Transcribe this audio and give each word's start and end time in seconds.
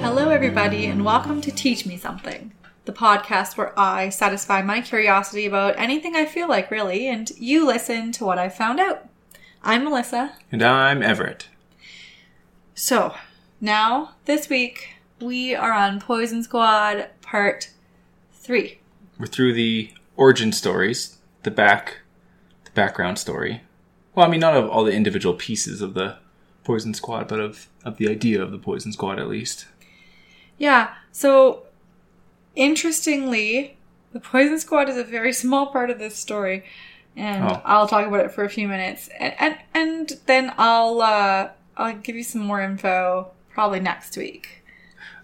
Hello, 0.00 0.30
everybody, 0.30 0.86
and 0.86 1.04
welcome 1.04 1.40
to 1.40 1.52
Teach 1.52 1.86
Me 1.86 1.96
Something, 1.96 2.50
the 2.86 2.92
podcast 2.92 3.56
where 3.56 3.78
I 3.78 4.08
satisfy 4.08 4.62
my 4.62 4.80
curiosity 4.80 5.46
about 5.46 5.78
anything 5.78 6.16
I 6.16 6.26
feel 6.26 6.48
like, 6.48 6.72
really, 6.72 7.06
and 7.06 7.30
you 7.38 7.64
listen 7.64 8.10
to 8.12 8.24
what 8.24 8.38
I've 8.38 8.56
found 8.56 8.80
out. 8.80 9.08
I'm 9.62 9.84
Melissa. 9.84 10.34
And 10.50 10.64
I'm 10.64 11.00
Everett. 11.00 11.48
So, 12.74 13.14
now, 13.60 14.14
this 14.24 14.48
week, 14.48 14.94
we 15.20 15.54
are 15.54 15.72
on 15.72 16.00
Poison 16.00 16.42
Squad 16.42 17.08
Part 17.22 17.70
3. 18.32 18.78
We're 19.18 19.26
through 19.26 19.54
the 19.54 19.92
origin 20.16 20.52
stories, 20.52 21.18
the 21.44 21.50
back, 21.50 21.98
the 22.64 22.70
background 22.72 23.18
story. 23.18 23.62
Well, 24.14 24.26
I 24.26 24.30
mean, 24.30 24.40
not 24.40 24.56
of 24.56 24.68
all 24.68 24.84
the 24.84 24.92
individual 24.92 25.34
pieces 25.34 25.80
of 25.80 25.94
the 25.94 26.18
Poison 26.64 26.94
Squad, 26.94 27.28
but 27.28 27.40
of, 27.40 27.68
of 27.84 27.96
the 27.96 28.08
idea 28.08 28.42
of 28.42 28.50
the 28.50 28.58
Poison 28.58 28.92
Squad 28.92 29.18
at 29.18 29.28
least. 29.28 29.66
Yeah, 30.58 30.94
so 31.12 31.64
interestingly, 32.54 33.76
the 34.12 34.20
Poison 34.20 34.58
Squad 34.58 34.88
is 34.88 34.96
a 34.96 35.04
very 35.04 35.32
small 35.44 35.66
part 35.66 35.90
of 35.90 35.98
this 35.98 36.16
story, 36.16 36.64
and 37.16 37.44
Oh. 37.44 37.62
I'll 37.64 37.88
talk 37.88 38.06
about 38.06 38.24
it 38.24 38.32
for 38.32 38.44
a 38.44 38.48
few 38.50 38.66
minutes, 38.68 39.08
and 39.18 39.34
and, 39.38 39.58
and 39.72 40.20
then 40.26 40.52
I'll 40.58 41.00
uh, 41.00 41.50
I'll 41.76 41.96
give 41.96 42.16
you 42.16 42.24
some 42.24 42.42
more 42.42 42.60
info 42.60 43.30
probably 43.54 43.80
next 43.80 44.16
week. 44.16 44.62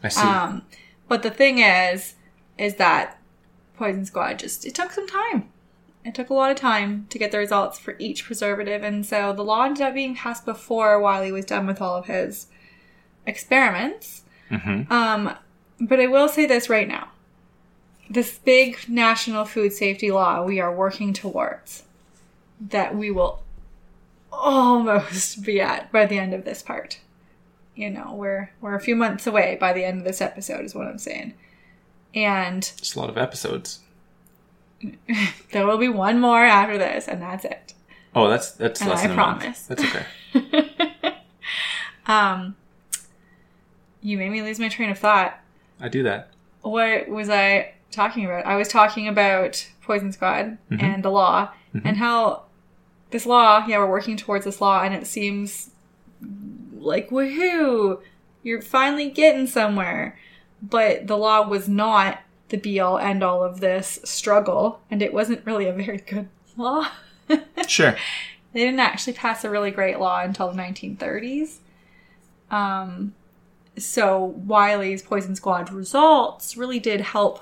I 0.02 0.08
see. 0.08 0.22
Um, 0.22 0.62
but 1.08 1.22
the 1.22 1.30
thing 1.30 1.58
is, 1.58 2.14
is 2.56 2.76
that 2.76 3.18
Poison 3.76 4.04
Squad 4.06 4.38
just 4.38 4.64
it 4.64 4.74
took 4.74 4.92
some 4.92 5.06
time. 5.06 5.50
It 6.04 6.14
took 6.14 6.30
a 6.30 6.34
lot 6.34 6.50
of 6.50 6.56
time 6.56 7.06
to 7.10 7.18
get 7.18 7.30
the 7.30 7.38
results 7.38 7.78
for 7.78 7.94
each 7.98 8.24
preservative, 8.24 8.82
and 8.82 9.04
so 9.04 9.34
the 9.34 9.44
law 9.44 9.64
ended 9.64 9.82
up 9.82 9.92
being 9.92 10.14
passed 10.14 10.46
before 10.46 10.98
Wiley 10.98 11.30
was 11.32 11.44
done 11.44 11.66
with 11.66 11.82
all 11.82 11.96
of 11.96 12.06
his 12.06 12.46
experiments. 13.26 14.22
hmm 14.48 14.82
Um, 14.90 15.34
but 15.80 16.00
I 16.00 16.06
will 16.06 16.28
say 16.28 16.46
this 16.46 16.70
right 16.70 16.88
now. 16.88 17.08
This 18.08 18.38
big 18.38 18.88
national 18.88 19.44
food 19.44 19.72
safety 19.72 20.10
law 20.10 20.42
we 20.42 20.58
are 20.60 20.74
working 20.74 21.12
towards 21.12 21.84
that 22.60 22.94
we 22.96 23.10
will 23.10 23.42
almost 24.32 25.42
be 25.44 25.60
at 25.60 25.90
by 25.92 26.06
the 26.06 26.18
end 26.18 26.34
of 26.34 26.44
this 26.44 26.62
part. 26.62 26.98
You 27.80 27.88
know, 27.88 28.14
we're 28.14 28.50
we're 28.60 28.74
a 28.74 28.80
few 28.80 28.94
months 28.94 29.26
away 29.26 29.56
by 29.58 29.72
the 29.72 29.84
end 29.84 29.98
of 30.00 30.04
this 30.04 30.20
episode 30.20 30.64
is 30.66 30.74
what 30.74 30.86
I'm 30.86 30.98
saying. 30.98 31.32
And 32.14 32.62
Just 32.76 32.94
a 32.94 33.00
lot 33.00 33.08
of 33.08 33.16
episodes. 33.16 33.80
there 35.52 35.66
will 35.66 35.78
be 35.78 35.88
one 35.88 36.20
more 36.20 36.44
after 36.44 36.76
this 36.76 37.08
and 37.08 37.22
that's 37.22 37.44
it. 37.46 37.72
Oh, 38.14 38.28
that's 38.28 38.50
that's 38.52 38.80
And 38.82 38.90
less 38.90 38.98
I 39.00 39.02
than 39.06 39.10
a 39.12 39.14
promise. 39.14 39.68
month. 39.68 39.68
That's 39.68 39.84
okay. 39.84 41.14
Um 42.06 42.56
you 44.02 44.16
made 44.18 44.30
me 44.30 44.42
lose 44.42 44.58
my 44.58 44.68
train 44.68 44.90
of 44.90 44.98
thought. 44.98 45.38
I 45.80 45.88
do 45.88 46.02
that. 46.02 46.30
what 46.62 47.08
was 47.08 47.28
I 47.30 47.72
talking 47.90 48.24
about? 48.26 48.44
I 48.46 48.56
was 48.56 48.68
talking 48.68 49.08
about 49.08 49.66
Poison 49.82 50.12
Squad 50.12 50.58
Mhm. 50.70 50.82
and 50.82 51.02
the 51.02 51.10
law 51.10 51.50
and 51.84 51.96
how 51.96 52.42
this 53.10 53.24
law, 53.26 53.64
yeah, 53.66 53.78
we're 53.78 53.86
working 53.90 54.16
towards 54.18 54.44
this 54.44 54.60
law 54.60 54.82
and 54.82 54.92
it 54.94 55.06
seems 55.06 55.70
like 56.80 57.10
woohoo, 57.10 58.00
you're 58.42 58.62
finally 58.62 59.10
getting 59.10 59.46
somewhere. 59.46 60.18
But 60.62 61.06
the 61.06 61.16
law 61.16 61.46
was 61.46 61.68
not 61.68 62.20
the 62.48 62.56
be 62.56 62.80
all 62.80 62.98
end 62.98 63.22
all 63.22 63.42
of 63.42 63.60
this 63.60 64.00
struggle 64.04 64.80
and 64.90 65.02
it 65.02 65.14
wasn't 65.14 65.46
really 65.46 65.66
a 65.66 65.72
very 65.72 65.98
good 65.98 66.28
law. 66.56 66.88
Sure. 67.66 67.96
They 68.52 68.60
didn't 68.64 68.80
actually 68.80 69.12
pass 69.12 69.44
a 69.44 69.50
really 69.50 69.70
great 69.70 70.00
law 70.00 70.20
until 70.22 70.50
the 70.50 70.60
1930s. 70.60 71.58
Um, 72.50 73.14
so 73.78 74.24
Wiley's 74.24 75.02
Poison 75.02 75.36
Squad 75.36 75.72
results 75.72 76.56
really 76.56 76.80
did 76.80 77.00
help 77.00 77.40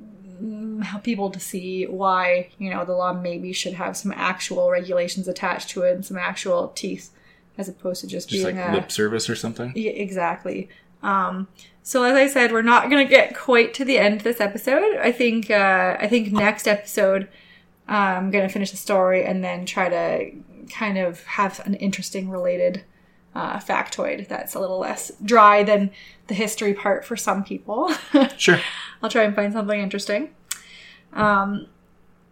mm, 0.00 0.82
help 0.82 1.04
people 1.04 1.30
to 1.30 1.38
see 1.38 1.84
why 1.86 2.50
you 2.58 2.70
know 2.70 2.84
the 2.84 2.92
law 2.92 3.12
maybe 3.12 3.52
should 3.52 3.74
have 3.74 3.96
some 3.96 4.12
actual 4.16 4.70
regulations 4.70 5.28
attached 5.28 5.70
to 5.70 5.82
it 5.82 5.94
and 5.94 6.04
some 6.04 6.18
actual 6.18 6.68
teeth 6.74 7.10
as 7.58 7.68
opposed 7.68 8.00
to 8.02 8.06
just, 8.06 8.28
Just 8.28 8.44
being 8.44 8.56
like 8.56 8.68
a 8.68 8.72
lip 8.72 8.90
service 8.90 9.28
or 9.28 9.34
something. 9.36 9.72
yeah, 9.76 9.90
exactly. 9.90 10.68
Um, 11.02 11.48
so 11.82 12.04
as 12.04 12.14
I 12.16 12.26
said, 12.28 12.52
we're 12.52 12.62
not 12.62 12.88
going 12.90 13.04
to 13.06 13.10
get 13.10 13.36
quite 13.36 13.74
to 13.74 13.84
the 13.84 13.98
end 13.98 14.16
of 14.16 14.22
this 14.22 14.40
episode. 14.40 14.96
I 14.98 15.12
think 15.12 15.50
uh, 15.50 15.96
I 15.98 16.06
think 16.08 16.32
next 16.32 16.66
episode 16.68 17.28
uh, 17.88 17.92
I'm 17.92 18.30
going 18.30 18.46
to 18.46 18.52
finish 18.52 18.70
the 18.70 18.76
story 18.76 19.24
and 19.24 19.42
then 19.44 19.66
try 19.66 19.88
to 19.88 20.30
kind 20.70 20.98
of 20.98 21.24
have 21.24 21.60
an 21.66 21.74
interesting 21.74 22.28
related 22.30 22.84
uh, 23.34 23.58
factoid 23.58 24.28
that's 24.28 24.54
a 24.54 24.60
little 24.60 24.78
less 24.78 25.10
dry 25.24 25.62
than 25.62 25.90
the 26.26 26.34
history 26.34 26.74
part 26.74 27.04
for 27.04 27.16
some 27.16 27.42
people. 27.44 27.92
Sure. 28.36 28.60
I'll 29.02 29.08
try 29.10 29.22
and 29.22 29.34
find 29.34 29.52
something 29.52 29.80
interesting. 29.80 30.30
Um, 31.12 31.66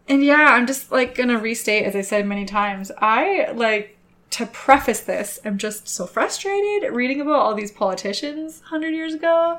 and 0.08 0.25
yeah, 0.25 0.48
I'm 0.54 0.66
just 0.66 0.93
like 0.93 1.14
gonna 1.14 1.38
restate, 1.38 1.84
as 1.84 1.97
I 1.97 2.03
said 2.03 2.26
many 2.26 2.44
times, 2.44 2.91
I 2.98 3.50
like 3.54 3.95
to 4.31 4.47
preface 4.47 5.00
this, 5.00 5.38
I'm 5.44 5.59
just 5.59 5.88
so 5.88 6.06
frustrated 6.06 6.92
reading 6.92 7.20
about 7.20 7.37
all 7.37 7.54
these 7.54 7.70
politicians 7.72 8.60
100 8.60 8.88
years 8.91 9.14
ago. 9.14 9.59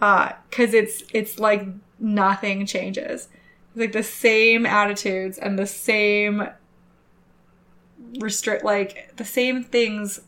Uh, 0.00 0.32
cause 0.50 0.74
it's, 0.74 1.02
it's 1.12 1.38
like 1.38 1.66
nothing 1.98 2.66
changes. 2.66 3.28
It's 3.70 3.76
like 3.80 3.92
the 3.92 4.02
same 4.02 4.64
attitudes 4.66 5.38
and 5.38 5.58
the 5.58 5.66
same 5.66 6.48
restrict, 8.20 8.64
like 8.64 9.12
the 9.16 9.24
same 9.24 9.62
things 9.64 10.20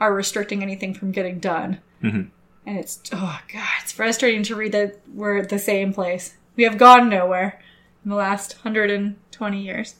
are 0.00 0.12
restricting 0.12 0.62
anything 0.62 0.92
from 0.94 1.12
getting 1.12 1.38
done 1.38 1.78
hmm 2.00 2.22
and 2.66 2.76
it's 2.78 3.00
oh 3.12 3.38
god 3.52 3.68
it's 3.82 3.92
frustrating 3.92 4.42
to 4.42 4.56
read 4.56 4.72
that 4.72 4.98
we're 5.14 5.38
at 5.38 5.48
the 5.48 5.58
same 5.60 5.92
place 5.92 6.34
we 6.56 6.64
have 6.64 6.76
gone 6.76 7.08
nowhere 7.08 7.60
in 8.04 8.10
the 8.10 8.16
last 8.16 8.56
120 8.64 9.62
years 9.62 9.94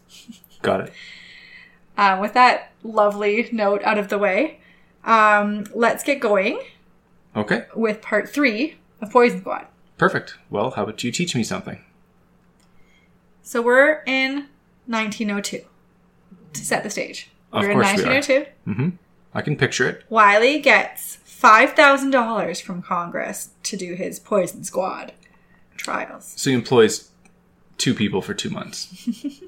Got 0.61 0.81
it. 0.89 0.93
uh, 1.97 2.19
with 2.21 2.33
that 2.35 2.72
lovely 2.83 3.49
note 3.53 3.83
out 3.85 3.99
of 3.99 4.09
the 4.09 4.19
way 4.19 4.59
um, 5.05 5.65
let's 5.75 6.03
get 6.05 6.21
going 6.21 6.61
Okay. 7.35 7.65
with 7.75 8.03
part 8.03 8.29
three 8.29 8.77
of 9.01 9.11
poison 9.11 9.41
squad 9.41 9.67
Perfect. 9.99 10.37
Well, 10.51 10.71
how 10.73 10.83
about 10.83 11.05
you 11.05 11.13
teach 11.13 11.35
me 11.37 11.45
something? 11.45 11.79
so 13.43 13.61
we're 13.63 14.03
in 14.07 14.49
1902 14.87 15.65
to 16.55 16.65
set 16.65 16.83
the 16.83 16.91
stage 16.91 17.31
Of 17.53 17.63
we're 17.63 17.71
in 17.71 17.77
course 17.79 17.97
we 17.97 18.03
are. 18.05 18.13
1902 18.15 18.73
hmm 18.73 18.89
I 19.35 19.41
can 19.43 19.57
picture 19.57 19.89
it. 19.89 20.05
wiley 20.09 20.59
gets 20.61 21.19
$5000 21.27 22.61
from 22.63 22.83
congress 22.83 23.51
to 23.65 23.77
do 23.77 23.95
his 23.95 24.19
poison 24.21 24.63
squad 24.65 25.13
trials 25.77 26.33
So 26.37 26.51
he 26.51 26.55
employs 26.57 27.11
two 27.79 27.95
people 27.95 28.23
for 28.23 28.35
two 28.35 28.51
months. 28.51 29.09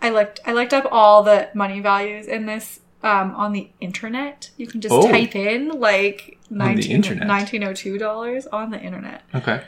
I 0.00 0.10
looked 0.10 0.40
I 0.46 0.52
looked 0.52 0.72
up 0.72 0.86
all 0.90 1.22
the 1.22 1.48
money 1.54 1.80
values 1.80 2.26
in 2.26 2.46
this 2.46 2.80
um, 3.02 3.34
on 3.34 3.52
the 3.52 3.68
internet. 3.80 4.50
You 4.56 4.66
can 4.66 4.80
just 4.80 4.92
Oh. 4.94 5.10
type 5.10 5.34
in 5.36 5.68
like 5.80 6.38
the 6.50 6.56
19, 6.56 6.90
internet. 6.92 7.28
1902 7.28 7.98
dollars 7.98 8.46
on 8.48 8.70
the 8.70 8.80
internet. 8.80 9.22
Okay. 9.34 9.62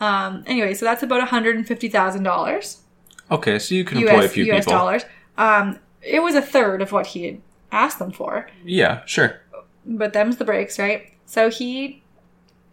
Um, 0.00 0.42
anyway, 0.46 0.74
so 0.74 0.84
that's 0.84 1.02
about 1.02 1.26
$150,000 1.28 2.76
Okay, 3.30 3.58
so 3.58 3.74
you 3.74 3.84
can 3.84 3.98
employ 3.98 4.20
a 4.20 4.24
US, 4.24 4.32
few 4.32 4.44
US 4.52 4.64
people. 4.64 4.78
dollars. 4.78 5.04
Um, 5.38 5.78
it 6.02 6.20
was 6.22 6.34
a 6.34 6.42
third 6.42 6.82
of 6.82 6.92
what 6.92 7.06
he 7.08 7.24
had 7.24 7.40
asked 7.72 7.98
them 7.98 8.12
for, 8.12 8.48
Yeah, 8.64 9.02
sure. 9.06 9.40
but 9.86 10.12
them's 10.12 10.36
the 10.36 10.44
breaks, 10.44 10.78
right? 10.78 11.12
So 11.26 11.48
he 11.48 12.02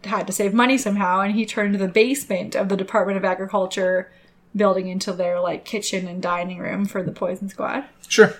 had 0.04 0.26
to 0.26 0.32
save 0.32 0.52
money 0.52 0.76
somehow 0.76 1.20
and 1.20 1.34
he 1.34 1.46
turned 1.46 1.76
the 1.76 1.88
basement 1.88 2.54
of 2.54 2.68
the 2.68 2.76
Department 2.76 3.16
of 3.16 3.24
Agriculture 3.24 4.12
building 4.54 4.88
into 4.88 5.12
their 5.12 5.40
like 5.40 5.64
kitchen 5.64 6.06
and 6.06 6.22
dining 6.22 6.58
room 6.58 6.84
for 6.84 7.02
the 7.02 7.12
poison 7.12 7.48
squad. 7.48 7.84
Sure. 8.08 8.34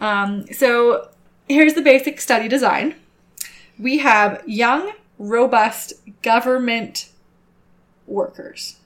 Um, 0.00 0.46
so 0.52 1.08
here's 1.48 1.74
the 1.74 1.82
basic 1.82 2.20
study 2.20 2.48
design. 2.48 2.94
We 3.78 3.98
have 3.98 4.42
young, 4.46 4.92
robust 5.18 5.94
government 6.22 7.08
workers, 8.06 8.76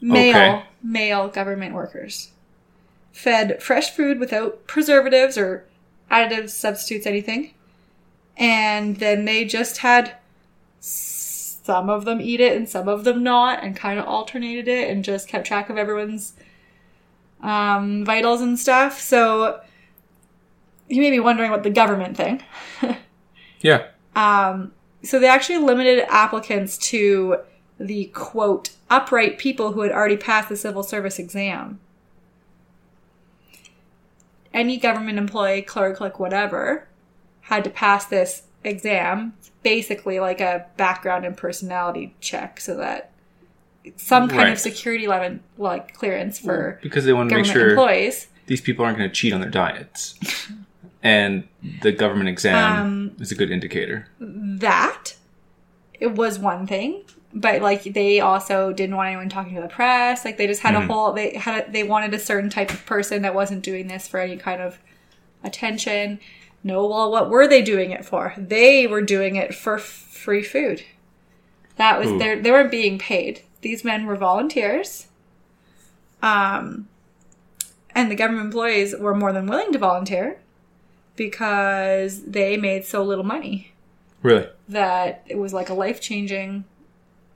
male, 0.00 0.30
Okay. 0.36 0.62
male 0.82 1.28
government 1.28 1.74
workers, 1.74 2.30
fed 3.12 3.62
fresh 3.62 3.90
food 3.90 4.18
without 4.18 4.66
preservatives 4.66 5.36
or 5.36 5.66
additives, 6.10 6.50
substitutes, 6.50 7.06
anything. 7.06 7.52
And 8.36 8.96
then 8.96 9.26
they 9.26 9.44
just 9.44 9.78
had 9.78 10.16
some 11.64 11.90
of 11.90 12.04
them 12.04 12.20
eat 12.20 12.40
it 12.40 12.56
and 12.56 12.68
some 12.68 12.88
of 12.88 13.04
them 13.04 13.22
not, 13.22 13.64
and 13.64 13.74
kind 13.74 13.98
of 13.98 14.06
alternated 14.06 14.68
it 14.68 14.88
and 14.88 15.04
just 15.04 15.26
kept 15.26 15.46
track 15.46 15.68
of 15.68 15.76
everyone's 15.76 16.34
um, 17.42 18.04
vitals 18.04 18.40
and 18.40 18.58
stuff. 18.58 19.00
So 19.00 19.60
you 20.88 21.00
may 21.00 21.10
be 21.10 21.20
wondering 21.20 21.50
what 21.50 21.62
the 21.64 21.70
government 21.70 22.16
thing. 22.16 22.42
Yeah. 23.64 23.86
Um, 24.14 24.72
so 25.02 25.18
they 25.18 25.26
actually 25.26 25.56
limited 25.56 26.04
applicants 26.10 26.76
to 26.90 27.38
the 27.80 28.04
quote 28.12 28.70
upright 28.90 29.38
people 29.38 29.72
who 29.72 29.80
had 29.80 29.90
already 29.90 30.18
passed 30.18 30.50
the 30.50 30.56
civil 30.56 30.82
service 30.82 31.18
exam. 31.18 31.80
Any 34.52 34.76
government 34.76 35.18
employee, 35.18 35.62
clerk, 35.62 35.98
like 35.98 36.20
whatever, 36.20 36.86
had 37.40 37.64
to 37.64 37.70
pass 37.70 38.04
this 38.04 38.42
exam, 38.62 39.32
basically 39.64 40.20
like 40.20 40.40
a 40.40 40.66
background 40.76 41.24
and 41.24 41.36
personality 41.36 42.14
check, 42.20 42.60
so 42.60 42.76
that 42.76 43.10
some 43.96 44.28
kind 44.28 44.42
Right. 44.44 44.52
of 44.52 44.58
security 44.60 45.06
level 45.08 45.40
like 45.58 45.92
clearance 45.94 46.38
for 46.38 46.78
because 46.82 47.04
they 47.04 47.12
want 47.12 47.28
to 47.30 47.36
make 47.36 47.44
sure 47.46 47.70
employees. 47.70 48.28
these 48.46 48.60
people 48.60 48.84
aren't 48.84 48.96
going 48.96 49.10
to 49.10 49.14
cheat 49.14 49.32
on 49.32 49.40
their 49.40 49.50
diets. 49.50 50.18
and 51.02 51.46
the 51.82 51.92
government 51.92 52.28
exam 52.30 52.80
Um, 52.80 53.16
is 53.20 53.30
a 53.32 53.34
good 53.34 53.50
indicator. 53.50 54.06
that 54.20 55.14
it 56.00 56.12
was 56.14 56.38
one 56.38 56.66
thing 56.66 57.02
but 57.36 57.60
like 57.60 57.82
they 57.82 58.20
also 58.20 58.72
didn't 58.72 58.94
want 58.96 59.08
anyone 59.08 59.28
talking 59.28 59.54
to 59.56 59.60
the 59.60 59.68
press 59.68 60.24
like 60.24 60.36
they 60.38 60.46
just 60.46 60.62
had 60.62 60.74
a 60.74 60.78
Mhm. 60.78 60.86
whole 60.86 61.12
they 61.12 61.34
had 61.36 61.68
a, 61.68 61.70
they 61.70 61.82
wanted 61.82 62.14
a 62.14 62.18
certain 62.18 62.48
type 62.48 62.70
of 62.70 62.86
person 62.86 63.22
that 63.22 63.34
wasn't 63.34 63.62
doing 63.62 63.86
this 63.88 64.06
for 64.08 64.18
any 64.20 64.36
kind 64.36 64.62
of 64.62 64.78
attention 65.42 66.20
no 66.64 66.84
well 66.86 67.10
what 67.12 67.30
were 67.30 67.46
they 67.46 67.62
doing 67.62 67.92
it 67.92 68.04
for 68.04 68.34
they 68.36 68.86
were 68.86 69.02
doing 69.02 69.36
it 69.36 69.54
for 69.54 69.78
free 69.78 70.42
food 70.42 70.82
that 71.76 72.00
was 72.00 72.10
Ooh. 72.10 72.18
their 72.18 72.40
they 72.42 72.50
weren't 72.50 72.70
being 72.70 72.98
paid 72.98 73.42
these 73.60 73.84
men 73.84 74.06
were 74.06 74.16
volunteers 74.16 75.06
um 76.22 76.88
and 77.94 78.10
the 78.10 78.16
government 78.16 78.46
employees 78.46 78.94
were 78.98 79.14
more 79.14 79.32
than 79.32 79.46
willing 79.46 79.72
to 79.72 79.78
volunteer 79.78 80.40
because 81.16 82.24
they 82.24 82.56
made 82.56 82.84
so 82.84 83.04
little 83.04 83.24
money 83.24 83.72
Really? 84.22 84.48
that 84.68 85.22
it 85.26 85.36
was 85.36 85.52
like 85.52 85.68
a 85.68 85.74
life 85.74 86.00
changing 86.00 86.64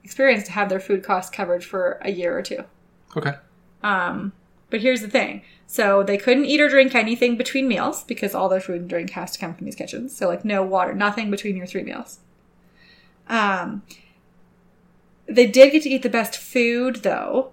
experience 0.03 0.43
to 0.45 0.51
have 0.51 0.69
their 0.69 0.79
food 0.79 1.03
costs 1.03 1.29
covered 1.29 1.63
for 1.63 1.99
a 2.01 2.09
year 2.09 2.35
or 2.35 2.41
two. 2.41 2.63
Okay. 3.15 3.33
Um, 3.83 4.33
but 4.69 4.81
here's 4.81 5.01
the 5.01 5.09
thing. 5.09 5.41
So 5.67 6.03
they 6.03 6.17
couldn't 6.17 6.45
eat 6.45 6.61
or 6.61 6.69
drink 6.69 6.95
anything 6.95 7.37
between 7.37 7.67
meals 7.67 8.03
because 8.03 8.33
all 8.33 8.49
their 8.49 8.59
food 8.59 8.81
and 8.81 8.89
drink 8.89 9.11
has 9.11 9.31
to 9.33 9.39
come 9.39 9.53
from 9.53 9.65
these 9.65 9.75
kitchens. 9.75 10.15
So 10.15 10.27
like 10.27 10.43
no 10.43 10.63
water, 10.63 10.93
nothing 10.93 11.29
between 11.29 11.55
your 11.55 11.67
three 11.67 11.83
meals. 11.83 12.19
Um, 13.27 13.83
they 15.27 15.45
did 15.45 15.71
get 15.71 15.83
to 15.83 15.89
eat 15.89 16.01
the 16.01 16.09
best 16.09 16.35
food 16.35 16.97
though. 16.97 17.51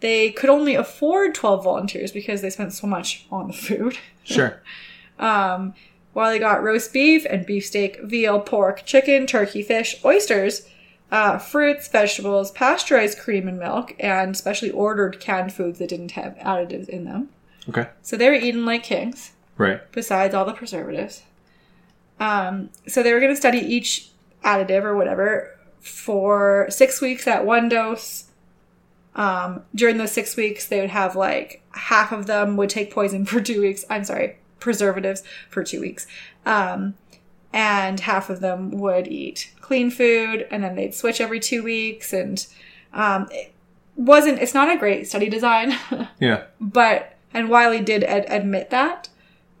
They 0.00 0.30
could 0.30 0.50
only 0.50 0.74
afford 0.74 1.34
12 1.34 1.64
volunteers 1.64 2.12
because 2.12 2.42
they 2.42 2.50
spent 2.50 2.72
so 2.72 2.86
much 2.86 3.26
on 3.30 3.48
the 3.48 3.54
food. 3.54 3.98
Sure. 4.28 4.60
Um, 5.20 5.72
while 6.14 6.32
they 6.32 6.40
got 6.40 6.60
roast 6.60 6.92
beef 6.92 7.24
and 7.30 7.46
beefsteak, 7.46 8.02
veal, 8.02 8.40
pork, 8.40 8.84
chicken, 8.84 9.24
turkey, 9.24 9.62
fish, 9.62 10.04
oysters, 10.04 10.68
uh, 11.10 11.38
fruits, 11.38 11.88
vegetables, 11.88 12.50
pasteurized 12.50 13.18
cream 13.18 13.46
and 13.48 13.58
milk, 13.58 13.94
and 14.00 14.36
specially 14.36 14.70
ordered 14.70 15.20
canned 15.20 15.52
foods 15.52 15.78
that 15.78 15.88
didn't 15.88 16.12
have 16.12 16.34
additives 16.38 16.88
in 16.88 17.04
them. 17.04 17.28
Okay. 17.68 17.88
So 18.02 18.16
they 18.16 18.28
were 18.28 18.34
eating 18.34 18.64
like 18.64 18.82
kings, 18.82 19.32
Right. 19.56 19.80
besides 19.92 20.34
all 20.34 20.44
the 20.44 20.52
preservatives. 20.52 21.22
Um, 22.18 22.70
so 22.86 23.02
they 23.02 23.12
were 23.12 23.20
going 23.20 23.32
to 23.32 23.36
study 23.36 23.58
each 23.58 24.08
additive 24.44 24.84
or 24.84 24.96
whatever 24.96 25.56
for 25.80 26.66
six 26.70 27.00
weeks 27.00 27.26
at 27.26 27.44
one 27.44 27.68
dose. 27.68 28.24
Um, 29.14 29.62
during 29.74 29.96
those 29.98 30.12
six 30.12 30.36
weeks, 30.36 30.66
they 30.68 30.80
would 30.80 30.90
have 30.90 31.16
like 31.16 31.62
half 31.72 32.12
of 32.12 32.26
them 32.26 32.56
would 32.56 32.70
take 32.70 32.92
poison 32.92 33.24
for 33.26 33.40
two 33.40 33.60
weeks. 33.60 33.84
I'm 33.88 34.04
sorry, 34.04 34.38
preservatives 34.60 35.22
for 35.48 35.62
two 35.64 35.80
weeks. 35.80 36.06
Um, 36.44 36.94
and 37.56 38.00
half 38.00 38.28
of 38.28 38.40
them 38.40 38.70
would 38.70 39.08
eat 39.08 39.50
clean 39.62 39.90
food 39.90 40.46
and 40.50 40.62
then 40.62 40.76
they'd 40.76 40.94
switch 40.94 41.22
every 41.22 41.40
two 41.40 41.62
weeks. 41.62 42.12
And 42.12 42.46
um, 42.92 43.28
it 43.30 43.54
wasn't, 43.96 44.40
it's 44.40 44.52
not 44.52 44.68
a 44.68 44.76
great 44.76 45.08
study 45.08 45.30
design. 45.30 45.74
Yeah. 46.20 46.44
but 46.60 47.16
and 47.32 47.48
Wiley 47.48 47.80
did 47.80 48.04
ad- 48.04 48.26
admit 48.28 48.68
that, 48.70 49.08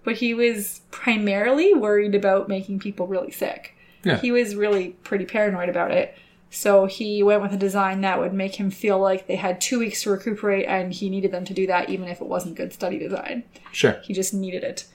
but 0.04 0.16
he 0.16 0.34
was 0.34 0.82
primarily 0.90 1.72
worried 1.72 2.14
about 2.14 2.48
making 2.48 2.80
people 2.80 3.06
really 3.06 3.30
sick. 3.30 3.74
Yeah. 4.04 4.18
He 4.18 4.30
was 4.30 4.54
really 4.54 4.90
pretty 5.02 5.24
paranoid 5.24 5.70
about 5.70 5.90
it. 5.90 6.14
So 6.50 6.84
he 6.86 7.22
went 7.22 7.40
with 7.42 7.52
a 7.52 7.56
design 7.56 8.02
that 8.02 8.18
would 8.18 8.32
make 8.32 8.54
him 8.56 8.70
feel 8.70 8.98
like 8.98 9.26
they 9.26 9.36
had 9.36 9.60
two 9.60 9.78
weeks 9.78 10.02
to 10.02 10.10
recuperate, 10.10 10.66
and 10.66 10.92
he 10.92 11.10
needed 11.10 11.32
them 11.32 11.44
to 11.46 11.54
do 11.54 11.66
that, 11.66 11.90
even 11.90 12.08
if 12.08 12.20
it 12.20 12.26
wasn't 12.26 12.56
good 12.56 12.72
study 12.72 12.98
design. 12.98 13.42
Sure. 13.72 13.98
He 14.04 14.14
just 14.14 14.32
needed 14.32 14.64
it. 14.64 14.86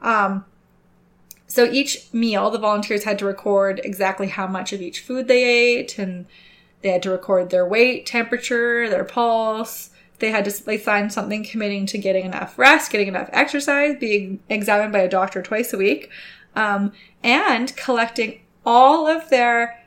Um, 0.00 0.44
so 1.50 1.64
each 1.64 2.12
meal, 2.12 2.50
the 2.50 2.58
volunteers 2.58 3.04
had 3.04 3.18
to 3.18 3.26
record 3.26 3.80
exactly 3.84 4.28
how 4.28 4.46
much 4.46 4.72
of 4.72 4.80
each 4.80 5.00
food 5.00 5.26
they 5.28 5.42
ate, 5.44 5.98
and 5.98 6.26
they 6.80 6.90
had 6.90 7.02
to 7.02 7.10
record 7.10 7.50
their 7.50 7.66
weight, 7.66 8.06
temperature, 8.06 8.88
their 8.88 9.04
pulse. 9.04 9.90
They 10.20 10.30
had 10.30 10.44
to 10.44 10.64
they 10.64 10.78
signed 10.78 11.12
something 11.12 11.44
committing 11.44 11.86
to 11.86 11.98
getting 11.98 12.24
enough 12.24 12.58
rest, 12.58 12.92
getting 12.92 13.08
enough 13.08 13.28
exercise, 13.32 13.96
being 13.98 14.40
examined 14.48 14.92
by 14.92 15.00
a 15.00 15.08
doctor 15.08 15.42
twice 15.42 15.72
a 15.72 15.78
week, 15.78 16.08
um, 16.54 16.92
and 17.22 17.74
collecting 17.76 18.40
all 18.64 19.06
of 19.06 19.28
their 19.30 19.82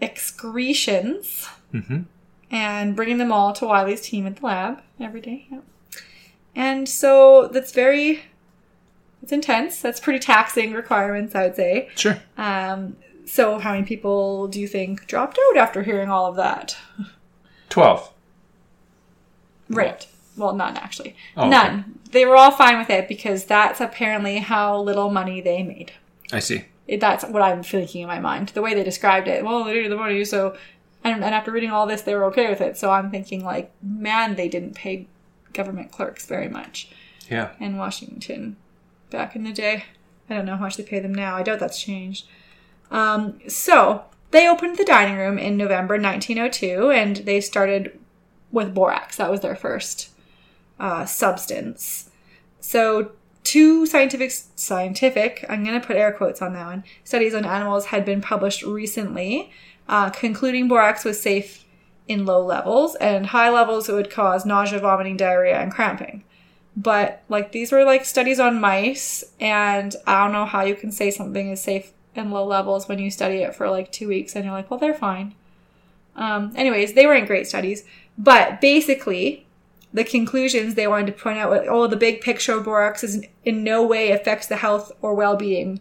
excretions 0.00 1.48
Mm-hmm. 1.72 2.02
and 2.50 2.94
bringing 2.94 3.16
them 3.16 3.32
all 3.32 3.54
to 3.54 3.64
Wiley's 3.64 4.02
team 4.02 4.26
at 4.26 4.36
the 4.36 4.44
lab 4.44 4.82
every 5.00 5.22
day. 5.22 5.46
Yep. 5.50 5.64
And 6.54 6.86
so 6.86 7.48
that's 7.50 7.72
very, 7.72 8.24
it's 9.22 9.32
intense. 9.32 9.80
That's 9.80 10.00
pretty 10.00 10.18
taxing 10.18 10.72
requirements, 10.72 11.34
I 11.34 11.44
would 11.44 11.56
say. 11.56 11.88
Sure. 11.96 12.18
Um, 12.36 12.96
so 13.24 13.58
how 13.58 13.72
many 13.72 13.84
people 13.84 14.48
do 14.48 14.60
you 14.60 14.66
think 14.68 15.06
dropped 15.06 15.38
out 15.50 15.56
after 15.56 15.82
hearing 15.82 16.08
all 16.10 16.26
of 16.26 16.36
that? 16.36 16.76
Twelve. 17.68 18.12
Right. 19.68 20.06
Well, 20.36 20.54
none 20.54 20.76
actually. 20.76 21.14
Oh, 21.36 21.42
okay. 21.42 21.50
none. 21.50 21.98
They 22.10 22.26
were 22.26 22.36
all 22.36 22.50
fine 22.50 22.78
with 22.78 22.90
it 22.90 23.08
because 23.08 23.44
that's 23.44 23.80
apparently 23.80 24.38
how 24.38 24.78
little 24.80 25.10
money 25.10 25.40
they 25.40 25.62
made. 25.62 25.92
I 26.32 26.40
see. 26.40 26.64
It, 26.88 27.00
that's 27.00 27.24
what 27.24 27.42
I'm 27.42 27.62
thinking 27.62 28.02
in 28.02 28.08
my 28.08 28.18
mind. 28.18 28.48
The 28.50 28.62
way 28.62 28.74
they 28.74 28.82
described 28.82 29.28
it. 29.28 29.44
Well, 29.44 29.64
they 29.64 29.72
needed 29.74 29.92
the 29.92 29.96
money, 29.96 30.24
so 30.24 30.56
and, 31.04 31.22
and 31.24 31.34
after 31.34 31.50
reading 31.50 31.70
all 31.70 31.86
this, 31.86 32.02
they 32.02 32.14
were 32.14 32.24
okay 32.26 32.48
with 32.48 32.60
it. 32.60 32.76
So 32.76 32.90
I'm 32.90 33.10
thinking 33.10 33.44
like, 33.44 33.72
man, 33.82 34.34
they 34.36 34.48
didn't 34.48 34.74
pay 34.74 35.06
government 35.52 35.92
clerks 35.92 36.26
very 36.26 36.48
much 36.48 36.90
Yeah. 37.30 37.50
in 37.60 37.76
Washington 37.76 38.56
back 39.12 39.36
in 39.36 39.44
the 39.44 39.52
day. 39.52 39.84
I 40.28 40.34
don't 40.34 40.46
know 40.46 40.56
how 40.56 40.62
much 40.62 40.76
they 40.76 40.82
pay 40.82 40.98
them 40.98 41.14
now. 41.14 41.36
I 41.36 41.42
doubt 41.42 41.60
that's 41.60 41.80
changed. 41.80 42.26
Um, 42.90 43.38
so 43.48 44.04
they 44.30 44.48
opened 44.48 44.78
the 44.78 44.84
dining 44.84 45.16
room 45.16 45.38
in 45.38 45.56
November 45.56 45.94
1902, 45.94 46.90
and 46.90 47.16
they 47.18 47.40
started 47.40 47.98
with 48.50 48.74
borax. 48.74 49.16
That 49.16 49.30
was 49.30 49.40
their 49.40 49.56
first 49.56 50.10
uh, 50.80 51.04
substance. 51.06 52.10
So 52.60 53.12
two 53.44 53.86
scientific 53.86 54.32
scientific 54.54 55.44
I'm 55.48 55.64
going 55.64 55.80
to 55.80 55.84
put 55.84 55.96
air 55.96 56.12
quotes 56.12 56.40
on 56.40 56.52
that 56.52 56.66
one 56.66 56.84
studies 57.02 57.34
on 57.34 57.44
animals 57.44 57.86
had 57.86 58.04
been 58.04 58.20
published 58.20 58.62
recently, 58.62 59.50
uh, 59.88 60.10
concluding 60.10 60.68
borax 60.68 61.04
was 61.04 61.20
safe 61.20 61.64
in 62.06 62.24
low 62.24 62.44
levels 62.44 62.94
and 62.96 63.26
high 63.26 63.50
levels 63.50 63.88
it 63.88 63.94
would 63.94 64.10
cause 64.10 64.46
nausea, 64.46 64.78
vomiting, 64.78 65.16
diarrhea, 65.16 65.58
and 65.58 65.72
cramping 65.72 66.24
but 66.76 67.22
like 67.28 67.52
these 67.52 67.70
were 67.70 67.84
like 67.84 68.04
studies 68.04 68.40
on 68.40 68.60
mice 68.60 69.24
and 69.40 69.94
i 70.06 70.22
don't 70.22 70.32
know 70.32 70.46
how 70.46 70.62
you 70.62 70.74
can 70.74 70.90
say 70.90 71.10
something 71.10 71.50
is 71.50 71.60
safe 71.60 71.92
in 72.14 72.30
low 72.30 72.46
levels 72.46 72.88
when 72.88 72.98
you 72.98 73.10
study 73.10 73.38
it 73.38 73.54
for 73.54 73.70
like 73.70 73.90
two 73.92 74.08
weeks 74.08 74.34
and 74.34 74.44
you're 74.44 74.54
like 74.54 74.70
well 74.70 74.80
they're 74.80 74.94
fine. 74.94 75.34
Um, 76.14 76.52
anyways 76.56 76.92
they 76.92 77.06
weren't 77.06 77.26
great 77.26 77.46
studies 77.46 77.84
but 78.18 78.60
basically 78.60 79.46
the 79.94 80.04
conclusions 80.04 80.74
they 80.74 80.86
wanted 80.86 81.06
to 81.06 81.22
point 81.22 81.38
out 81.38 81.50
were, 81.50 81.64
oh 81.70 81.86
the 81.86 81.96
big 81.96 82.20
picture 82.20 82.52
of 82.54 82.64
borax 82.64 83.02
is 83.02 83.24
in 83.44 83.64
no 83.64 83.86
way 83.86 84.10
affects 84.10 84.46
the 84.46 84.56
health 84.56 84.92
or 85.00 85.14
well-being 85.14 85.80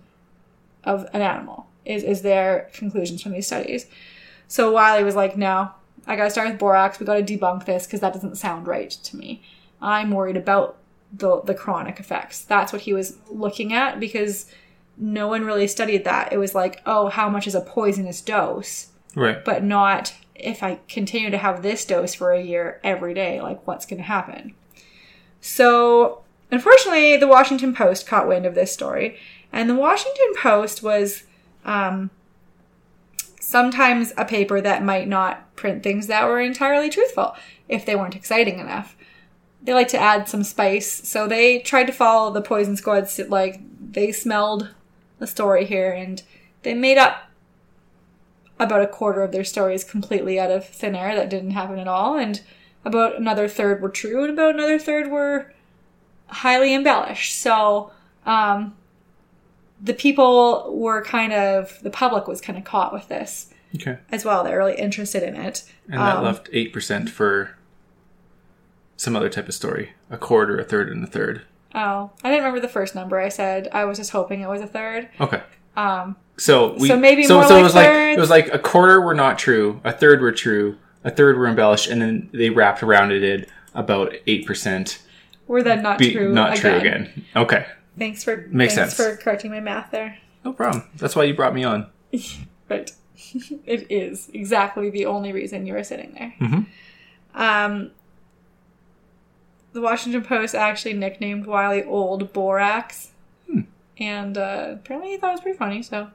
of 0.83 1.05
an 1.13 1.21
animal 1.21 1.67
is, 1.85 2.03
is 2.03 2.21
their 2.21 2.69
conclusions 2.73 3.21
from 3.21 3.33
these 3.33 3.47
studies. 3.47 3.87
So 4.47 4.71
wiley 4.71 5.03
was 5.03 5.15
like 5.15 5.37
no 5.37 5.71
i 6.07 6.15
gotta 6.15 6.29
start 6.29 6.49
with 6.49 6.59
borax. 6.59 6.99
We 6.99 7.05
gotta 7.05 7.23
debunk 7.23 7.65
this 7.65 7.85
because 7.85 7.99
that 7.99 8.13
doesn't 8.13 8.35
sound 8.35 8.67
right 8.67 8.89
to 8.89 9.15
me. 9.15 9.41
I'm 9.81 10.11
worried 10.11 10.37
about 10.37 10.77
the 11.13 11.41
the 11.41 11.53
chronic 11.53 11.99
effects. 11.99 12.41
That's 12.41 12.71
what 12.71 12.83
he 12.83 12.93
was 12.93 13.17
looking 13.29 13.73
at 13.73 13.99
because 13.99 14.45
no 14.97 15.27
one 15.27 15.43
really 15.45 15.67
studied 15.67 16.03
that. 16.05 16.31
It 16.31 16.37
was 16.37 16.53
like, 16.55 16.81
oh, 16.85 17.07
how 17.09 17.29
much 17.29 17.47
is 17.47 17.55
a 17.55 17.61
poisonous 17.61 18.21
dose, 18.21 18.89
Right. 19.15 19.43
but 19.43 19.63
not 19.63 20.13
if 20.35 20.63
I 20.63 20.79
continue 20.87 21.29
to 21.29 21.37
have 21.37 21.61
this 21.61 21.85
dose 21.85 22.13
for 22.15 22.31
a 22.31 22.41
year 22.41 22.79
every 22.83 23.13
day, 23.13 23.41
like 23.41 23.65
what's 23.67 23.85
going 23.85 23.97
to 23.97 24.03
happen. 24.07 24.53
So, 25.39 26.21
unfortunately, 26.51 27.17
the 27.17 27.27
Washington 27.27 27.73
Post 27.75 28.07
caught 28.07 28.27
wind 28.27 28.45
of 28.45 28.55
this 28.55 28.71
story, 28.71 29.17
and 29.51 29.69
the 29.69 29.75
Washington 29.75 30.33
Post 30.37 30.81
was 30.83 31.23
um, 31.65 32.09
sometimes 33.39 34.13
a 34.17 34.25
paper 34.25 34.61
that 34.61 34.83
might 34.83 35.07
not 35.07 35.55
print 35.55 35.83
things 35.83 36.07
that 36.07 36.25
were 36.27 36.39
entirely 36.39 36.89
truthful 36.89 37.35
if 37.67 37.85
they 37.85 37.95
weren't 37.95 38.15
exciting 38.15 38.59
enough 38.59 38.95
they 39.63 39.73
like 39.73 39.87
to 39.89 39.97
add 39.97 40.27
some 40.27 40.43
spice. 40.43 41.07
So 41.07 41.27
they 41.27 41.59
tried 41.59 41.85
to 41.87 41.93
follow 41.93 42.31
the 42.31 42.41
Poison 42.41 42.75
Squad's 42.75 43.19
like 43.29 43.61
they 43.93 44.11
smelled 44.11 44.69
the 45.19 45.27
story 45.27 45.65
here 45.65 45.91
and 45.91 46.21
they 46.63 46.73
made 46.73 46.97
up 46.97 47.29
about 48.59 48.81
a 48.83 48.87
quarter 48.87 49.23
of 49.23 49.31
their 49.31 49.43
stories 49.43 49.83
completely 49.83 50.39
out 50.39 50.51
of 50.51 50.67
thin 50.67 50.95
air 50.95 51.15
that 51.15 51.29
didn't 51.29 51.51
happen 51.51 51.79
at 51.79 51.87
all, 51.87 52.15
and 52.17 52.41
about 52.85 53.17
another 53.17 53.47
third 53.47 53.81
were 53.81 53.89
true, 53.89 54.23
and 54.23 54.31
about 54.33 54.53
another 54.53 54.77
third 54.77 55.09
were 55.09 55.51
highly 56.27 56.73
embellished. 56.73 57.35
So, 57.41 57.91
um, 58.25 58.75
the 59.81 59.95
people 59.95 60.75
were 60.77 61.03
kind 61.03 61.33
of, 61.33 61.79
the 61.81 61.89
public 61.89 62.27
was 62.27 62.39
kind 62.39 62.55
of 62.57 62.63
caught 62.63 62.93
with 62.93 63.07
this 63.07 63.51
Okay. 63.75 63.97
as 64.11 64.23
well. 64.23 64.43
They're 64.43 64.59
really 64.59 64.77
interested 64.77 65.23
in 65.23 65.35
it. 65.35 65.63
And 65.89 65.99
that 65.99 66.17
Um, 66.17 66.23
left 66.23 66.47
8% 66.53 67.09
for 67.09 67.55
some 69.01 69.15
other 69.15 69.29
type 69.29 69.47
of 69.47 69.53
story. 69.55 69.93
A 70.11 70.17
quarter, 70.17 70.59
a 70.59 70.63
third, 70.63 70.89
and 70.89 71.03
a 71.03 71.07
third. 71.07 71.41
Oh, 71.73 72.11
I 72.23 72.29
didn't 72.29 72.43
remember 72.43 72.59
the 72.59 72.67
first 72.71 72.93
number 72.93 73.19
I 73.19 73.29
said. 73.29 73.67
I 73.71 73.85
was 73.85 73.97
just 73.97 74.11
hoping 74.11 74.41
it 74.41 74.47
was 74.47 74.61
a 74.61 74.67
third. 74.67 75.09
Okay. 75.19 75.41
Um, 75.75 76.17
So 76.37 76.73
we 76.77 76.87
So 76.87 76.97
maybe 76.99 77.23
so, 77.23 77.35
more 77.39 77.47
so 77.47 77.53
like 77.55 77.61
it 77.61 77.63
was 77.63 77.73
like 77.75 77.89
it 77.89 78.19
was 78.19 78.29
like 78.29 78.53
a 78.53 78.59
quarter 78.59 79.01
were 79.01 79.15
not 79.15 79.39
true, 79.39 79.81
a 79.83 79.91
third 79.91 80.21
were 80.21 80.31
true, 80.31 80.77
a 81.03 81.09
third 81.09 81.37
were 81.37 81.47
embellished, 81.47 81.89
and 81.89 81.99
then 82.01 82.29
they 82.31 82.49
wrapped 82.51 82.83
around 82.83 83.11
it 83.11 83.23
at 83.23 83.47
about 83.73 84.13
eight 84.27 84.45
percent 84.45 85.01
were 85.47 85.63
that 85.63 85.81
not 85.81 85.97
be 85.97 86.13
true? 86.13 86.31
not 86.33 86.55
true 86.57 86.75
again. 86.75 87.25
Okay, 87.35 87.65
Thanks 87.97 88.23
for 88.23 88.47
Makes 88.51 88.75
thanks 88.75 88.95
sense. 88.95 89.09
for 89.15 89.17
correcting 89.21 89.49
my 89.51 89.59
math 89.61 89.89
there. 89.91 90.17
no 90.45 90.53
problem. 90.53 90.83
That's 90.97 91.15
why 91.15 91.23
you 91.23 91.33
brought 91.33 91.55
me 91.55 91.63
on. 91.63 91.87
Right. 92.69 92.89
it 93.65 93.91
is 93.91 94.29
exactly 94.33 94.89
the 94.89 95.05
only 95.07 95.33
reason 95.33 95.65
you 95.65 95.73
were 95.73 95.83
sitting 95.83 96.13
there. 96.13 96.33
Mhm. 96.39 96.65
Um, 97.35 97.91
the 99.73 99.81
Washington 99.81 100.23
Post 100.23 100.55
actually 100.55 100.93
nicknamed 100.93 101.45
Wiley 101.45 101.83
Old 101.83 102.33
Borax. 102.33 103.11
Hmm. 103.49 103.61
And 103.97 104.37
uh, 104.37 104.69
apparently 104.73 105.11
he 105.11 105.17
thought 105.17 105.29
it 105.29 105.33
was 105.33 105.41
pretty 105.41 105.57
funny, 105.57 105.81
so 105.83 106.09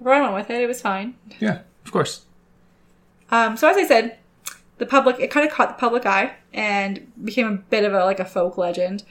everyone 0.00 0.32
went 0.32 0.48
with 0.48 0.56
it. 0.56 0.62
It 0.62 0.66
was 0.66 0.80
fine. 0.80 1.14
Yeah, 1.40 1.60
of 1.84 1.92
course. 1.92 2.24
Um, 3.30 3.56
so 3.56 3.68
as 3.68 3.76
I 3.76 3.86
said, 3.86 4.18
the 4.78 4.86
public 4.86 5.20
it 5.20 5.30
kind 5.30 5.46
of 5.46 5.52
caught 5.52 5.68
the 5.68 5.80
public 5.80 6.04
eye 6.06 6.34
and 6.52 7.12
became 7.24 7.46
a 7.46 7.56
bit 7.56 7.84
of 7.84 7.94
a 7.94 8.04
like 8.04 8.20
a 8.20 8.24
folk 8.24 8.58
legend. 8.58 9.04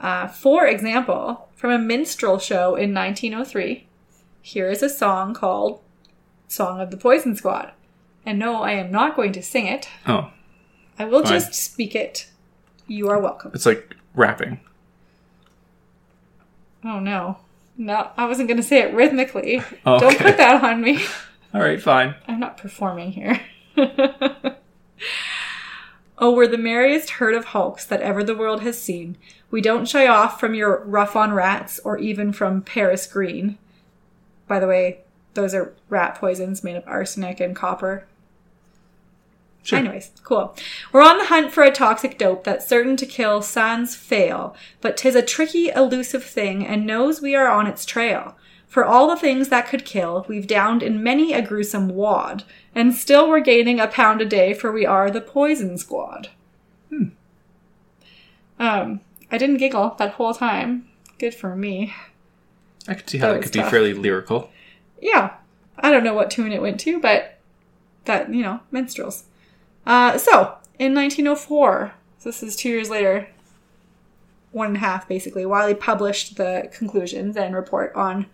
Uh, 0.00 0.26
for 0.26 0.66
example, 0.66 1.48
from 1.54 1.70
a 1.70 1.78
minstrel 1.78 2.38
show 2.38 2.74
in 2.74 2.94
1903, 2.94 3.86
here 4.40 4.70
is 4.70 4.82
a 4.82 4.88
song 4.88 5.34
called 5.34 5.80
"Song 6.48 6.80
of 6.80 6.90
the 6.90 6.96
Poison 6.96 7.36
Squad." 7.36 7.72
And 8.24 8.38
no, 8.38 8.62
I 8.62 8.72
am 8.72 8.90
not 8.90 9.16
going 9.16 9.32
to 9.32 9.42
sing 9.42 9.66
it. 9.66 9.88
Oh, 10.06 10.30
I 10.98 11.04
will 11.04 11.22
Fine. 11.22 11.32
just 11.32 11.54
speak 11.54 11.94
it. 11.94 12.29
You 12.90 13.08
are 13.08 13.20
welcome. 13.20 13.52
it's 13.54 13.66
like 13.66 13.94
rapping. 14.16 14.58
Oh 16.84 16.98
no, 16.98 17.38
no, 17.76 18.10
I 18.16 18.26
wasn't 18.26 18.48
going 18.48 18.56
to 18.56 18.64
say 18.64 18.80
it 18.80 18.92
rhythmically. 18.92 19.62
Oh, 19.86 20.00
Don't 20.00 20.18
put 20.18 20.36
that 20.38 20.64
on 20.64 20.80
me. 20.82 21.04
All 21.54 21.60
right, 21.60 21.80
fine. 21.80 22.16
I'm 22.26 22.40
not 22.40 22.56
performing 22.56 23.12
here. 23.12 23.40
oh, 26.18 26.34
we're 26.34 26.48
the 26.48 26.58
merriest 26.58 27.10
herd 27.10 27.36
of 27.36 27.44
hulks 27.46 27.86
that 27.86 28.00
ever 28.00 28.24
the 28.24 28.34
world 28.34 28.62
has 28.62 28.82
seen. 28.82 29.16
We 29.52 29.60
don't 29.60 29.86
shy 29.86 30.08
off 30.08 30.40
from 30.40 30.54
your 30.54 30.82
rough 30.84 31.14
on 31.14 31.32
rats 31.32 31.78
or 31.84 31.96
even 31.96 32.32
from 32.32 32.60
Paris 32.60 33.06
green. 33.06 33.56
By 34.48 34.58
the 34.58 34.66
way, 34.66 35.02
those 35.34 35.54
are 35.54 35.74
rat 35.88 36.16
poisons 36.16 36.64
made 36.64 36.74
of 36.74 36.82
arsenic 36.88 37.38
and 37.38 37.54
copper. 37.54 38.08
Sure. 39.62 39.78
Anyways, 39.78 40.10
cool. 40.24 40.56
We're 40.92 41.02
on 41.02 41.18
the 41.18 41.26
hunt 41.26 41.52
for 41.52 41.62
a 41.62 41.70
toxic 41.70 42.16
dope 42.16 42.44
that's 42.44 42.66
certain 42.66 42.96
to 42.96 43.04
kill 43.06 43.42
sans 43.42 43.94
fail, 43.94 44.56
but 44.80 44.96
'tis 44.96 45.14
a 45.14 45.22
tricky, 45.22 45.68
elusive 45.68 46.24
thing 46.24 46.66
and 46.66 46.86
knows 46.86 47.20
we 47.20 47.34
are 47.36 47.48
on 47.48 47.66
its 47.66 47.84
trail. 47.84 48.36
For 48.66 48.84
all 48.84 49.08
the 49.08 49.16
things 49.16 49.48
that 49.48 49.66
could 49.68 49.84
kill, 49.84 50.24
we've 50.28 50.46
downed 50.46 50.82
in 50.82 51.02
many 51.02 51.32
a 51.32 51.42
gruesome 51.42 51.88
wad, 51.88 52.44
and 52.74 52.94
still 52.94 53.28
we're 53.28 53.40
gaining 53.40 53.80
a 53.80 53.86
pound 53.88 54.20
a 54.22 54.24
day, 54.24 54.54
for 54.54 54.70
we 54.72 54.86
are 54.86 55.10
the 55.10 55.20
poison 55.20 55.76
squad. 55.76 56.28
Hmm. 56.88 57.08
Um, 58.58 59.00
I 59.30 59.38
didn't 59.38 59.56
giggle 59.58 59.94
that 59.98 60.12
whole 60.12 60.34
time. 60.34 60.86
Good 61.18 61.34
for 61.34 61.56
me. 61.56 61.92
I 62.88 62.94
could 62.94 63.08
see 63.10 63.18
how 63.18 63.28
That 63.28 63.34
that, 63.34 63.42
could 63.42 63.52
be 63.52 63.62
fairly 63.70 63.92
lyrical. 63.92 64.50
yeah, 65.02 65.34
I 65.78 65.90
don't 65.90 66.04
know 66.04 66.14
what 66.14 66.30
tune 66.30 66.52
it 66.52 66.62
went 66.62 66.80
to, 66.80 67.00
but 67.00 67.38
that, 68.04 68.32
you 68.32 68.42
know, 68.42 68.60
minstrels. 68.70 69.24
Uh, 69.86 70.18
so, 70.18 70.56
in 70.78 70.94
1904, 70.94 71.92
so 72.18 72.28
this 72.28 72.42
is 72.42 72.56
two 72.56 72.68
years 72.68 72.90
later, 72.90 73.28
one 74.52 74.68
and 74.68 74.76
a 74.76 74.80
half 74.80 75.08
basically, 75.08 75.46
Wiley 75.46 75.74
published 75.74 76.36
the 76.36 76.70
conclusions 76.72 77.36
and 77.36 77.54
report 77.54 77.94
on 77.94 78.26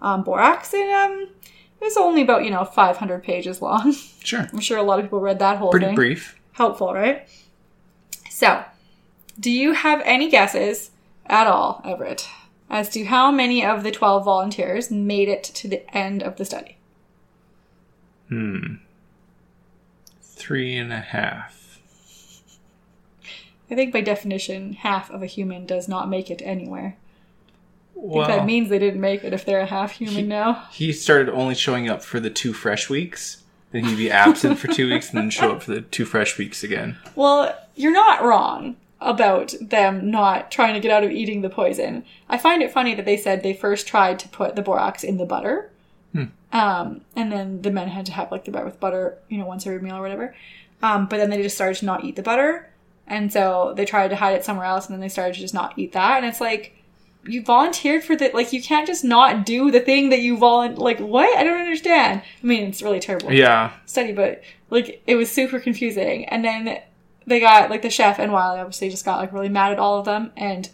um, 0.00 0.22
borax, 0.22 0.72
and 0.74 0.90
um, 0.92 1.28
it 1.80 1.84
was 1.84 1.96
only 1.96 2.22
about, 2.22 2.44
you 2.44 2.50
know, 2.50 2.64
500 2.64 3.22
pages 3.22 3.60
long. 3.62 3.94
Sure. 4.24 4.48
I'm 4.50 4.60
sure 4.60 4.78
a 4.78 4.82
lot 4.82 4.98
of 4.98 5.04
people 5.04 5.20
read 5.20 5.38
that 5.40 5.58
whole 5.58 5.70
Pretty 5.70 5.84
thing. 5.84 5.94
brief. 5.94 6.40
Helpful, 6.52 6.94
right? 6.94 7.28
So, 8.30 8.64
do 9.38 9.50
you 9.50 9.72
have 9.74 10.00
any 10.06 10.30
guesses 10.30 10.92
at 11.26 11.46
all, 11.46 11.82
Everett, 11.84 12.26
as 12.70 12.88
to 12.90 13.04
how 13.04 13.30
many 13.30 13.62
of 13.62 13.82
the 13.82 13.90
12 13.90 14.24
volunteers 14.24 14.90
made 14.90 15.28
it 15.28 15.44
to 15.44 15.68
the 15.68 15.94
end 15.94 16.22
of 16.22 16.36
the 16.36 16.46
study? 16.46 16.78
Hmm. 18.30 18.76
Three 20.44 20.76
and 20.76 20.92
a 20.92 21.00
half. 21.00 21.80
I 23.70 23.74
think 23.74 23.94
by 23.94 24.02
definition, 24.02 24.74
half 24.74 25.08
of 25.08 25.22
a 25.22 25.26
human 25.26 25.64
does 25.64 25.88
not 25.88 26.10
make 26.10 26.30
it 26.30 26.42
anywhere. 26.44 26.98
I 27.92 27.94
think 27.94 28.14
Well, 28.14 28.28
that 28.28 28.44
means 28.44 28.68
they 28.68 28.78
didn't 28.78 29.00
make 29.00 29.24
it 29.24 29.32
if 29.32 29.46
they're 29.46 29.60
a 29.60 29.64
half 29.64 29.92
human 29.92 30.28
now. 30.28 30.66
he 30.70 30.92
started 30.92 31.30
only 31.32 31.54
showing 31.54 31.88
up 31.88 32.02
for 32.04 32.20
the 32.20 32.28
two 32.28 32.52
fresh 32.52 32.90
weeks. 32.90 33.42
Then 33.72 33.84
he'd 33.86 33.96
be 33.96 34.10
absent 34.10 34.58
for 34.58 34.68
two 34.68 34.90
weeks 34.90 35.08
and 35.08 35.16
then 35.18 35.30
show 35.30 35.52
up 35.52 35.62
for 35.62 35.72
the 35.72 35.80
two 35.80 36.04
fresh 36.04 36.36
weeks 36.36 36.62
again. 36.62 36.98
Well, 37.14 37.58
you're 37.74 37.90
not 37.90 38.22
wrong 38.22 38.76
about 39.00 39.54
them 39.62 40.10
not 40.10 40.50
trying 40.50 40.74
to 40.74 40.80
get 40.80 40.90
out 40.90 41.04
of 41.04 41.10
eating 41.10 41.40
the 41.40 41.48
poison. 41.48 42.04
I 42.28 42.36
find 42.36 42.62
it 42.62 42.70
funny 42.70 42.94
that 42.96 43.06
they 43.06 43.16
said 43.16 43.42
they 43.42 43.54
first 43.54 43.86
tried 43.86 44.18
to 44.18 44.28
put 44.28 44.56
the 44.56 44.62
borax 44.62 45.02
in 45.04 45.16
the 45.16 45.24
butter. 45.24 45.70
Um, 46.54 47.02
and 47.16 47.30
then 47.30 47.60
the 47.62 47.70
men 47.70 47.88
had 47.88 48.06
to 48.06 48.12
have 48.12 48.30
like 48.32 48.44
the 48.46 48.50
bread 48.52 48.64
with 48.64 48.80
butter, 48.80 49.18
you 49.28 49.36
know, 49.38 49.44
once 49.44 49.66
every 49.66 49.80
meal 49.82 49.96
or 49.96 50.00
whatever. 50.00 50.34
Um, 50.82 51.06
but 51.06 51.18
then 51.18 51.28
they 51.28 51.42
just 51.42 51.56
started 51.56 51.76
to 51.80 51.84
not 51.84 52.04
eat 52.04 52.16
the 52.16 52.22
butter. 52.22 52.70
And 53.06 53.30
so 53.32 53.74
they 53.76 53.84
tried 53.84 54.08
to 54.08 54.16
hide 54.16 54.34
it 54.36 54.44
somewhere 54.44 54.64
else 54.64 54.86
and 54.86 54.94
then 54.94 55.00
they 55.00 55.08
started 55.10 55.34
to 55.34 55.40
just 55.40 55.52
not 55.52 55.78
eat 55.78 55.92
that. 55.92 56.16
And 56.16 56.26
it's 56.26 56.40
like, 56.40 56.74
you 57.26 57.42
volunteered 57.42 58.04
for 58.04 58.14
the, 58.16 58.30
like, 58.34 58.52
you 58.52 58.62
can't 58.62 58.86
just 58.86 59.02
not 59.02 59.46
do 59.46 59.70
the 59.70 59.80
thing 59.80 60.10
that 60.10 60.20
you 60.20 60.36
volunteered. 60.36 60.78
Like, 60.78 61.00
what? 61.00 61.36
I 61.36 61.42
don't 61.42 61.60
understand. 61.60 62.22
I 62.42 62.46
mean, 62.46 62.64
it's 62.64 62.82
really 62.82 63.00
terrible 63.00 63.32
Yeah. 63.32 63.72
study, 63.86 64.12
but 64.12 64.42
like 64.70 65.02
it 65.06 65.16
was 65.16 65.30
super 65.30 65.58
confusing. 65.58 66.24
And 66.26 66.44
then 66.44 66.80
they 67.26 67.40
got 67.40 67.70
like 67.70 67.82
the 67.82 67.90
chef 67.90 68.18
and 68.18 68.32
Wiley 68.32 68.60
obviously 68.60 68.90
just 68.90 69.04
got 69.04 69.18
like 69.18 69.32
really 69.32 69.48
mad 69.48 69.72
at 69.72 69.78
all 69.78 69.98
of 69.98 70.04
them 70.04 70.32
and 70.36 70.68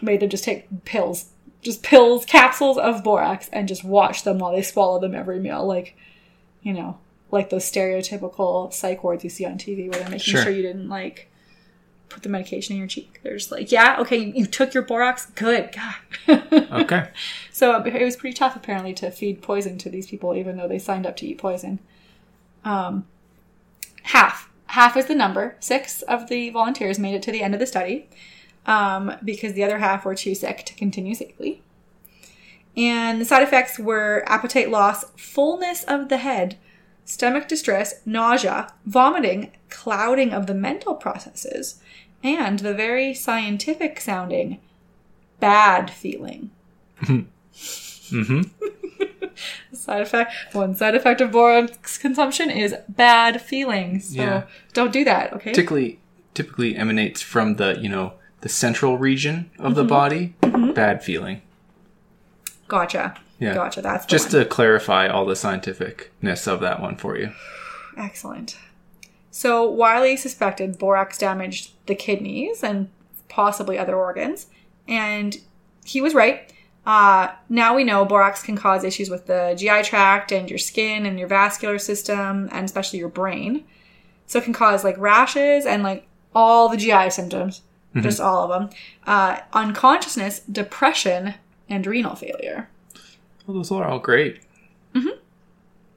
made 0.00 0.20
them 0.20 0.28
just 0.28 0.44
take 0.44 0.66
pills, 0.84 1.26
just 1.62 1.82
pills, 1.82 2.24
capsules 2.26 2.76
of 2.76 3.02
borax, 3.04 3.48
and 3.52 3.68
just 3.68 3.84
watch 3.84 4.24
them 4.24 4.38
while 4.38 4.52
they 4.52 4.62
swallow 4.62 5.00
them 5.00 5.14
every 5.14 5.38
meal, 5.40 5.64
like 5.66 5.96
you 6.62 6.72
know, 6.72 6.98
like 7.30 7.50
those 7.50 7.64
stereotypical 7.64 8.72
psych 8.72 9.02
wards 9.02 9.24
you 9.24 9.30
see 9.30 9.44
on 9.46 9.54
TV 9.58 9.90
where 9.90 9.98
they're 10.00 10.10
making 10.10 10.32
Sure. 10.32 10.42
sure 10.42 10.52
you 10.52 10.62
didn't 10.62 10.88
like 10.88 11.28
put 12.08 12.22
the 12.22 12.28
medication 12.28 12.74
in 12.74 12.78
your 12.78 12.86
cheek. 12.88 13.20
They're 13.22 13.36
just 13.38 13.50
like, 13.50 13.72
yeah, 13.72 13.96
okay, 14.00 14.18
you, 14.18 14.32
you 14.34 14.46
took 14.46 14.74
your 14.74 14.82
borax, 14.82 15.26
good, 15.34 15.74
God. 15.74 16.42
Okay. 16.72 17.08
So 17.52 17.82
it 17.82 18.04
was 18.04 18.16
pretty 18.16 18.34
tough, 18.34 18.54
apparently, 18.56 18.92
to 18.94 19.10
feed 19.10 19.40
poison 19.42 19.78
to 19.78 19.90
these 19.90 20.06
people, 20.06 20.34
even 20.34 20.56
though 20.56 20.68
they 20.68 20.78
signed 20.78 21.06
up 21.06 21.16
to 21.18 21.26
eat 21.26 21.38
poison. 21.38 21.78
Um, 22.64 23.06
half. 24.04 24.50
Half 24.66 24.96
is 24.96 25.06
the 25.06 25.14
number. 25.14 25.56
Six 25.60 26.02
of 26.02 26.28
the 26.28 26.50
volunteers 26.50 26.98
made 26.98 27.14
it 27.14 27.22
to 27.22 27.32
the 27.32 27.42
end 27.42 27.54
of 27.54 27.60
the 27.60 27.66
study 27.66 28.08
um, 28.66 29.14
because 29.24 29.54
the 29.54 29.64
other 29.64 29.78
half 29.78 30.04
were 30.04 30.14
too 30.14 30.34
sick 30.34 30.64
to 30.66 30.74
continue 30.74 31.14
safely. 31.14 31.62
And 32.76 33.20
the 33.20 33.24
side 33.24 33.42
effects 33.42 33.78
were 33.78 34.24
appetite 34.26 34.70
loss, 34.70 35.04
fullness 35.16 35.84
of 35.84 36.08
the 36.08 36.16
head, 36.18 36.56
stomach 37.04 37.48
distress, 37.48 38.00
nausea, 38.06 38.72
vomiting, 38.86 39.52
clouding 39.68 40.30
of 40.32 40.46
the 40.46 40.54
mental 40.54 40.94
processes, 40.94 41.80
and 42.22 42.60
the 42.60 42.72
very 42.72 43.12
scientific 43.12 44.00
sounding 44.00 44.58
bad 45.40 45.90
feeling. 45.90 46.50
Mm-hmm. 47.02 48.42
Side 49.72 50.02
effect. 50.02 50.32
One 50.52 50.74
side 50.76 50.94
effect 50.94 51.20
of 51.20 51.32
borax 51.32 51.98
consumption 51.98 52.50
is 52.50 52.74
bad 52.88 53.40
feelings. 53.40 54.14
So 54.14 54.22
Yeah. 54.22 54.42
don't 54.72 54.92
do 54.92 55.04
that. 55.04 55.32
Okay. 55.32 55.52
Typically, 55.52 55.98
typically 56.34 56.76
emanates 56.76 57.20
from 57.22 57.56
the 57.56 57.78
you 57.80 57.88
know 57.88 58.12
the 58.42 58.48
central 58.48 58.98
region 58.98 59.50
of 59.58 59.72
Mm-hmm. 59.72 59.74
the 59.74 59.84
body. 59.84 60.34
Bad 60.74 61.02
feeling. 61.02 61.42
Gotcha. 62.68 63.14
Yeah. 63.38 63.54
Gotcha. 63.54 63.82
That's 63.82 64.06
Just 64.06 64.32
one. 64.32 64.42
to 64.44 64.48
clarify 64.48 65.08
all 65.08 65.24
the 65.26 65.34
scientificness 65.34 66.46
of 66.46 66.60
that 66.60 66.80
one 66.80 66.96
for 66.96 67.16
you. 67.18 67.32
excellent. 67.96 68.56
So 69.30 69.68
Wiley 69.68 70.16
suspected 70.18 70.78
borax 70.78 71.16
damaged 71.16 71.72
the 71.86 71.94
kidneys 71.94 72.62
and 72.62 72.90
possibly 73.30 73.78
other 73.78 73.96
organs, 73.96 74.46
and 74.86 75.38
he 75.84 76.00
was 76.02 76.12
right. 76.14 76.52
Uh, 76.84 77.28
now 77.48 77.74
we 77.74 77.82
know 77.84 78.04
borax 78.04 78.42
can 78.42 78.56
cause 78.56 78.84
issues 78.84 79.08
with 79.08 79.26
the 79.26 79.54
GI 79.56 79.84
tract 79.84 80.32
and 80.32 80.50
your 80.50 80.58
skin 80.58 81.06
and 81.06 81.18
your 81.18 81.28
vascular 81.28 81.78
system 81.78 82.48
and 82.52 82.64
especially 82.66 82.98
your 82.98 83.08
brain. 83.08 83.64
So 84.26 84.38
it 84.38 84.44
can 84.44 84.52
cause 84.52 84.84
like 84.84 84.98
rashes 84.98 85.64
and 85.64 85.82
like 85.82 86.06
all 86.34 86.68
the 86.68 86.76
GI 86.76 87.08
symptoms, 87.10 87.62
just 88.00 88.20
all 88.20 88.44
of 88.44 88.60
them. 88.60 88.70
Uh, 89.06 89.40
unconsciousness, 89.52 90.40
depression, 90.40 91.34
and 91.68 91.86
renal 91.86 92.14
failure. 92.14 92.68
Well, 93.46 93.56
those 93.56 93.70
are 93.70 93.84
all 93.84 93.98
great. 93.98 94.40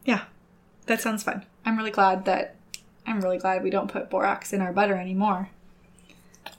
Yeah, 0.06 0.26
that 0.86 1.02
sounds 1.02 1.24
fun. 1.24 1.46
I'm 1.66 1.78
really 1.78 1.92
glad 1.92 2.26
that 2.26 2.56
I'm 3.08 3.22
really 3.22 3.40
glad 3.40 3.64
we 3.64 3.70
don't 3.72 3.92
put 3.92 4.10
borax 4.10 4.54
in 4.54 4.62
our 4.62 4.72
butter 4.72 4.96
anymore. 4.96 5.50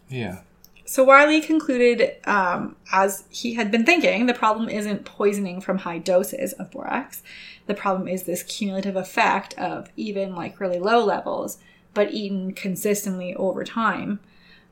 Yeah. 0.09 0.41
So 0.85 1.03
Wiley 1.03 1.41
concluded, 1.41 2.17
um, 2.29 2.77
as 2.93 3.25
he 3.29 3.55
had 3.55 3.71
been 3.71 3.85
thinking, 3.85 4.27
the 4.27 4.35
problem 4.35 4.69
isn't 4.69 5.05
poisoning 5.05 5.61
from 5.61 5.79
high 5.79 5.99
doses 5.99 6.53
of 6.55 6.71
borax. 6.71 7.23
The 7.67 7.75
problem 7.75 8.07
is 8.07 8.23
this 8.23 8.45
cumulative 8.45 8.95
effect 8.95 9.55
of 9.55 9.91
even 9.97 10.35
like 10.35 10.61
really 10.61 10.79
low 10.79 11.05
levels, 11.05 11.59
but 11.95 12.13
eaten 12.13 12.53
consistently 12.53 13.35
over 13.35 13.65
time. 13.65 14.21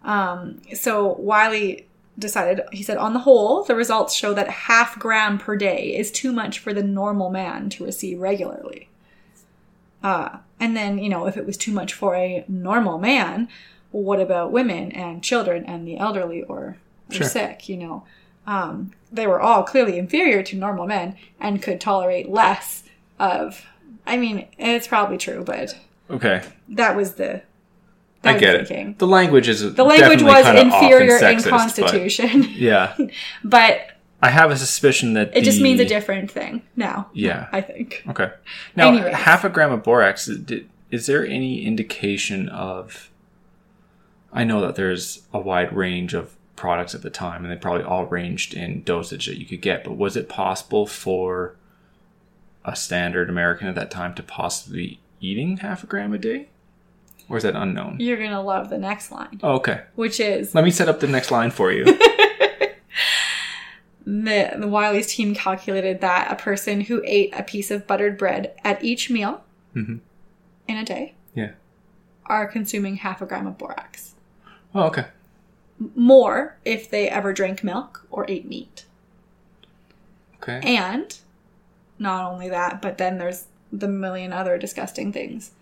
Um, 0.04 0.60
so 0.74 1.14
Wiley 1.14 1.86
decided, 2.18 2.60
he 2.72 2.82
said, 2.82 2.96
on 2.96 3.12
the 3.14 3.20
whole, 3.20 3.64
the 3.64 3.74
results 3.74 4.14
show 4.14 4.34
that 4.34 4.48
half 4.48 4.98
gram 4.98 5.38
per 5.38 5.56
day 5.56 5.96
is 5.96 6.10
too 6.12 6.32
much 6.32 6.58
for 6.58 6.72
the 6.72 6.82
normal 6.82 7.30
man 7.30 7.68
to 7.70 7.84
receive 7.84 8.20
regularly. 8.20 8.88
Uh, 10.02 10.38
and 10.60 10.76
then, 10.76 10.98
you 10.98 11.08
know, 11.08 11.26
if 11.26 11.36
it 11.36 11.46
was 11.46 11.56
too 11.56 11.72
much 11.72 11.94
for 11.94 12.14
a 12.14 12.44
normal 12.46 12.98
man, 12.98 13.48
what 13.90 14.20
about 14.20 14.52
women 14.52 14.92
and 14.92 15.22
children 15.24 15.64
and 15.64 15.88
the 15.88 15.96
elderly 15.96 16.42
or, 16.42 16.76
or 17.10 17.14
Sure. 17.14 17.26
sick, 17.26 17.68
you 17.68 17.76
know? 17.78 18.04
Um, 18.46 18.92
they 19.10 19.26
were 19.26 19.40
all 19.40 19.62
clearly 19.62 19.98
inferior 19.98 20.42
to 20.42 20.56
normal 20.56 20.86
men 20.86 21.16
and 21.40 21.62
could 21.62 21.80
tolerate 21.80 22.28
less 22.28 22.82
of, 23.18 23.64
I 24.06 24.16
mean, 24.18 24.46
it's 24.58 24.86
probably 24.86 25.16
true, 25.16 25.42
but 25.44 25.74
Okay. 26.10 26.42
that 26.68 26.94
was 26.94 27.14
the, 27.14 27.42
I 28.26 28.32
was 28.32 28.40
get 28.40 28.66
thinking. 28.68 28.90
it. 28.90 28.98
The 28.98 29.06
language 29.06 29.48
is 29.48 29.74
The 29.74 29.84
language 29.84 30.22
was 30.22 30.46
inferior 30.46 31.16
in 31.16 31.42
Constitution. 31.42 31.50
Constitution, 31.50 32.42
Yeah. 32.56 32.96
but 33.42 33.90
I 34.22 34.30
have 34.30 34.50
a 34.50 34.56
suspicion 34.56 35.14
that 35.14 35.36
it 35.36 35.44
just 35.44 35.60
means 35.60 35.80
a 35.80 35.84
different 35.84 36.30
thing 36.30 36.62
now. 36.76 37.08
Yeah. 37.12 37.48
I 37.52 37.60
think. 37.60 38.02
Okay. 38.08 38.30
Now, 38.76 38.88
Anyways. 38.88 39.14
half 39.14 39.44
a 39.44 39.48
gram 39.50 39.70
of 39.72 39.82
borax. 39.82 40.28
Is, 40.28 40.40
is 40.90 41.06
there 41.06 41.26
any 41.26 41.64
indication 41.64 42.48
of? 42.48 43.10
I 44.32 44.44
know 44.44 44.60
that 44.62 44.74
there's 44.76 45.22
a 45.32 45.38
wide 45.38 45.74
range 45.76 46.14
of 46.14 46.34
products 46.56 46.94
at 46.94 47.02
the 47.02 47.10
time, 47.10 47.44
and 47.44 47.52
they 47.52 47.56
probably 47.58 47.84
all 47.84 48.06
ranged 48.06 48.54
in 48.54 48.82
dosage 48.82 49.26
that 49.26 49.38
you 49.38 49.44
could 49.46 49.60
get. 49.60 49.84
But 49.84 49.96
was 49.96 50.16
it 50.16 50.28
possible 50.28 50.86
for 50.86 51.54
a 52.64 52.74
standard 52.74 53.28
American 53.28 53.68
at 53.68 53.74
that 53.74 53.90
time 53.90 54.14
to 54.14 54.22
possibly 54.22 55.00
eating 55.20 55.58
half 55.58 55.84
a 55.84 55.86
gram 55.86 56.12
a 56.14 56.18
day, 56.18 56.48
or 57.28 57.36
is 57.38 57.42
that 57.44 57.56
unknown? 57.56 57.96
You're 58.00 58.18
gonna 58.22 58.42
love 58.42 58.68
the 58.70 58.78
next 58.78 59.10
line, 59.10 59.40
Oh, 59.42 59.54
okay. 59.54 59.82
which 59.94 60.20
is 60.20 60.54
Let 60.54 60.64
me 60.64 60.70
set 60.70 60.88
up 60.88 61.00
the 61.00 61.06
next 61.06 61.30
line 61.30 61.50
for 61.50 61.72
you. 61.72 61.84
the, 64.06 64.52
the 64.58 64.68
Wiley's 64.68 65.14
team 65.14 65.34
calculated 65.34 66.00
that 66.02 66.30
a 66.30 66.36
person 66.36 66.82
who 66.82 67.02
ate 67.04 67.34
a 67.34 67.42
piece 67.42 67.70
of 67.70 67.86
buttered 67.86 68.18
bread 68.18 68.52
at 68.64 68.82
each 68.84 69.10
meal 69.10 69.42
Mhm. 69.74 70.00
in 70.68 70.76
a 70.76 70.84
day 70.84 71.14
yeah. 71.34 71.52
are 72.26 72.46
consuming 72.46 72.96
half 72.96 73.20
a 73.22 73.26
gram 73.26 73.46
of 73.46 73.56
borax. 73.58 74.14
Oh, 74.74 74.84
okay. 74.84 75.06
More 75.96 76.56
if 76.64 76.88
they 76.90 77.08
ever 77.08 77.32
drank 77.32 77.64
milk 77.64 78.06
or 78.10 78.24
ate 78.28 78.46
meat. 78.48 78.84
Okay. 80.42 80.60
And 80.62 81.16
not 81.98 82.30
only 82.30 82.48
that, 82.50 82.82
but 82.82 82.98
then 82.98 83.18
there's 83.18 83.46
the 83.72 83.88
million 83.88 84.32
other 84.32 84.58
disgusting 84.58 85.12
things 85.12 85.52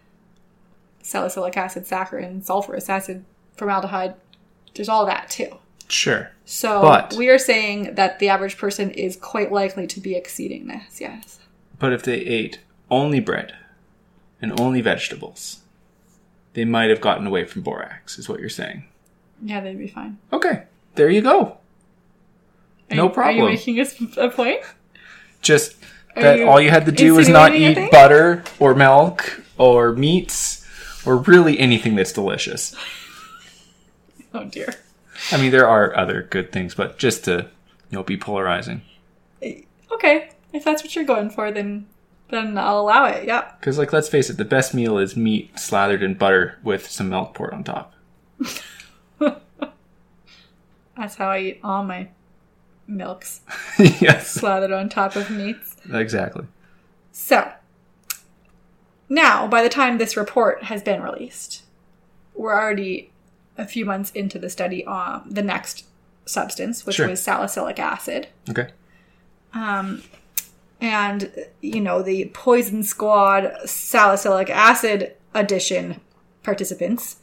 salicylic 1.03 1.57
acid, 1.57 1.85
saccharin, 1.85 2.43
sulfurous 2.45 2.89
acid, 2.89 3.25
formaldehyde. 3.57 4.15
There's 4.75 4.89
all 4.89 5.05
that 5.07 5.29
too. 5.31 5.57
Sure. 5.89 6.31
So 6.45 6.81
But- 6.81 7.13
we 7.15 7.29
are 7.29 7.39
saying 7.39 7.95
that 7.97 8.19
the 8.19 8.29
average 8.29 8.57
person 8.57 8.91
is 8.93 9.17
quite 9.17 9.53
likely 9.53 9.87
to 9.89 10.01
be 10.01 10.15
exceeding 10.15 10.67
this. 10.69 11.01
Yes. 11.01 11.39
But 11.79 11.93
if 11.93 12.03
they 12.03 12.15
ate 12.21 12.61
only 12.91 13.21
bread 13.21 13.55
and 14.41 14.59
only 14.61 14.81
vegetables, 14.81 15.61
they 16.55 16.65
might 16.65 16.91
have 16.91 17.01
gotten 17.01 17.27
away 17.27 17.45
from 17.45 17.63
borax, 17.63 18.19
is 18.19 18.29
what 18.29 18.41
you're 18.41 18.49
saying. 18.49 18.85
Yeah, 19.43 19.61
they'd 19.61 19.79
be 19.79 19.89
fine. 19.89 20.19
Okay, 20.33 20.63
there 20.95 21.11
you 21.11 21.21
go. 21.21 21.57
Are 22.91 22.97
No 22.97 23.05
you- 23.09 23.15
Are 23.15 23.33
you 23.33 23.45
making 23.45 23.81
us 23.81 23.95
a 24.17 24.29
point? 24.29 24.61
Just 25.41 25.75
that 26.15 26.39
you 26.39 26.47
all 26.49 26.61
you 26.61 26.71
had 26.71 26.87
to 26.87 26.93
do 26.93 27.15
was 27.15 27.29
not 27.29 27.55
eat 27.55 27.65
anything? 27.65 27.89
butter 27.91 28.45
or 28.61 28.75
milk 28.75 29.43
or 29.59 29.93
meats 29.93 30.52
or 31.05 31.17
really 31.19 31.59
anything 31.59 31.95
that's 31.97 32.13
delicious. 32.13 32.75
Oh 34.35 34.45
dear. 34.47 34.75
I 35.31 35.37
mean, 35.37 35.51
there 35.51 35.69
are 35.69 35.95
other 35.95 36.23
good 36.23 36.53
things, 36.53 36.75
but 36.75 36.97
just 36.97 37.25
to 37.27 37.51
you 37.91 37.99
know 37.99 38.03
be 38.03 38.17
polarizing. 38.17 38.81
Okay, 39.43 40.31
if 40.55 40.65
that's 40.65 40.83
what 40.83 40.97
you're 40.97 41.05
going 41.05 41.29
for, 41.29 41.53
then 41.53 41.87
then 42.31 42.57
I'll 42.57 42.81
allow 42.81 43.05
it. 43.05 43.27
Yeah. 43.27 43.53
Because 43.61 43.77
like, 43.77 43.93
let's 43.93 44.09
face 44.09 44.31
it, 44.31 44.39
the 44.39 44.45
best 44.47 44.73
meal 44.73 44.97
is 44.97 45.17
meat 45.17 45.59
slathered 45.59 46.03
in 46.03 46.15
butter 46.15 46.59
with 46.63 46.89
some 46.91 47.11
milk 47.11 47.35
poured 47.35 47.53
on 47.53 47.63
top. 47.63 47.93
That's 50.97 51.15
how 51.17 51.29
I 51.31 51.39
eat 51.41 51.61
all 51.63 51.85
my 51.85 52.09
milks 52.87 53.43
yes, 53.79 54.31
slathered 54.31 54.73
on 54.73 54.89
top 54.89 55.15
of 55.15 55.31
meats. 55.31 55.77
exactly. 55.93 56.47
So, 57.13 57.53
now, 59.13 59.47
by 59.47 59.63
the 59.63 59.69
time 59.69 59.99
this 59.99 60.17
report 60.17 60.65
has 60.65 60.83
been 60.83 61.03
released, 61.03 61.65
we're 62.35 62.55
already 62.55 63.11
a 63.59 63.67
few 63.67 63.85
months 63.85 64.11
into 64.13 64.39
the 64.39 64.49
study 64.49 64.87
on 64.87 65.23
the 65.29 65.43
next 65.43 65.85
substance, 66.25 66.87
which 66.87 66.97
Sure. 66.97 67.09
was 67.09 67.23
salicylic 67.23 67.79
acid. 67.79 68.29
Okay. 68.49 68.69
Um, 69.53 70.03
and, 70.81 71.31
you 71.61 71.81
know, 71.81 72.01
the 72.03 72.31
Poison 72.33 72.83
Squad 72.83 73.53
salicylic 73.67 74.49
acid 74.49 75.15
addition 75.35 76.01
participants 76.43 77.17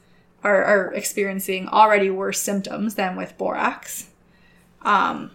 are, 0.43 0.63
are 0.63 0.93
experiencing 0.93 1.67
already 1.69 2.11
worse 2.11 2.39
symptoms 2.39 2.93
than 2.93 3.15
with 3.15 3.35
borax. 3.35 4.09
Um, 4.83 5.31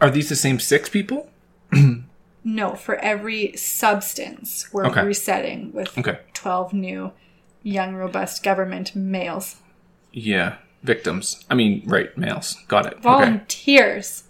Are 0.00 0.10
these 0.10 0.30
the 0.30 0.36
same 0.36 0.58
six 0.58 0.88
people? 0.88 1.28
no, 2.48 2.74
for 2.74 2.96
every 2.96 3.54
substance, 3.56 4.72
we're 4.72 4.86
Okay. 4.86 5.04
resetting 5.04 5.70
with 5.72 5.96
Okay. 5.98 6.18
12 6.32 6.72
new 6.72 7.12
young, 7.62 7.94
robust 7.94 8.42
government 8.42 8.96
males. 8.96 9.56
Yeah, 10.12 10.54
victims. 10.82 11.44
I 11.50 11.54
mean, 11.54 11.82
right, 11.84 12.16
males. 12.16 12.56
Got 12.66 12.86
it. 12.86 12.92
Okay, 12.94 13.02
Volunteers. 13.02 14.24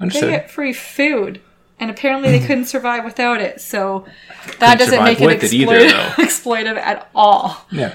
They 0.00 0.08
get 0.08 0.50
free 0.50 0.72
food. 0.72 1.40
And 1.78 1.88
apparently 1.88 2.30
they 2.30 2.40
hmm. 2.40 2.46
couldn't 2.46 2.64
survive 2.64 3.04
without 3.04 3.40
it. 3.40 3.60
So 3.60 4.06
that 4.58 4.78
Couldn't 4.78 4.78
doesn't 4.78 5.04
make 5.04 5.20
it, 5.20 5.26
with 5.26 5.44
it 5.44 5.52
either, 5.52 5.74
exploitive 6.16 6.76
at 6.76 7.08
all. 7.14 7.64
Yeah. 7.70 7.94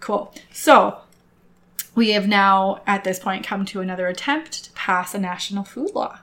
Cool. 0.00 0.34
So 0.52 0.98
we 1.94 2.10
have 2.10 2.28
now, 2.28 2.82
at 2.86 3.04
this 3.04 3.18
point, 3.18 3.46
come 3.46 3.64
to 3.66 3.80
another 3.80 4.06
attempt 4.06 4.64
to 4.64 4.72
pass 4.72 5.14
a 5.14 5.18
national 5.18 5.64
food 5.64 5.94
law. 5.94 6.20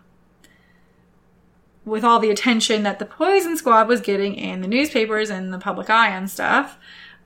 With 1.85 2.03
all 2.03 2.19
the 2.19 2.31
attention 2.31 2.83
that 2.83 2.97
the 2.99 3.05
Poison 3.05 3.55
Squad 3.55 3.87
was 3.87 4.01
getting 4.01 4.33
in 4.35 4.61
the 4.61 4.67
newspapers 4.67 5.29
and 5.29 5.53
the 5.53 5.59
public 5.59 5.89
eye 5.89 6.09
and 6.09 6.29
stuff, 6.29 6.77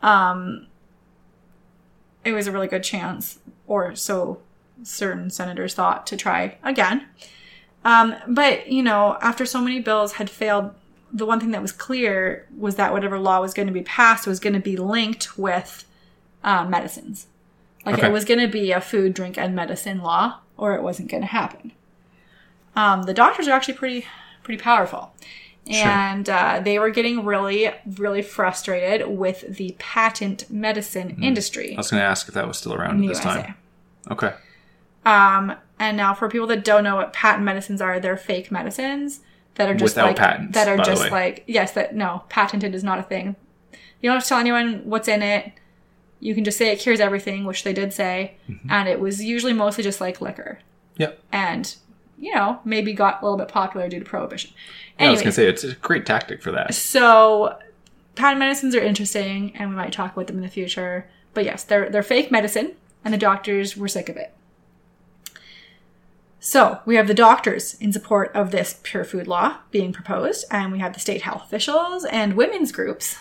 um, 0.01 0.67
it 2.25 2.33
was 2.33 2.45
a 2.45 2.51
really 2.51 2.67
good 2.67 2.83
chance, 2.83 3.39
or 3.67 3.95
so 3.95 4.41
certain 4.83 5.29
senators 5.29 5.73
thought, 5.73 6.05
to 6.07 6.17
try 6.17 6.57
again. 6.63 7.07
Um, 7.85 8.15
but, 8.27 8.67
you 8.67 8.83
know, 8.83 9.17
after 9.21 9.45
so 9.45 9.61
many 9.61 9.79
bills 9.79 10.13
had 10.13 10.29
failed, 10.29 10.73
the 11.11 11.25
one 11.25 11.39
thing 11.39 11.51
that 11.51 11.61
was 11.61 11.71
clear 11.71 12.45
was 12.55 12.75
that 12.75 12.91
whatever 12.91 13.17
law 13.17 13.39
was 13.39 13.53
going 13.53 13.67
to 13.67 13.73
be 13.73 13.81
passed 13.81 14.27
was 14.27 14.39
going 14.41 14.53
to 14.53 14.59
be 14.59 14.75
linked 14.75 15.37
with 15.37 15.85
uh, 16.43 16.65
medicines. 16.65 17.27
Like 17.85 17.95
Okay. 17.99 18.07
it 18.07 18.11
was 18.11 18.25
going 18.25 18.41
to 18.41 18.47
be 18.47 18.71
a 18.73 18.81
food, 18.81 19.13
drink, 19.13 19.37
and 19.37 19.55
medicine 19.55 20.01
law, 20.01 20.39
or 20.57 20.75
it 20.75 20.83
wasn't 20.83 21.09
going 21.09 21.23
to 21.23 21.27
happen. 21.27 21.71
Um, 22.75 23.03
the 23.03 23.13
doctors 23.13 23.47
are 23.47 23.51
actually 23.51 23.75
pretty 23.75 24.05
pretty 24.49 24.63
powerful, 24.63 25.13
Sure. 25.69 25.85
and 25.87 26.27
uh, 26.27 26.59
they 26.63 26.79
were 26.79 26.89
getting 26.89 27.23
really 27.23 27.69
really 27.97 28.23
frustrated 28.23 29.07
with 29.07 29.41
the 29.57 29.75
patent 29.77 30.49
medicine 30.49 31.21
industry 31.21 31.75
I 31.75 31.77
was 31.77 31.91
going 31.91 32.01
to 32.01 32.05
ask 32.07 32.27
if 32.27 32.33
that 32.33 32.47
was 32.47 32.57
still 32.57 32.73
around 32.73 33.03
at 33.03 33.07
this 33.07 33.23
USA. 33.23 33.41
time. 33.43 33.55
Okay. 34.09 34.33
Um, 35.05 35.55
and 35.77 35.95
now 35.95 36.13
for 36.15 36.27
people 36.29 36.47
that 36.47 36.63
don't 36.65 36.83
know 36.83 36.95
what 36.95 37.13
patent 37.13 37.43
medicines 37.43 37.81
are, 37.81 37.99
they're 37.99 38.17
fake 38.17 38.51
medicines 38.51 39.19
that 39.55 39.69
are 39.69 39.73
just 39.75 39.95
Without 39.95 40.07
like 40.07 40.15
patents, 40.15 40.53
that 40.55 40.67
are 40.67 40.77
just 40.77 41.11
like 41.11 41.43
yes, 41.45 41.73
that 41.73 41.93
no 41.95 42.23
patented 42.29 42.73
is 42.73 42.83
not 42.83 42.97
a 42.97 43.03
thing. 43.03 43.35
You 44.01 44.09
don't 44.09 44.15
have 44.15 44.23
to 44.23 44.29
tell 44.29 44.39
anyone 44.39 44.81
what's 44.85 45.07
in 45.07 45.21
it. 45.21 45.51
You 46.19 46.33
can 46.33 46.43
just 46.43 46.57
say 46.57 46.71
it 46.71 46.79
cures 46.79 46.99
everything, 46.99 47.45
which 47.45 47.63
they 47.63 47.73
did 47.73 47.93
say, 47.93 48.33
Mm-hmm. 48.49 48.71
and 48.71 48.89
it 48.89 48.99
was 48.99 49.23
usually 49.23 49.53
mostly 49.53 49.83
just 49.83 50.01
like 50.01 50.19
liquor 50.19 50.59
Yep. 50.97 51.19
and 51.31 51.75
you 52.19 52.33
know, 52.35 52.59
maybe 52.65 52.93
got 52.93 53.21
a 53.21 53.25
little 53.25 53.37
bit 53.37 53.47
popular 53.47 53.87
due 53.89 53.99
to 53.99 54.05
prohibition. 54.05 54.51
Yeah, 54.99 55.07
I 55.07 55.11
was 55.11 55.21
gonna 55.21 55.31
say 55.31 55.47
it's 55.47 55.63
a 55.63 55.75
great 55.75 56.05
tactic 56.05 56.41
for 56.41 56.51
that. 56.51 56.73
so 56.73 57.57
patent 58.15 58.39
medicines 58.39 58.75
are 58.75 58.81
interesting, 58.81 59.55
and 59.55 59.69
we 59.69 59.75
might 59.75 59.93
talk 59.93 60.13
about 60.13 60.27
them 60.27 60.37
in 60.37 60.41
the 60.43 60.49
future. 60.49 61.09
But 61.33 61.45
yes, 61.45 61.63
they're 61.63 61.89
they're 61.89 62.03
fake 62.03 62.31
medicine, 62.31 62.75
and 63.03 63.13
the 63.13 63.17
doctors 63.17 63.77
were 63.77 63.87
sick 63.87 64.09
of 64.09 64.17
it. 64.17 64.35
So 66.41 66.79
we 66.85 66.95
have 66.95 67.07
the 67.07 67.13
doctors 67.13 67.73
in 67.75 67.91
support 67.91 68.31
of 68.33 68.51
this 68.51 68.79
pure 68.81 69.03
food 69.03 69.27
law 69.27 69.57
being 69.71 69.91
proposed, 69.91 70.45
and 70.49 70.71
we 70.71 70.79
have 70.79 70.93
the 70.93 70.99
state 70.99 71.23
health 71.23 71.43
officials 71.43 72.05
and 72.05 72.33
women's 72.33 72.71
groups, 72.71 73.17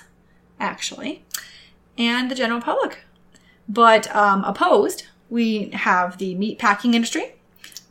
actually, 0.60 1.24
and 1.96 2.30
the 2.30 2.36
general 2.36 2.60
public. 2.60 3.00
But 3.68 4.14
um, 4.14 4.44
opposed, 4.44 5.04
we 5.28 5.70
have 5.70 6.18
the 6.18 6.36
meat 6.36 6.58
packing 6.58 6.94
industry, 6.94 7.34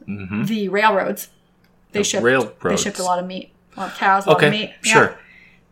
hmm 0.07 0.43
the 0.45 0.69
railroads. 0.69 1.29
They 1.91 1.99
The 1.99 2.03
shipped 2.03 2.23
railroads. 2.23 2.57
they 2.63 2.75
shipped 2.77 2.99
a 2.99 3.03
lot 3.03 3.19
of 3.19 3.25
meat, 3.27 3.51
a 3.75 3.81
lot 3.81 3.91
of 3.91 3.97
cows, 3.97 4.25
a 4.25 4.29
lot 4.29 4.37
Okay, 4.37 4.47
of 4.47 4.51
meat. 4.53 4.73
Yeah 4.83 4.93
sure. 4.93 5.19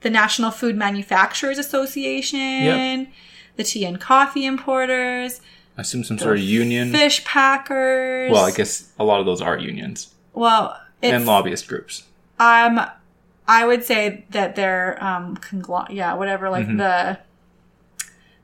the 0.02 0.10
National 0.10 0.52
Food 0.52 0.76
Manufacturers 0.78 1.58
Association, 1.58 3.08
the 3.56 3.64
tea 3.64 3.86
and 3.86 4.00
coffee 4.00 4.46
importers, 4.46 5.42
I 5.78 5.82
assume 5.82 6.04
some 6.04 6.18
sort 6.20 6.38
of 6.38 6.44
union. 6.44 6.92
fish 6.92 7.24
packers. 7.26 8.32
Well, 8.32 8.46
I 8.46 8.52
guess 8.52 8.92
a 9.00 9.04
lot 9.04 9.20
of 9.20 9.26
those 9.26 9.42
are 9.42 9.58
unions 9.58 10.14
Well, 10.34 10.80
it's, 11.02 11.14
and 11.14 11.26
lobbyist 11.26 11.68
groups. 11.68 12.04
um, 12.40 12.80
I 13.48 13.66
would 13.66 13.84
say 13.84 14.26
that 14.32 14.56
they're 14.56 15.02
um, 15.04 15.38
congl- 15.38 15.88
yeah, 15.90 16.14
whatever, 16.16 16.50
like 16.50 16.66
Mm-hmm. 16.68 16.78
the 16.78 17.20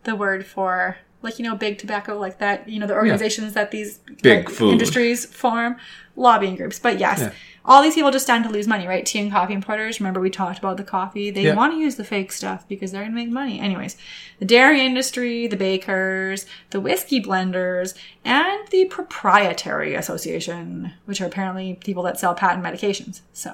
the 0.04 0.16
word 0.16 0.46
for 0.46 0.98
like 1.22 1.40
you 1.40 1.44
know 1.46 1.56
big 1.56 1.78
tobacco, 1.78 2.18
like 2.18 2.40
that. 2.40 2.68
You 2.68 2.80
know 2.80 2.88
the 2.88 2.94
organizations 2.96 3.54
that 3.54 3.72
these 3.72 4.00
Big 4.22 4.46
like, 4.46 4.50
food. 4.50 4.72
industries 4.74 5.26
form, 5.26 5.78
lobbying 6.16 6.56
groups. 6.56 6.80
But 6.80 7.00
yes. 7.00 7.20
Yeah. 7.20 7.32
All 7.64 7.84
these 7.84 7.94
people 7.94 8.10
just 8.10 8.26
stand 8.26 8.44
to 8.46 8.50
lose 8.50 8.68
money, 8.68 8.88
right? 8.88 9.06
Tea 9.06 9.20
and 9.20 9.32
coffee 9.32 9.54
importers. 9.54 10.00
Remember, 10.00 10.20
we 10.20 10.32
talked 10.32 10.58
about 10.58 10.78
the 10.78 10.84
coffee. 10.84 11.30
They 11.30 11.44
Yeah. 11.44 11.54
want 11.54 11.74
to 11.74 11.78
use 11.80 11.96
the 11.96 12.04
fake 12.04 12.32
stuff 12.32 12.68
because 12.68 12.92
they're 12.92 13.02
going 13.04 13.12
to 13.12 13.16
make 13.16 13.30
money. 13.30 13.60
Anyways, 13.60 13.98
the 14.40 14.46
dairy 14.46 14.84
industry, 14.84 15.46
the 15.46 15.56
bakers, 15.58 16.48
the 16.72 16.80
whiskey 16.80 17.22
blenders, 17.22 17.94
and 18.26 18.68
the 18.72 18.86
Proprietary 18.86 19.94
Association, 19.94 20.94
which 21.06 21.22
are 21.22 21.26
apparently 21.28 21.76
people 21.84 22.02
that 22.02 22.20
sell 22.20 22.34
patent 22.34 22.64
medications. 22.66 23.22
So, 23.32 23.54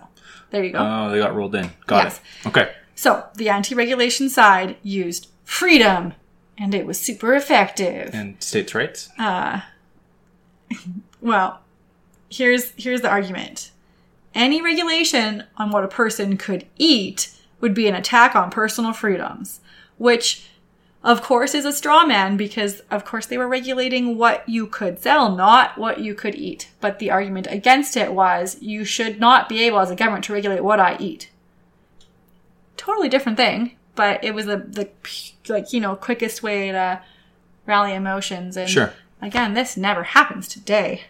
there 0.51 0.63
you 0.63 0.71
go. 0.71 0.79
Oh, 0.79 1.11
they 1.11 1.19
got 1.19 1.35
rolled 1.35 1.53
in. 1.55 1.71
Got 1.85 2.05
Yes. 2.05 2.21
it. 2.45 2.47
Okay. 2.47 2.71
So 2.95 3.25
the 3.35 3.49
anti-regulation 3.49 4.29
side 4.29 4.77
used 4.83 5.27
freedom, 5.43 6.13
and 6.57 6.73
it 6.73 6.85
was 6.85 6.99
super 6.99 7.35
effective. 7.35 8.11
And 8.13 8.41
states' 8.41 8.73
rights. 8.73 9.09
Uh, 9.17 9.61
well, 11.21 11.61
here's 12.29 12.71
here's 12.71 13.01
the 13.01 13.09
argument. 13.09 13.71
Any 14.33 14.61
regulation 14.61 15.45
on 15.57 15.71
what 15.71 15.83
a 15.83 15.87
person 15.87 16.37
could 16.37 16.67
eat 16.77 17.33
would 17.59 17.73
be 17.73 17.87
an 17.87 17.95
attack 17.95 18.35
on 18.35 18.51
personal 18.51 18.93
freedoms, 18.93 19.61
which 19.97 20.49
of 21.03 21.21
course 21.21 21.53
is 21.53 21.65
a 21.65 21.71
straw 21.71 22.05
man 22.05 22.37
because 22.37 22.81
of 22.91 23.05
course 23.05 23.25
they 23.25 23.37
were 23.37 23.47
regulating 23.47 24.17
what 24.17 24.47
you 24.47 24.67
could 24.67 24.99
sell, 24.99 25.35
not 25.35 25.77
what 25.77 25.99
you 25.99 26.13
could 26.13 26.35
eat. 26.35 26.69
But 26.81 26.99
the 26.99 27.11
argument 27.11 27.47
against 27.49 27.95
it 27.95 28.13
was 28.13 28.61
you 28.61 28.83
should 28.83 29.19
not 29.19 29.47
be 29.49 29.63
able 29.63 29.79
as 29.79 29.89
a 29.89 29.95
government 29.95 30.25
to 30.25 30.33
regulate 30.33 30.63
what 30.63 30.79
I 30.79 30.97
eat. 30.99 31.29
Totally 32.75 33.09
different 33.09 33.37
thing, 33.37 33.76
but 33.97 34.23
it 34.23 34.33
was 34.33 34.45
the 34.45 34.57
the 34.57 34.87
like 35.49 35.73
you 35.73 35.81
know 35.81 35.95
quickest 35.97 36.41
way 36.41 36.71
to 36.71 37.01
rally 37.65 37.93
emotions 37.93 38.55
and 38.55 38.69
Sure. 38.69 38.93
again 39.21 39.53
this 39.53 39.75
never 39.75 40.03
happens 40.03 40.47
today. 40.47 41.01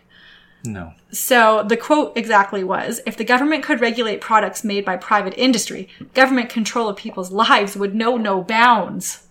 No. 0.64 0.94
So 1.12 1.64
the 1.64 1.78
quote 1.78 2.18
exactly 2.18 2.64
was 2.64 3.00
If 3.06 3.16
the 3.16 3.24
government 3.24 3.64
could 3.64 3.80
regulate 3.80 4.20
products 4.22 4.64
made 4.64 4.84
by 4.84 4.98
private 4.98 5.36
industry, 5.38 5.88
government 6.16 6.50
control 6.50 6.90
of 6.90 6.98
people's 6.98 7.32
lives 7.32 7.78
would 7.78 7.94
know 7.94 8.18
no 8.18 8.42
bounds. 8.42 9.28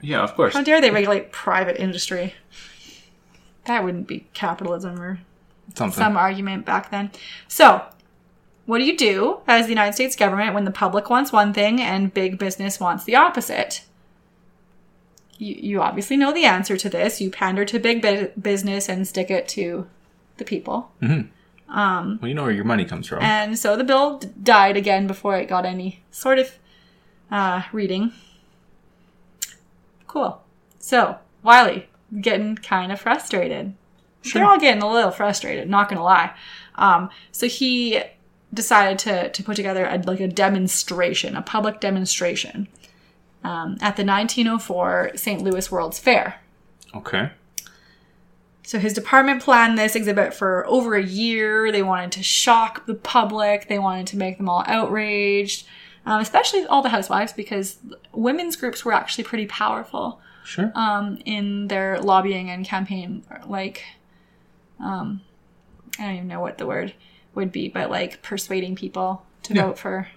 Yeah, 0.00 0.22
of 0.22 0.34
course. 0.34 0.54
How 0.54 0.62
dare 0.62 0.80
they 0.80 0.90
regulate 0.90 1.30
private 1.30 1.76
industry? 1.80 2.34
That 3.66 3.84
wouldn't 3.84 4.08
be 4.08 4.26
capitalism 4.34 5.00
or 5.00 5.20
Something. 5.76 5.96
some 6.02 6.16
argument 6.16 6.64
back 6.66 6.90
then. 6.90 7.12
So, 7.46 7.82
what 8.66 8.78
do 8.78 8.84
you 8.84 8.96
do 8.96 9.40
as 9.46 9.66
the 9.66 9.72
United 9.72 9.94
States 9.94 10.16
government 10.16 10.54
when 10.54 10.64
the 10.64 10.70
public 10.70 11.10
wants 11.10 11.32
one 11.32 11.52
thing 11.52 11.80
and 11.80 12.12
big 12.14 12.38
business 12.38 12.78
wants 12.78 13.04
the 13.04 13.16
opposite? 13.16 13.84
You, 15.38 15.54
you 15.54 15.82
obviously 15.82 16.16
know 16.16 16.32
the 16.32 16.44
answer 16.44 16.76
to 16.76 16.88
this. 16.88 17.20
You 17.20 17.30
pander 17.30 17.64
to 17.64 17.78
big 17.78 18.00
bu- 18.02 18.28
business 18.40 18.88
and 18.88 19.06
stick 19.06 19.30
it 19.30 19.48
to 19.48 19.86
the 20.36 20.44
people. 20.44 20.92
well, 22.20 22.28
you 22.28 22.34
know 22.34 22.42
where 22.42 22.52
your 22.52 22.64
money 22.64 22.84
comes 22.84 23.06
from. 23.08 23.22
And 23.22 23.58
so 23.58 23.76
the 23.76 23.84
bill 23.84 24.18
d- 24.18 24.28
died 24.42 24.76
again 24.76 25.06
before 25.06 25.36
it 25.36 25.48
got 25.48 25.64
any 25.64 26.02
sort 26.10 26.38
of 26.38 26.58
uh, 27.30 27.62
reading. 27.72 28.12
Cool. 30.06 30.40
So, 30.78 31.16
Wiley, 31.42 31.88
getting 32.20 32.56
kind 32.56 32.92
of 32.92 33.00
frustrated. 33.00 33.74
They're 34.32 34.44
all 34.44 34.58
getting 34.60 34.82
a 34.82 34.92
little 34.92 35.10
frustrated, 35.10 35.68
not 35.68 35.88
gonna 35.88 36.04
lie. 36.04 36.32
Um, 36.76 37.10
so 37.32 37.48
he 37.48 38.00
decided 38.54 38.98
to, 39.00 39.30
to 39.30 39.42
put 39.42 39.56
together 39.56 39.86
a, 39.86 39.98
like 39.98 40.20
a 40.20 40.28
demonstration, 40.28 41.36
a 41.36 41.42
public 41.42 41.80
demonstration, 41.80 42.68
um, 43.44 43.72
at 43.80 43.96
the 43.96 44.04
1904 44.04 45.12
St. 45.16 45.42
Louis 45.42 45.70
World's 45.70 45.98
Fair. 45.98 46.40
okay. 46.94 47.30
So 48.64 48.78
his 48.78 48.92
department 48.92 49.42
planned 49.42 49.76
this 49.76 49.96
exhibit 49.96 50.32
for 50.32 50.64
over 50.68 50.94
a 50.94 51.02
year. 51.02 51.72
They 51.72 51.82
wanted 51.82 52.12
to 52.12 52.22
shock 52.22 52.86
the 52.86 52.94
public. 52.94 53.68
They 53.68 53.78
wanted 53.80 54.06
to 54.08 54.16
make 54.16 54.38
them 54.38 54.48
all 54.48 54.62
outraged, 54.68 55.66
um, 56.06 56.20
especially 56.20 56.64
all 56.66 56.80
the 56.80 56.88
housewives, 56.90 57.32
because 57.32 57.78
women's 58.12 58.54
groups 58.54 58.84
were 58.84 58.92
actually 58.92 59.24
pretty 59.24 59.46
powerful 59.46 60.20
Sure. 60.44 60.70
um, 60.76 61.18
in 61.24 61.66
their 61.68 62.00
lobbying 62.00 62.50
and 62.50 62.64
campaign. 62.64 63.24
Like, 63.46 63.82
um, 64.78 65.22
I 65.98 66.04
don't 66.06 66.14
even 66.14 66.28
know 66.28 66.40
what 66.40 66.58
the 66.58 66.66
word 66.66 66.94
would 67.34 67.52
be, 67.52 67.68
but 67.68 67.90
like 67.90 68.22
persuading 68.22 68.76
people 68.76 69.24
to 69.44 69.54
Yeah. 69.54 69.66
vote 69.66 69.78
for 69.78 70.08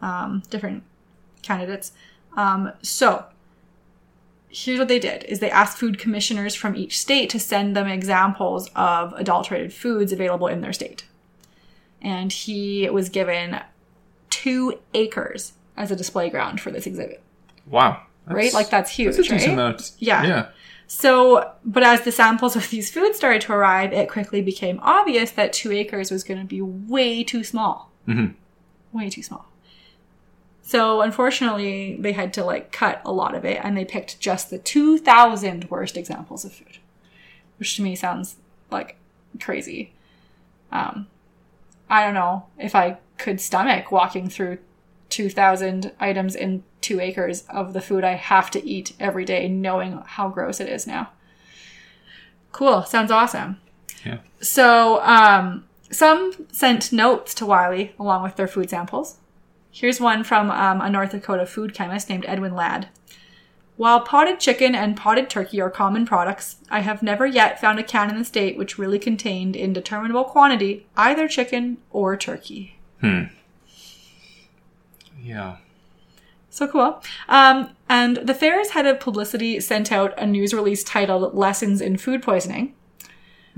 um, 0.00 0.42
different 0.50 0.82
candidates. 1.42 1.92
Um, 2.36 2.72
so 2.82 3.26
here's 4.48 4.78
what 4.78 4.88
they 4.88 4.98
did 4.98 5.24
is 5.24 5.40
they 5.40 5.50
asked 5.50 5.78
food 5.78 5.98
commissioners 5.98 6.54
from 6.54 6.76
each 6.76 6.98
state 7.00 7.30
to 7.30 7.40
send 7.40 7.74
them 7.74 7.88
examples 7.88 8.68
of 8.76 9.12
adulterated 9.14 9.72
foods 9.72 10.12
available 10.12 10.46
in 10.46 10.60
their 10.60 10.72
state 10.74 11.04
and 12.02 12.32
he 12.32 12.88
was 12.90 13.08
given 13.08 13.58
two 14.28 14.78
acres 14.92 15.52
as 15.76 15.90
a 15.90 15.96
display 15.96 16.28
ground 16.28 16.60
for 16.60 16.70
this 16.70 16.86
exhibit 16.86 17.22
wow. 17.66 18.02
right 18.26 18.52
like 18.52 18.68
that's 18.68 18.90
huge 18.90 19.16
That's 19.16 19.30
right 19.30 19.48
amount. 19.48 19.92
Yeah. 19.98 20.22
Yeah. 20.24 20.46
So 20.86 21.52
but 21.64 21.82
as 21.82 22.02
the 22.02 22.12
samples 22.12 22.54
of 22.56 22.68
these 22.70 22.90
foods 22.90 23.16
started 23.16 23.40
to 23.42 23.52
arrive 23.52 23.92
it 23.92 24.08
quickly 24.10 24.42
became 24.42 24.78
obvious 24.82 25.30
that 25.30 25.52
two 25.52 25.72
acres 25.72 26.10
was 26.10 26.22
going 26.24 26.40
to 26.40 26.46
be 26.46 26.60
way 26.60 27.24
too 27.24 27.42
small. 27.44 27.90
Mhm. 28.06 28.34
way 28.92 29.08
too 29.08 29.22
small. 29.22 29.46
So 30.60 31.00
unfortunately 31.00 31.96
they 31.98 32.12
had 32.12 32.32
to 32.34 32.44
like 32.44 32.72
cut 32.72 33.00
a 33.04 33.12
lot 33.12 33.34
of 33.34 33.44
it 33.44 33.58
and 33.62 33.76
they 33.76 33.84
picked 33.84 34.20
just 34.20 34.50
the 34.50 34.58
2000 34.58 35.70
worst 35.70 35.96
examples 35.96 36.44
of 36.44 36.52
food 36.52 36.78
which 37.58 37.76
to 37.76 37.82
me 37.82 37.94
sounds 37.96 38.36
like 38.70 38.96
crazy. 39.40 39.92
Um 40.70 41.06
i 41.90 42.04
don't 42.04 42.14
know 42.14 42.46
if 42.58 42.74
i 42.74 42.96
could 43.18 43.38
stomach 43.40 43.92
walking 43.92 44.28
through 44.30 44.58
2000 45.10 45.92
items 46.00 46.34
in 46.34 46.62
two 46.82 47.00
acres 47.00 47.44
of 47.48 47.72
the 47.72 47.80
food 47.80 48.04
i 48.04 48.12
have 48.12 48.50
to 48.50 48.64
eat 48.66 48.92
every 49.00 49.24
day 49.24 49.48
knowing 49.48 50.02
how 50.06 50.28
gross 50.28 50.60
it 50.60 50.68
is 50.68 50.86
now 50.86 51.10
cool 52.52 52.82
sounds 52.82 53.10
awesome 53.10 53.58
Yeah. 54.04 54.18
so 54.40 55.00
um 55.02 55.64
some 55.90 56.32
sent 56.52 56.92
notes 56.92 57.34
to 57.34 57.46
wiley 57.46 57.94
along 57.98 58.22
with 58.22 58.36
their 58.36 58.48
food 58.48 58.68
samples 58.70 59.18
Here's 59.74 59.98
one 59.98 60.22
from 60.22 60.50
um, 60.50 60.82
a 60.82 60.90
North 60.90 61.12
Dakota 61.12 61.46
food 61.46 61.72
chemist 61.72 62.10
named 62.10 62.26
Edwin 62.28 62.54
Ladd. 62.54 62.88
While 63.78 64.02
potted 64.02 64.38
chicken 64.38 64.74
and 64.74 64.98
potted 64.98 65.30
turkey 65.30 65.62
are 65.62 65.70
common 65.70 66.04
products, 66.04 66.56
I 66.70 66.80
have 66.80 67.02
never 67.02 67.24
yet 67.24 67.58
found 67.58 67.78
a 67.78 67.82
can 67.82 68.10
in 68.10 68.18
the 68.18 68.24
state 68.26 68.58
which 68.58 68.76
really 68.76 68.98
contained 68.98 69.56
in 69.56 69.72
determinable 69.72 70.24
quantity 70.24 70.84
either 70.94 71.26
chicken 71.26 71.78
or 71.90 72.18
turkey. 72.18 72.76
Hmm. 73.00 73.22
Yeah. 75.22 75.56
So 76.52 76.68
cool. 76.68 77.02
Um, 77.30 77.70
and 77.88 78.18
the 78.18 78.34
fair's 78.34 78.72
head 78.72 78.84
of 78.84 79.00
publicity 79.00 79.58
sent 79.58 79.90
out 79.90 80.12
a 80.18 80.26
news 80.26 80.52
release 80.52 80.84
titled 80.84 81.34
Lessons 81.34 81.80
in 81.80 81.96
Food 81.96 82.22
Poisoning, 82.22 82.74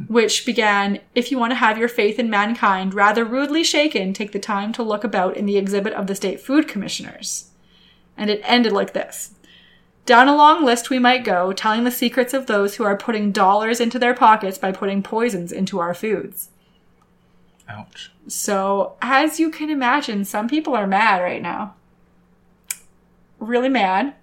which 0.06 0.46
began 0.46 1.00
If 1.12 1.32
you 1.32 1.36
want 1.36 1.50
to 1.50 1.56
have 1.56 1.76
your 1.76 1.88
faith 1.88 2.20
in 2.20 2.30
mankind 2.30 2.94
rather 2.94 3.24
rudely 3.24 3.64
shaken, 3.64 4.12
take 4.12 4.30
the 4.30 4.38
time 4.38 4.72
to 4.74 4.84
look 4.84 5.02
about 5.02 5.36
in 5.36 5.44
the 5.44 5.56
exhibit 5.56 5.92
of 5.92 6.06
the 6.06 6.14
state 6.14 6.40
food 6.40 6.68
commissioners. 6.68 7.50
And 8.16 8.30
it 8.30 8.40
ended 8.44 8.70
like 8.70 8.92
this. 8.92 9.34
Down 10.06 10.28
a 10.28 10.36
long 10.36 10.64
list 10.64 10.88
we 10.88 11.00
might 11.00 11.24
go, 11.24 11.52
telling 11.52 11.82
the 11.82 11.90
secrets 11.90 12.32
of 12.32 12.46
those 12.46 12.76
who 12.76 12.84
are 12.84 12.96
putting 12.96 13.32
dollars 13.32 13.80
into 13.80 13.98
their 13.98 14.14
pockets 14.14 14.56
by 14.56 14.70
putting 14.70 15.02
poisons 15.02 15.50
into 15.50 15.80
our 15.80 15.94
foods. 15.94 16.50
Ouch. 17.68 18.12
So, 18.28 18.94
as 19.02 19.40
you 19.40 19.50
can 19.50 19.68
imagine, 19.68 20.24
some 20.24 20.46
people 20.46 20.76
are 20.76 20.86
mad 20.86 21.22
right 21.22 21.42
now. 21.42 21.74
Really 23.44 23.68
mad. 23.68 24.14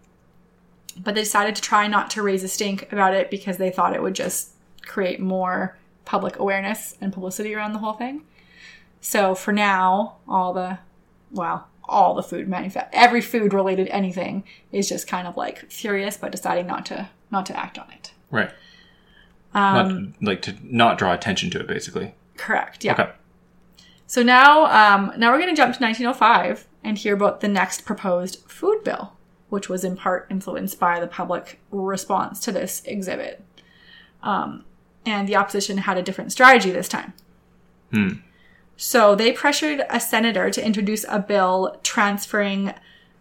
But 0.97 1.15
they 1.15 1.21
decided 1.21 1.55
to 1.55 1.61
try 1.61 1.87
not 1.87 2.09
to 2.11 2.21
raise 2.21 2.43
a 2.43 2.47
stink 2.47 2.91
about 2.91 3.13
it 3.13 3.29
because 3.31 3.57
they 3.57 3.69
thought 3.69 3.95
it 3.95 4.01
would 4.01 4.15
just 4.15 4.51
create 4.85 5.19
more 5.19 5.77
public 6.05 6.37
awareness 6.37 6.97
and 6.99 7.13
publicity 7.13 7.55
around 7.55 7.73
the 7.73 7.79
whole 7.79 7.93
thing. 7.93 8.23
So, 8.99 9.33
for 9.33 9.51
now, 9.51 10.17
all 10.27 10.53
the, 10.53 10.79
well, 11.31 11.67
all 11.85 12.13
the 12.13 12.23
food 12.23 12.47
manufa- 12.47 12.89
every 12.93 13.21
food 13.21 13.53
related 13.53 13.87
anything 13.87 14.43
is 14.71 14.87
just 14.87 15.07
kind 15.07 15.27
of 15.27 15.35
like 15.37 15.69
furious 15.71 16.17
but 16.17 16.31
deciding 16.31 16.67
not 16.67 16.85
to 16.87 17.09
not 17.31 17.45
to 17.45 17.57
act 17.57 17.77
on 17.77 17.89
it. 17.91 18.11
Right. 18.29 18.51
Um, 19.53 20.13
not, 20.19 20.27
like 20.27 20.41
to 20.43 20.55
not 20.63 20.97
draw 20.97 21.13
attention 21.13 21.49
to 21.51 21.59
it, 21.59 21.67
basically. 21.67 22.13
correct. 22.37 22.83
Yeah. 22.83 22.93
Okay. 22.93 23.09
So 24.07 24.23
now, 24.23 24.65
um, 24.65 25.13
now 25.17 25.31
we're 25.31 25.39
going 25.39 25.49
to 25.49 25.55
jump 25.55 25.75
to 25.75 25.83
1905 25.83 26.67
and 26.83 26.97
hear 26.97 27.13
about 27.13 27.41
the 27.41 27.47
next 27.47 27.85
proposed 27.85 28.39
food 28.47 28.83
bill, 28.83 29.13
which 29.49 29.69
was 29.69 29.83
in 29.83 29.95
part 29.95 30.27
influenced 30.29 30.79
by 30.79 30.99
the 30.99 31.07
public 31.07 31.59
response 31.71 32.39
to 32.41 32.51
this 32.51 32.81
exhibit. 32.85 33.43
Um, 34.23 34.65
and 35.05 35.27
the 35.27 35.35
opposition 35.35 35.79
had 35.79 35.97
a 35.97 36.03
different 36.03 36.31
strategy 36.31 36.71
this 36.71 36.87
time. 36.87 37.13
Hmm. 37.91 38.09
So 38.77 39.15
they 39.15 39.31
pressured 39.31 39.83
a 39.89 39.99
senator 39.99 40.49
to 40.49 40.65
introduce 40.65 41.05
a 41.07 41.19
bill 41.19 41.77
transferring 41.83 42.73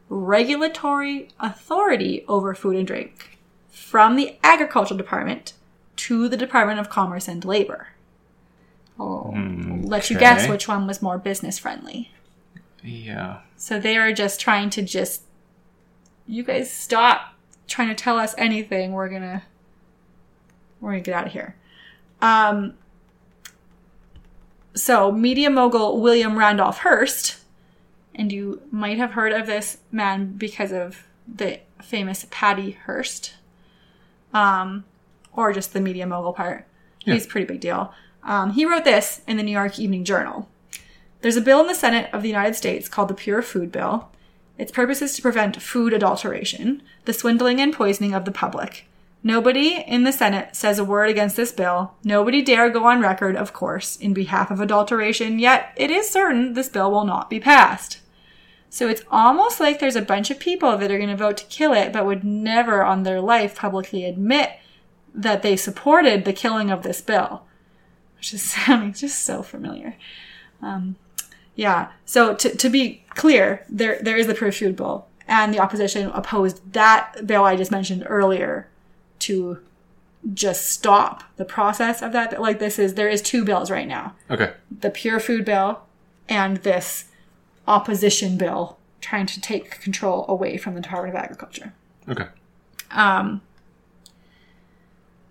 regulatory 0.08 1.28
authority 1.38 2.24
over 2.28 2.54
food 2.54 2.76
and 2.76 2.86
drink 2.86 3.38
from 3.68 4.16
the 4.16 4.38
agricultural 4.42 4.96
department 4.96 5.52
to 5.96 6.28
the 6.28 6.36
Department 6.36 6.80
of 6.80 6.88
Commerce 6.88 7.28
and 7.28 7.44
Labor. 7.44 7.88
I'll 8.98 9.34
let 9.82 10.10
you 10.10 10.18
guess 10.18 10.48
which 10.48 10.68
one 10.68 10.86
was 10.86 11.00
more 11.00 11.18
business 11.18 11.58
friendly. 11.58 12.10
Yeah. 12.82 13.40
So 13.60 13.78
they 13.78 13.98
are 13.98 14.10
just 14.10 14.40
trying 14.40 14.70
to 14.70 14.82
just 14.82 15.24
you 16.26 16.42
guys 16.42 16.72
stop 16.72 17.34
trying 17.66 17.88
to 17.88 17.94
tell 17.94 18.18
us 18.18 18.34
anything. 18.38 18.92
We're 18.92 19.10
gonna 19.10 19.42
we're 20.80 20.92
gonna 20.92 21.02
get 21.02 21.14
out 21.14 21.26
of 21.26 21.32
here. 21.32 21.56
Um 22.22 22.72
so 24.74 25.12
media 25.12 25.50
mogul 25.50 26.00
William 26.00 26.38
Randolph 26.38 26.78
Hearst, 26.78 27.36
and 28.14 28.32
you 28.32 28.62
might 28.70 28.96
have 28.96 29.12
heard 29.12 29.32
of 29.32 29.46
this 29.46 29.76
man 29.92 30.36
because 30.38 30.72
of 30.72 31.06
the 31.28 31.60
famous 31.82 32.26
Patty 32.30 32.78
Hearst. 32.86 33.34
Um 34.32 34.84
or 35.34 35.52
just 35.52 35.74
the 35.74 35.82
media 35.82 36.06
mogul 36.06 36.32
part. 36.32 36.66
He's 37.04 37.26
a 37.26 37.28
pretty 37.28 37.46
big 37.46 37.60
deal. 37.60 37.92
Um, 38.22 38.52
he 38.52 38.64
wrote 38.64 38.84
this 38.84 39.20
in 39.26 39.36
the 39.36 39.42
New 39.42 39.52
York 39.52 39.78
Evening 39.78 40.04
Journal. 40.04 40.48
There's 41.20 41.36
a 41.36 41.42
bill 41.42 41.60
in 41.60 41.66
the 41.66 41.74
Senate 41.74 42.08
of 42.12 42.22
the 42.22 42.28
United 42.28 42.54
States 42.54 42.88
called 42.88 43.08
the 43.08 43.14
Pure 43.14 43.42
Food 43.42 43.70
Bill. 43.70 44.08
Its 44.56 44.72
purpose 44.72 45.02
is 45.02 45.14
to 45.16 45.22
prevent 45.22 45.60
food 45.60 45.92
adulteration, 45.92 46.82
the 47.04 47.12
swindling 47.12 47.60
and 47.60 47.72
poisoning 47.72 48.14
of 48.14 48.24
the 48.24 48.32
public. 48.32 48.86
Nobody 49.22 49.84
in 49.86 50.04
the 50.04 50.12
Senate 50.12 50.56
says 50.56 50.78
a 50.78 50.84
word 50.84 51.10
against 51.10 51.36
this 51.36 51.52
bill. 51.52 51.94
Nobody 52.02 52.40
dare 52.40 52.70
go 52.70 52.84
on 52.84 53.02
record, 53.02 53.36
of 53.36 53.52
course, 53.52 53.96
in 53.96 54.14
behalf 54.14 54.50
of 54.50 54.60
adulteration, 54.60 55.38
yet 55.38 55.72
it 55.76 55.90
is 55.90 56.08
certain 56.08 56.54
this 56.54 56.70
bill 56.70 56.90
will 56.90 57.04
not 57.04 57.28
be 57.28 57.38
passed. 57.38 58.00
So 58.70 58.88
it's 58.88 59.02
almost 59.10 59.60
like 59.60 59.78
there's 59.78 59.96
a 59.96 60.02
bunch 60.02 60.30
of 60.30 60.38
people 60.38 60.78
that 60.78 60.90
are 60.90 60.96
going 60.96 61.10
to 61.10 61.16
vote 61.16 61.36
to 61.38 61.44
kill 61.46 61.74
it, 61.74 61.92
but 61.92 62.06
would 62.06 62.24
never 62.24 62.82
on 62.82 63.02
their 63.02 63.20
life 63.20 63.56
publicly 63.56 64.04
admit 64.04 64.52
that 65.14 65.42
they 65.42 65.56
supported 65.56 66.24
the 66.24 66.32
killing 66.32 66.70
of 66.70 66.82
this 66.82 67.00
bill, 67.02 67.42
which 68.16 68.32
is 68.32 68.42
sounding 68.50 68.94
just 68.94 69.22
so 69.22 69.42
familiar. 69.42 69.96
Um, 70.62 70.96
yeah. 71.54 71.90
So 72.04 72.34
to, 72.34 72.56
to 72.56 72.68
be 72.68 73.04
clear, 73.10 73.64
there 73.68 73.98
there 74.02 74.16
is 74.16 74.26
the 74.26 74.34
Pure 74.34 74.52
Food 74.52 74.76
Bill, 74.76 75.06
and 75.26 75.52
the 75.52 75.58
opposition 75.58 76.10
opposed 76.10 76.72
that 76.72 77.26
bill 77.26 77.44
I 77.44 77.56
just 77.56 77.70
mentioned 77.70 78.04
earlier 78.06 78.68
to 79.20 79.58
just 80.34 80.68
stop 80.68 81.24
the 81.36 81.44
process 81.44 82.02
of 82.02 82.12
that. 82.12 82.40
Like 82.40 82.58
this 82.58 82.78
is 82.78 82.94
there 82.94 83.08
is 83.08 83.22
two 83.22 83.44
bills 83.44 83.70
right 83.70 83.88
now: 83.88 84.14
Okay. 84.30 84.52
the 84.70 84.90
Pure 84.90 85.20
Food 85.20 85.44
Bill 85.44 85.82
and 86.28 86.58
this 86.58 87.06
opposition 87.66 88.36
bill 88.36 88.78
trying 89.00 89.26
to 89.26 89.40
take 89.40 89.80
control 89.80 90.24
away 90.28 90.56
from 90.56 90.74
the 90.74 90.80
Department 90.80 91.14
of 91.14 91.22
Agriculture. 91.22 91.72
Okay. 92.08 92.26
Um, 92.90 93.40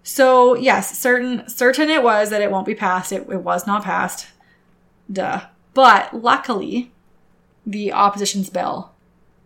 so 0.04 0.56
yes, 0.56 0.98
certain 0.98 1.48
certain 1.48 1.90
it 1.90 2.04
was 2.04 2.30
that 2.30 2.42
it 2.42 2.52
won't 2.52 2.66
be 2.66 2.76
passed. 2.76 3.12
It, 3.12 3.28
it 3.30 3.44
was 3.44 3.68
not 3.68 3.84
passed. 3.84 4.28
Duh. 5.12 5.42
But 5.74 6.14
luckily, 6.14 6.92
the 7.66 7.92
opposition's 7.92 8.50
bill 8.50 8.92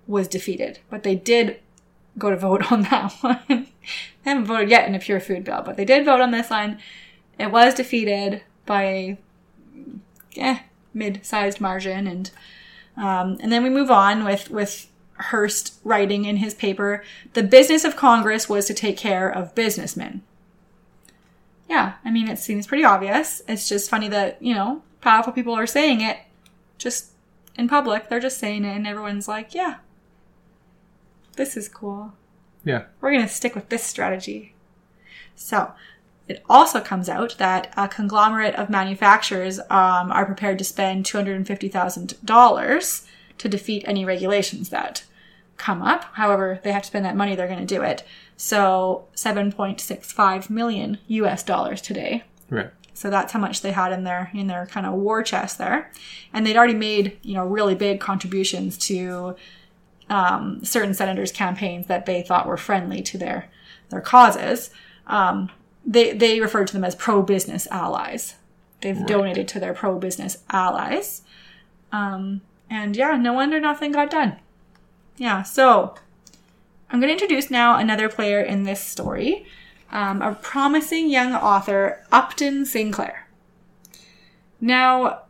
was 0.08 0.28
defeated. 0.28 0.80
But 0.90 1.04
they 1.04 1.16
did 1.16 1.60
go 2.18 2.30
to 2.30 2.38
vote 2.38 2.72
on 2.72 2.84
that 2.84 3.14
one. 3.22 3.40
they 3.48 3.66
haven't 4.26 4.46
voted 4.46 4.70
yet 4.70 4.88
in 4.88 4.96
a 4.96 5.00
pure 5.00 5.20
food 5.20 5.44
bill, 5.44 5.62
but 5.66 5.78
they 5.78 5.86
did 5.86 6.06
vote 6.06 6.22
on 6.22 6.32
this 6.32 6.50
one. 6.50 6.80
It 7.40 7.52
was 7.52 7.74
defeated 7.74 8.44
by 8.66 8.84
a 8.84 9.18
eh, 10.38 10.60
mid-sized 10.94 11.60
margin, 11.60 12.08
and 12.08 12.32
um, 12.96 13.38
and 13.42 13.52
then 13.52 13.64
we 13.64 13.70
move 13.70 13.90
on 13.90 14.24
with 14.24 14.52
with 14.52 14.88
Hearst 15.18 15.80
writing 15.84 16.26
in 16.26 16.38
his 16.38 16.54
paper, 16.54 17.04
the 17.34 17.44
business 17.44 17.84
of 17.84 17.96
Congress 17.96 18.50
was 18.50 18.66
to 18.66 18.74
take 18.74 18.98
care 18.98 19.30
of 19.30 19.56
businessmen. 19.56 20.22
Yeah, 21.70 21.94
I 22.04 22.12
mean, 22.12 22.28
it 22.28 22.40
seems 22.40 22.68
pretty 22.68 22.84
obvious. 22.84 23.42
It's 23.48 23.70
just 23.70 23.90
funny 23.90 24.10
that, 24.10 24.42
you 24.42 24.54
know, 24.54 24.82
powerful 25.04 25.34
people 25.34 25.54
are 25.54 25.68
saying 25.68 26.02
it 26.02 26.18
just 26.78 27.12
in 27.56 27.68
public. 27.68 28.10
They're 28.10 28.20
just 28.20 28.40
saying 28.40 28.66
it, 28.66 28.76
and 28.76 28.88
everyone's 28.88 29.28
like, 29.28 29.54
yeah, 29.54 29.76
this 31.36 31.56
is 31.58 31.70
cool. 31.70 32.14
Yeah. 32.64 32.86
We're 33.02 33.12
going 33.12 33.22
to 33.22 33.28
stick 33.28 33.54
with 33.54 33.70
this 33.70 33.84
strategy. 33.84 34.56
So, 35.36 35.74
it 36.28 36.42
also 36.50 36.80
comes 36.80 37.10
out 37.10 37.38
that 37.38 37.74
a 37.76 37.90
conglomerate 37.90 38.56
of 38.56 38.70
manufacturers 38.70 39.60
um, 39.60 40.10
are 40.10 40.26
prepared 40.26 40.58
to 40.60 40.64
spend 40.64 41.06
$250,000 41.06 43.06
to 43.40 43.50
defeat 43.50 43.84
any 43.86 44.06
regulations 44.06 44.70
that 44.70 45.04
come 45.58 45.82
up. 45.82 46.06
However, 46.14 46.62
they 46.64 46.72
have 46.72 46.84
to 46.84 46.88
spend 46.88 47.04
that 47.04 47.18
money, 47.18 47.36
they're 47.36 47.48
going 47.48 47.60
to 47.60 47.66
do 47.66 47.82
it. 47.82 48.06
So, 48.38 49.06
7.65 49.16 50.50
million 50.50 50.98
US 51.08 51.44
dollars 51.44 51.82
today. 51.82 52.24
Right. 52.50 52.72
So 53.04 53.10
that's 53.10 53.34
how 53.34 53.40
much 53.40 53.60
they 53.60 53.74
had 53.74 53.92
in 53.92 54.06
their 54.06 54.32
in 54.34 54.48
their 54.48 54.66
kind 54.66 54.86
of 54.86 54.94
war 54.94 55.24
chest 55.24 55.58
there, 55.58 55.92
and 56.32 56.48
they'd 56.48 56.56
already 56.56 56.74
made 56.74 57.20
you 57.22 57.34
know 57.34 57.46
really 57.46 57.76
big 57.76 58.00
contributions 58.00 58.78
to 58.78 59.36
um, 60.10 60.64
certain 60.64 60.94
senators' 60.94 61.30
campaigns 61.30 61.88
that 61.88 62.06
they 62.06 62.22
thought 62.22 62.48
were 62.48 62.56
friendly 62.56 63.02
to 63.02 63.18
their 63.18 63.50
their 63.90 64.00
causes. 64.00 64.70
Um, 65.06 65.52
they 65.86 66.14
they 66.14 66.40
referred 66.40 66.68
to 66.68 66.74
them 66.74 66.86
as 66.86 66.96
pro 66.96 67.22
business 67.22 67.68
allies. 67.72 68.36
They've 68.80 69.06
donated 69.06 69.50
to 69.50 69.60
their 69.60 69.74
pro 69.74 70.00
business 70.00 70.38
allies, 70.50 71.24
um, 71.92 72.40
and 72.70 72.96
yeah, 72.96 73.18
no 73.18 73.34
wonder 73.34 73.60
nothing 73.60 73.92
got 73.92 74.12
done. 74.12 74.38
Yeah, 75.18 75.44
so 75.44 75.96
I'm 76.90 77.02
going 77.02 77.10
to 77.10 77.22
introduce 77.22 77.52
now 77.52 77.78
another 77.78 78.08
player 78.08 78.40
in 78.40 78.64
this 78.64 78.80
story 78.80 79.46
um, 79.94 80.24
a 80.24 80.34
promising 80.34 81.10
young 81.10 81.34
author, 81.34 82.04
Upton 82.12 82.66
Sinclair. 82.66 83.28
Now, 84.60 85.22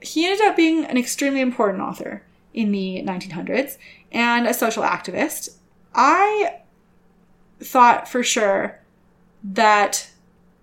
he 0.00 0.24
ended 0.24 0.46
up 0.46 0.56
being 0.56 0.84
an 0.86 0.96
extremely 0.96 1.42
important 1.42 1.82
author 1.82 2.22
in 2.54 2.72
the 2.72 3.02
1900s 3.04 3.76
and 4.10 4.48
a 4.48 4.54
social 4.54 4.82
activist. 4.82 5.50
I 5.94 6.60
thought 7.60 8.08
for 8.08 8.22
sure 8.22 8.80
that 9.44 10.10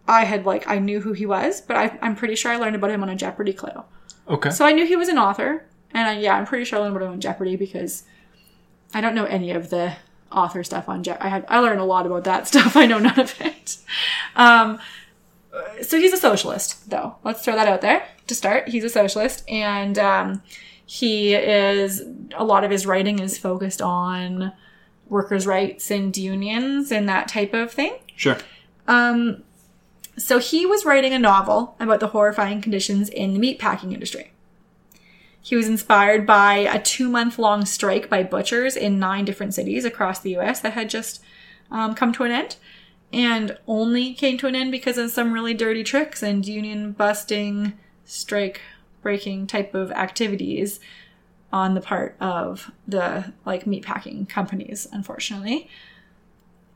I 0.08 0.26
had, 0.26 0.46
like, 0.46 0.68
I 0.68 0.80
knew 0.80 1.00
who 1.00 1.14
he 1.14 1.28
was, 1.28 1.62
but 1.62 1.78
I, 1.78 2.00
I'm 2.02 2.16
pretty 2.16 2.36
sure 2.36 2.52
I 2.52 2.56
learned 2.56 2.76
about 2.76 2.90
him 2.90 3.04
on 3.04 3.10
a 3.10 3.16
Jeopardy 3.16 3.54
clue. 3.54 3.84
Okay. 4.28 4.50
So 4.50 4.66
I 4.66 4.72
knew 4.72 4.88
he 4.88 4.96
was 4.96 5.08
an 5.08 5.20
author, 5.20 5.66
and 5.92 6.10
I, 6.10 6.20
yeah, 6.20 6.36
I'm 6.36 6.48
pretty 6.48 6.66
sure 6.66 6.80
I 6.80 6.82
learned 6.82 6.96
about 6.96 7.06
him 7.06 7.14
on 7.14 7.22
Jeopardy 7.22 7.56
because 7.56 8.04
I 8.92 9.02
don't 9.02 9.14
know 9.14 9.26
any 9.26 9.52
of 9.52 9.70
the 9.70 9.98
author 10.32 10.64
stuff 10.64 10.90
on 10.90 11.04
Jeopardy. 11.04 11.26
I 11.26 11.30
had 11.30 11.46
I 11.48 11.60
learned 11.60 11.80
a 11.80 11.86
lot 11.86 12.06
about 12.06 12.24
that 12.26 12.48
stuff. 12.52 12.76
I 12.76 12.86
know 12.86 13.00
none 13.00 13.20
of 13.20 13.40
it. 13.42 13.78
Um, 14.36 14.80
so 15.82 15.98
he's 15.98 16.14
a 16.14 16.18
socialist, 16.18 16.90
though. 16.90 17.16
Let's 17.24 17.44
throw 17.44 17.56
that 17.56 17.68
out 17.68 17.82
there 17.82 18.06
to 18.28 18.36
start. 18.36 18.70
He's 18.70 18.84
a 18.84 18.90
socialist, 18.90 19.44
and 19.50 19.98
um, 19.98 20.44
he 20.86 21.34
is 21.34 22.04
a 22.36 22.44
lot 22.44 22.64
of 22.64 22.72
his 22.72 22.86
writing 22.86 23.20
is 23.20 23.38
focused 23.38 23.82
on 23.82 24.54
workers' 25.08 25.48
rights 25.48 25.90
and 25.90 26.16
unions 26.16 26.92
and 26.92 27.10
that 27.10 27.28
type 27.28 27.54
of 27.54 27.72
thing. 27.72 27.96
sure. 28.16 28.38
Um, 28.88 29.44
so 30.18 30.40
he 30.40 30.66
was 30.66 30.86
writing 30.86 31.14
a 31.14 31.20
novel 31.20 31.76
about 31.80 32.00
the 32.00 32.08
horrifying 32.08 32.62
conditions 32.62 33.10
in 33.10 33.34
the 33.34 33.40
meatpacking 33.40 33.94
industry. 33.94 34.32
He 35.50 35.56
was 35.56 35.68
inspired 35.68 36.28
by 36.28 36.58
a 36.58 36.80
two 36.80 37.10
month 37.10 37.40
long 37.40 37.66
strike 37.66 38.08
by 38.08 38.22
butchers 38.22 38.76
in 38.76 39.00
nine 39.00 39.26
different 39.26 39.56
cities 39.56 39.84
across 39.84 40.20
the 40.20 40.38
US 40.38 40.60
that 40.60 40.74
had 40.74 40.92
just 40.92 41.24
um, 41.72 41.96
come 41.96 42.14
to 42.14 42.24
an 42.24 42.30
end 42.30 42.58
and 43.12 43.58
only 43.66 44.14
came 44.14 44.38
to 44.38 44.46
an 44.46 44.54
end 44.54 44.72
because 44.72 45.00
of 45.00 45.10
some 45.10 45.34
really 45.34 45.56
dirty 45.56 45.84
tricks 45.84 46.22
and 46.22 46.48
union 46.48 46.92
busting 46.92 47.74
strike 48.06 48.62
breaking 49.02 49.48
type 49.48 49.74
of 49.74 49.92
activities 49.92 50.80
on 51.52 51.74
the 51.74 51.82
part 51.82 52.16
of 52.20 52.70
the 52.88 53.34
like 53.44 53.66
meatpacking 53.66 54.30
companies, 54.30 54.88
unfortunately. 54.92 55.68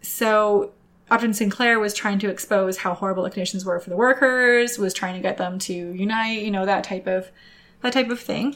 So 0.02 0.72
Upton 1.12 1.36
Sinclair 1.36 1.78
was 1.78 1.94
trying 1.94 2.18
to 2.18 2.30
expose 2.32 2.78
how 2.78 2.96
horrible 2.96 3.22
the 3.22 3.30
conditions 3.30 3.66
were 3.66 3.80
for 3.80 3.92
the 3.92 3.96
workers, 3.96 4.80
was 4.80 4.96
trying 4.96 5.14
to 5.14 5.22
get 5.22 5.38
them 5.38 5.60
to 5.60 5.74
unite, 5.74 6.42
you 6.42 6.50
know, 6.50 6.66
that 6.66 6.84
type 6.84 7.06
of 7.06 7.30
that 7.84 7.94
type 7.94 8.10
of 8.10 8.20
thing. 8.20 8.56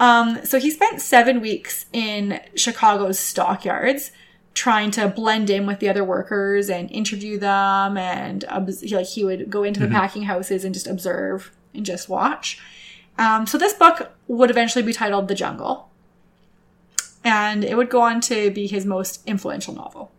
Um, 0.00 0.44
so 0.44 0.58
he 0.58 0.70
spent 0.70 1.00
seven 1.00 1.40
weeks 1.40 1.86
in 1.92 2.40
Chicago's 2.54 3.18
stockyards 3.18 4.12
trying 4.54 4.90
to 4.92 5.08
blend 5.08 5.50
in 5.50 5.66
with 5.66 5.78
the 5.78 5.88
other 5.88 6.02
workers 6.02 6.70
and 6.70 6.90
interview 6.90 7.38
them 7.38 7.96
and 7.96 8.44
he, 8.80 8.94
like 8.94 9.06
he 9.06 9.24
would 9.24 9.50
go 9.50 9.62
into 9.62 9.78
the 9.78 9.88
packing 9.88 10.22
houses 10.22 10.64
and 10.64 10.74
just 10.74 10.86
observe 10.86 11.52
and 11.74 11.84
just 11.86 12.08
watch. 12.08 12.60
Um, 13.18 13.46
so 13.46 13.58
this 13.58 13.72
book 13.72 14.12
would 14.26 14.50
eventually 14.50 14.84
be 14.84 14.92
titled 14.92 15.28
the 15.28 15.34
jungle. 15.34 15.90
And 17.24 17.64
it 17.64 17.76
would 17.76 17.90
go 17.90 18.00
on 18.00 18.20
to 18.22 18.50
be 18.50 18.66
his 18.66 18.86
most 18.86 19.22
influential 19.26 19.74
novel 19.74 20.10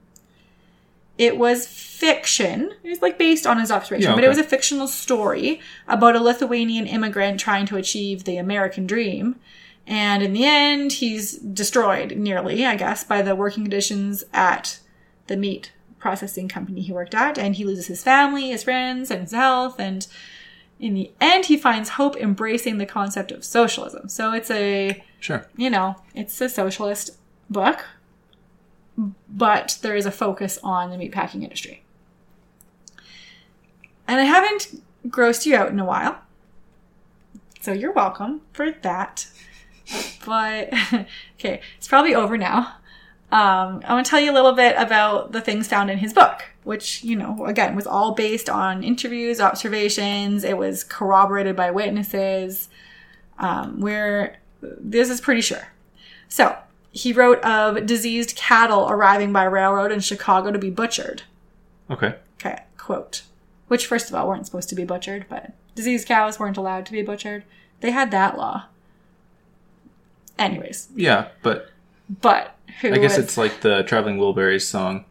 it 1.20 1.38
was 1.38 1.68
fiction 1.68 2.72
it 2.84 2.90
was 2.90 3.02
like 3.02 3.18
based 3.20 3.46
on 3.46 3.60
his 3.60 3.70
observation 3.72 4.10
Yeah, 4.10 4.16
but 4.16 4.24
it 4.24 4.30
was 4.30 4.38
a 4.40 4.44
fictional 4.44 4.88
story 4.88 5.60
about 5.88 6.16
a 6.16 6.20
lithuanian 6.20 6.88
immigrant 6.88 7.40
trying 7.40 7.66
to 7.68 7.76
achieve 7.76 8.24
the 8.24 8.38
american 8.38 8.88
dream 8.88 9.36
and 9.92 10.22
in 10.22 10.34
the 10.34 10.46
end, 10.46 10.94
he's 10.94 11.32
destroyed 11.40 12.16
nearly, 12.16 12.64
I 12.64 12.76
guess, 12.76 13.04
by 13.04 13.24
the 13.24 13.34
working 13.36 13.64
conditions 13.64 14.24
at 14.32 14.80
the 15.26 15.36
meat 15.36 15.72
processing 15.98 16.48
company 16.48 16.82
he 16.82 16.92
worked 16.94 17.16
at. 17.16 17.40
And 17.40 17.56
he 17.56 17.66
loses 17.66 17.88
his 17.88 18.04
family, 18.04 18.50
his 18.52 18.64
friends, 18.64 19.10
and 19.10 19.22
his 19.22 19.32
health. 19.32 19.80
And 19.80 20.06
in 20.80 20.94
the 20.94 21.12
end, 21.20 21.48
he 21.48 21.58
finds 21.58 21.90
hope 21.90 22.16
embracing 22.18 22.78
the 22.78 22.86
concept 22.86 23.32
of 23.32 23.44
socialism. 23.44 24.10
So 24.10 24.32
it's 24.32 24.52
a, 24.52 25.04
Sure. 25.20 25.48
you 25.58 25.72
know, 25.72 25.96
it's 26.14 26.40
a 26.40 26.50
socialist 26.50 27.18
book, 27.50 27.84
but 29.28 29.78
there 29.82 29.96
is 29.96 30.06
a 30.06 30.12
focus 30.12 30.60
on 30.64 30.90
the 30.90 30.98
meatpacking 30.98 31.44
industry. 31.44 31.84
And 34.08 34.20
I 34.20 34.24
haven't 34.24 34.82
grossed 35.08 35.46
you 35.46 35.56
out 35.56 35.70
in 35.70 35.80
a 35.80 35.86
while. 35.86 36.20
So 37.62 37.72
you're 37.72 37.92
welcome 37.92 38.42
for 38.54 38.72
that. 38.72 39.28
But 40.26 40.74
okay, 41.40 41.62
it's 41.78 41.88
probably 41.88 42.16
over 42.16 42.38
now. 42.38 42.76
Um, 43.32 43.84
I 43.86 43.94
want 43.94 44.06
to 44.06 44.10
tell 44.10 44.20
you 44.20 44.32
a 44.32 44.34
little 44.34 44.54
bit 44.54 44.76
about 44.78 45.32
the 45.32 45.42
things 45.42 45.68
found 45.68 45.92
in 45.92 46.00
his 46.00 46.14
book, 46.14 46.46
which, 46.64 47.04
you 47.04 47.16
know, 47.16 47.46
again, 47.46 47.76
was 47.76 47.86
all 47.86 48.14
based 48.14 48.50
on 48.50 48.84
interviews, 48.84 49.40
observations. 49.40 50.44
It 50.44 50.58
was 50.58 50.84
corroborated 50.84 51.56
by 51.56 51.70
witnesses. 51.70 52.70
Um, 53.38 53.80
where 53.80 54.40
this 54.62 55.10
is 55.10 55.22
pretty 55.22 55.42
sure. 55.42 55.70
So 56.28 56.58
he 56.92 57.14
wrote 57.14 57.40
of 57.44 57.86
diseased 57.86 58.36
cattle 58.36 58.90
arriving 58.90 59.32
by 59.32 59.44
railroad 59.44 59.92
in 59.92 60.00
Chicago 60.00 60.52
to 60.52 60.58
be 60.60 60.70
butchered. 60.70 61.24
Okay. 61.90 62.16
Okay, 62.40 62.64
quote. 62.78 63.24
Which, 63.68 63.86
first 63.88 64.10
of 64.10 64.16
all, 64.16 64.28
weren't 64.28 64.46
supposed 64.46 64.70
to 64.70 64.76
be 64.76 64.84
butchered, 64.86 65.26
but 65.30 65.52
diseased 65.76 66.08
cows 66.08 66.40
weren't 66.40 66.58
allowed 66.58 66.86
to 66.88 66.92
be 66.92 67.02
butchered. 67.04 67.44
They 67.82 67.92
had 67.92 68.12
that 68.12 68.38
law. 68.38 68.66
Anyways, 70.38 70.88
Yeah, 70.96 71.28
but 71.44 71.70
but 72.22 72.56
who 72.82 72.94
I 72.94 72.98
guess 72.98 73.18
was- 73.18 73.26
it's 73.26 73.38
like 73.38 73.60
the 73.62 73.84
Traveling 73.84 74.18
Wilburys 74.18 74.62
song, 74.62 75.06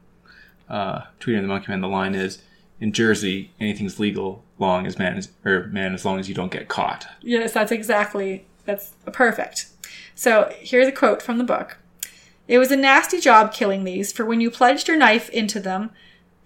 uh, 0.70 1.02
Tweeter 1.20 1.34
and 1.36 1.44
the 1.44 1.48
Monkey 1.48 1.66
Man. 1.70 1.80
The 1.82 1.88
line 1.88 2.14
is, 2.14 2.40
"In 2.80 2.92
Jersey, 2.92 3.50
anything's 3.60 4.00
legal, 4.00 4.42
long 4.58 4.86
as 4.86 4.98
man 4.98 5.18
is 5.18 5.28
or 5.44 5.64
man 5.66 5.92
as 5.94 6.04
long 6.04 6.18
as 6.18 6.28
you 6.30 6.34
don't 6.34 6.50
get 6.50 6.68
caught." 6.68 7.06
Yes, 7.20 7.52
that's 7.52 7.70
exactly 7.70 8.46
that's 8.64 8.92
perfect. 9.12 9.66
So 10.18 10.52
here's 10.59 10.88
a 10.88 10.92
quote 10.92 11.22
from 11.22 11.38
the 11.38 11.44
book. 11.44 11.78
It 12.48 12.59
was 12.59 12.72
a 12.72 12.76
nasty 12.76 13.20
job 13.20 13.52
killing 13.52 13.85
these, 13.85 14.11
for 14.11 14.26
when 14.26 14.40
you 14.40 14.50
plunged 14.50 14.88
your 14.88 14.96
knife 14.96 15.31
into 15.31 15.61
them, 15.61 15.90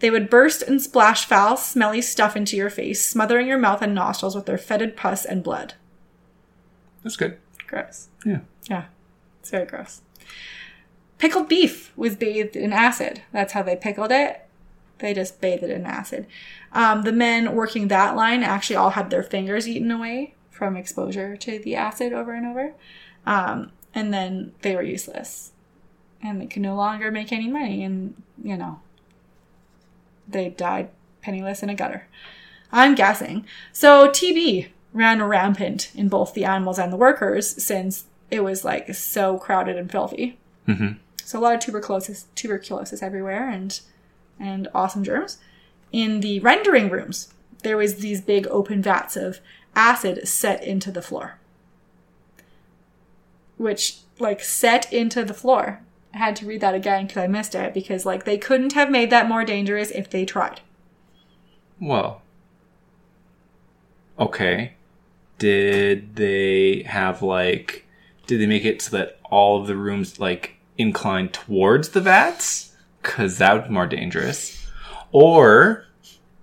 they 0.01 0.11
would 0.11 0.29
burst 0.29 0.61
and 0.61 0.83
splash 0.83 1.25
foul, 1.25 1.57
smelly 1.57 2.03
stuff 2.03 2.37
into 2.37 2.55
your 2.55 2.69
face, 2.69 3.03
smothering 3.03 3.47
your 3.47 3.57
mouth 3.57 3.81
and 3.81 3.95
nostrils 3.95 4.37
with 4.37 4.45
their 4.45 4.59
fetid 4.59 4.95
pus 4.95 5.25
and 5.25 5.43
blood. 5.43 5.73
That's 7.03 7.17
good. 7.17 7.39
Gross. 7.67 8.09
Yeah. 8.27 8.41
Yeah, 8.69 8.85
it's 9.41 9.49
very 9.49 9.65
gross. 9.65 10.03
Pickled 11.17 11.49
beef 11.49 11.97
was 11.97 12.15
bathed 12.15 12.57
in 12.57 12.75
acid. 12.75 13.23
That's 13.33 13.55
how 13.55 13.63
they 13.63 13.75
pickled 13.75 14.13
it. 14.13 14.47
They 14.99 15.15
just 15.15 15.41
bathed 15.41 15.63
it 15.63 15.71
in 15.71 15.87
acid. 15.87 16.27
Um, 16.73 17.05
the 17.05 17.13
men 17.13 17.55
working 17.55 17.89
that 17.89 18.17
line 18.17 18.43
actually 18.43 18.77
all 18.77 18.91
had 18.91 19.09
their 19.09 19.23
fingers 19.23 19.67
eaten 19.67 19.91
away 19.91 20.35
from 20.51 20.77
exposure 20.77 21.39
to 21.39 21.59
the 21.59 21.75
acid 21.75 22.13
over 22.13 22.35
and 22.35 22.45
over. 22.45 22.75
Um, 23.27 23.73
and 23.95 24.13
then 24.13 24.53
they 24.63 24.75
were 24.75 24.83
useless. 24.83 25.53
And 26.23 26.41
they 26.41 26.47
could 26.47 26.63
no 26.63 26.77
longer 26.77 27.11
make 27.11 27.33
any 27.33 27.49
money. 27.49 27.85
And, 27.85 28.21
you 28.43 28.57
know, 28.57 28.81
they 30.29 30.51
died 30.51 30.91
penniless 31.21 31.63
in 31.63 31.69
a 31.69 31.75
gutter. 31.75 32.07
I'm 32.71 32.95
guessing. 32.95 33.45
So 33.73 34.09
TB 34.09 34.69
ran 34.93 35.23
rampant 35.23 35.91
in 35.95 36.09
both 36.09 36.35
the 36.35 36.45
animals 36.45 36.79
and 36.79 36.93
the 36.93 36.97
workers 36.97 37.63
since 37.63 38.05
it 38.31 38.41
was 38.41 38.65
like 38.65 38.95
so 38.95 39.39
crowded 39.39 39.77
and 39.77 39.91
filthy. 39.91 40.39
Mhm. 40.67 40.99
So 41.25 41.39
a 41.39 41.41
lot 41.41 41.55
of 41.55 41.61
tuberculosis, 41.61 42.27
tuberculosis 42.35 43.03
everywhere, 43.03 43.49
and 43.49 43.79
and 44.41 44.69
awesome 44.75 45.05
germs. 45.05 45.39
In 45.93 46.21
the 46.21 46.41
rendering 46.41 46.89
rooms, 46.91 47.33
there 47.63 47.77
was 47.77 47.97
these 47.97 48.21
big 48.21 48.47
open 48.49 48.83
vats 48.83 49.17
of 49.17 49.41
acid 49.77 50.27
set 50.27 50.63
into 50.65 50.91
the 50.91 51.03
floor, 51.03 51.39
which 53.63 53.99
like 54.19 54.43
set 54.43 54.93
into 54.93 55.25
the 55.25 55.35
floor. 55.35 55.81
I 56.13 56.19
had 56.19 56.37
to 56.37 56.47
read 56.47 56.61
that 56.61 56.75
again 56.75 57.07
because 57.07 57.23
I 57.23 57.27
missed 57.27 57.55
it 57.55 57.73
because 57.73 58.05
like 58.05 58.25
they 58.25 58.37
couldn't 58.37 58.75
have 58.75 58.91
made 58.91 59.11
that 59.11 59.29
more 59.29 59.45
dangerous 59.45 59.91
if 59.91 60.11
they 60.11 60.27
tried. 60.27 60.61
Well, 61.81 62.23
okay. 64.19 64.75
Did 65.39 66.17
they 66.17 66.83
have 66.83 67.23
like? 67.23 67.87
Did 68.27 68.41
they 68.41 68.47
make 68.47 68.65
it 68.65 68.83
so 68.83 68.97
that 68.97 69.19
all 69.25 69.61
of 69.61 69.67
the 69.67 69.77
rooms 69.77 70.21
like 70.21 70.57
incline 70.77 71.29
towards 71.29 71.91
the 71.91 72.01
vats? 72.01 72.75
Cause 73.03 73.39
that 73.39 73.55
would 73.55 73.65
be 73.65 73.71
more 73.71 73.87
dangerous. 73.87 74.67
Or 75.11 75.87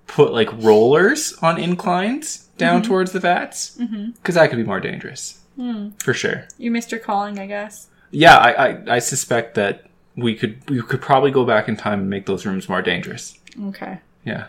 put 0.08 0.34
like 0.34 0.50
rollers 0.54 1.34
on 1.42 1.58
inclines 1.58 2.50
down 2.58 2.82
towards 2.82 3.14
the 3.14 3.20
vats? 3.20 3.78
Mm-hmm. 3.78 4.12
Cause 4.24 4.36
that 4.36 4.50
could 4.50 4.58
be 4.58 4.64
more 4.64 4.82
dangerous. 4.82 5.39
Hmm. 5.60 5.90
For 6.02 6.14
sure. 6.14 6.48
You 6.58 6.72
missed 6.72 6.90
your 6.90 7.02
calling, 7.02 7.38
I 7.38 7.46
guess. 7.46 7.90
Yeah, 8.12 8.38
I, 8.38 8.52
I, 8.70 8.84
I 8.96 9.00
suspect 9.00 9.56
that 9.56 9.86
we 10.16 10.34
could 10.34 10.68
we 10.70 10.82
could 10.82 11.02
probably 11.02 11.32
go 11.32 11.46
back 11.46 11.68
in 11.68 11.76
time 11.76 12.00
and 12.00 12.10
make 12.10 12.26
those 12.28 12.46
rooms 12.46 12.70
more 12.70 12.82
dangerous. 12.82 13.38
Okay. 13.66 14.00
Yeah. 14.24 14.48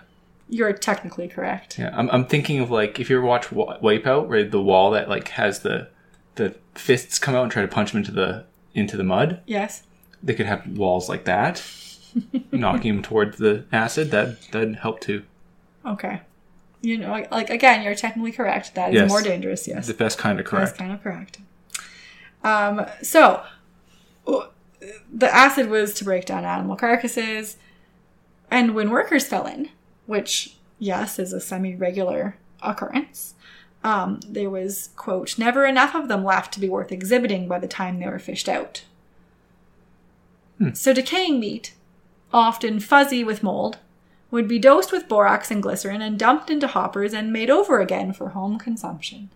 You're 0.49 0.73
technically 0.73 1.27
correct. 1.27 1.79
Yeah, 1.79 1.92
I'm, 1.96 2.09
I'm 2.11 2.27
thinking 2.27 2.61
of 2.61 2.70
like 2.70 3.01
if 3.01 3.11
you 3.11 3.16
ever 3.18 3.27
watch 3.27 3.51
Wa- 3.51 3.79
Wipeout, 3.81 4.29
where 4.29 4.44
the 4.44 4.62
wall 4.62 4.92
that 4.92 5.09
like 5.09 5.29
has 5.31 5.61
the 5.61 5.88
the 6.37 6.55
fists 6.75 7.18
come 7.18 7.35
out 7.35 7.42
and 7.42 7.51
try 7.53 7.62
to 7.62 7.68
punch 7.68 7.90
them 7.90 7.99
into 7.99 8.12
the 8.12 8.44
into 8.73 8.96
the 8.96 9.05
mud. 9.05 9.40
Yes. 9.46 9.83
They 10.23 10.35
could 10.35 10.46
have 10.46 10.66
walls 10.79 11.09
like 11.09 11.25
that, 11.25 11.61
knocking 12.53 12.94
them 12.94 13.03
towards 13.03 13.38
the 13.38 13.64
acid. 13.73 14.12
That 14.12 14.40
that'd 14.53 14.77
help 14.77 15.01
too. 15.01 15.25
Okay. 15.85 16.20
You 16.83 16.97
know, 16.99 17.11
like, 17.11 17.31
like 17.31 17.51
again, 17.51 17.83
you're 17.83 17.95
technically 17.95 18.33
correct. 18.33 18.75
That 18.75 18.90
is 18.90 18.95
Yes. 18.95 19.09
more 19.11 19.21
dangerous. 19.23 19.69
Yes. 19.69 19.87
The 19.87 19.95
best 19.95 20.16
kind 20.19 20.38
of 20.40 20.45
That's 20.47 20.51
correct. 20.73 20.79
kind 20.79 20.93
of 20.93 21.03
correct. 21.03 21.38
Um, 22.43 22.87
so, 23.03 23.43
w- 24.25 24.49
the 25.12 25.35
acid 25.35 25.69
was 25.69 25.93
to 25.95 26.05
break 26.05 26.25
down 26.25 26.45
animal 26.47 26.77
carcasses, 26.77 27.59
and 28.51 28.75
when 28.75 28.88
workers 28.90 29.27
fell 29.27 29.47
in, 29.47 29.69
which, 30.07 30.57
yes, 30.79 31.19
is 31.19 31.35
a 31.35 31.40
semi 31.40 31.75
regular 31.77 32.37
occurrence, 32.62 33.35
um, 33.85 34.21
there 34.27 34.48
was, 34.48 34.88
quote, 34.96 35.38
never 35.38 35.67
enough 35.67 35.94
of 35.94 36.09
them 36.09 36.25
left 36.25 36.52
to 36.54 36.61
be 36.61 36.69
worth 36.71 36.90
exhibiting 36.92 37.46
by 37.46 37.59
the 37.59 37.69
time 37.69 37.98
they 38.00 38.07
were 38.07 38.19
fished 38.19 38.48
out. 38.48 38.85
So, 40.75 40.92
decaying 40.92 41.40
meat, 41.40 41.73
often 42.35 42.81
fuzzy 42.81 43.25
with 43.25 43.42
mold, 43.42 43.79
would 44.31 44.46
be 44.46 44.58
dosed 44.58 44.92
with 44.92 45.08
borax 45.08 45.50
and 45.50 45.62
glycerin 45.62 46.00
and 46.02 46.18
dumped 46.18 46.50
into 46.50 46.66
hoppers 46.66 47.12
and 47.12 47.33
made 47.33 47.50
over 47.50 47.81
again 47.81 48.12
for 48.12 48.31
home 48.31 48.58
consumption. 48.58 49.31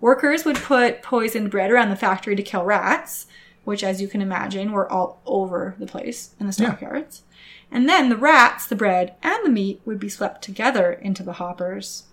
Workers 0.00 0.44
would 0.44 0.56
put 0.56 1.02
poisoned 1.02 1.50
bread 1.50 1.70
around 1.70 1.90
the 1.90 1.96
factory 1.96 2.36
to 2.36 2.42
kill 2.42 2.64
rats, 2.64 3.26
which, 3.64 3.82
as 3.82 4.00
you 4.02 4.08
can 4.08 4.20
imagine, 4.20 4.72
were 4.72 4.90
all 4.90 5.20
over 5.24 5.74
the 5.78 5.86
place 5.86 6.34
in 6.38 6.46
the 6.46 6.54
Yeah. 6.58 6.68
stockyards. 6.68 7.22
And 7.70 7.88
then 7.88 8.08
the 8.08 8.16
rats, 8.16 8.66
the 8.66 8.76
bread, 8.76 9.14
and 9.22 9.38
the 9.44 9.50
meat 9.50 9.80
would 9.84 9.98
be 9.98 10.08
swept 10.08 10.42
together 10.42 10.92
into 10.92 11.22
the 11.22 11.34
hoppers. 11.34 12.04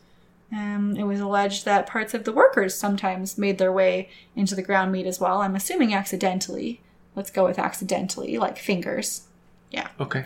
Um, 0.54 0.96
it 0.98 1.04
was 1.04 1.20
alleged 1.20 1.66
that 1.66 1.88
parts 1.88 2.14
of 2.14 2.24
the 2.24 2.32
workers 2.32 2.76
sometimes 2.76 3.38
made 3.38 3.58
their 3.58 3.72
way 3.72 4.10
into 4.36 4.56
the 4.56 4.62
ground 4.64 4.92
meat 4.92 5.06
as 5.06 5.20
well. 5.20 5.42
I'm 5.42 5.56
assuming 5.56 5.94
accidentally. 5.94 6.82
Let's 7.16 7.30
go 7.30 7.46
with 7.46 7.60
accidentally, 7.60 8.38
like 8.38 8.58
fingers. 8.58 9.24
Yeah. 9.70 9.90
Okay. 10.00 10.26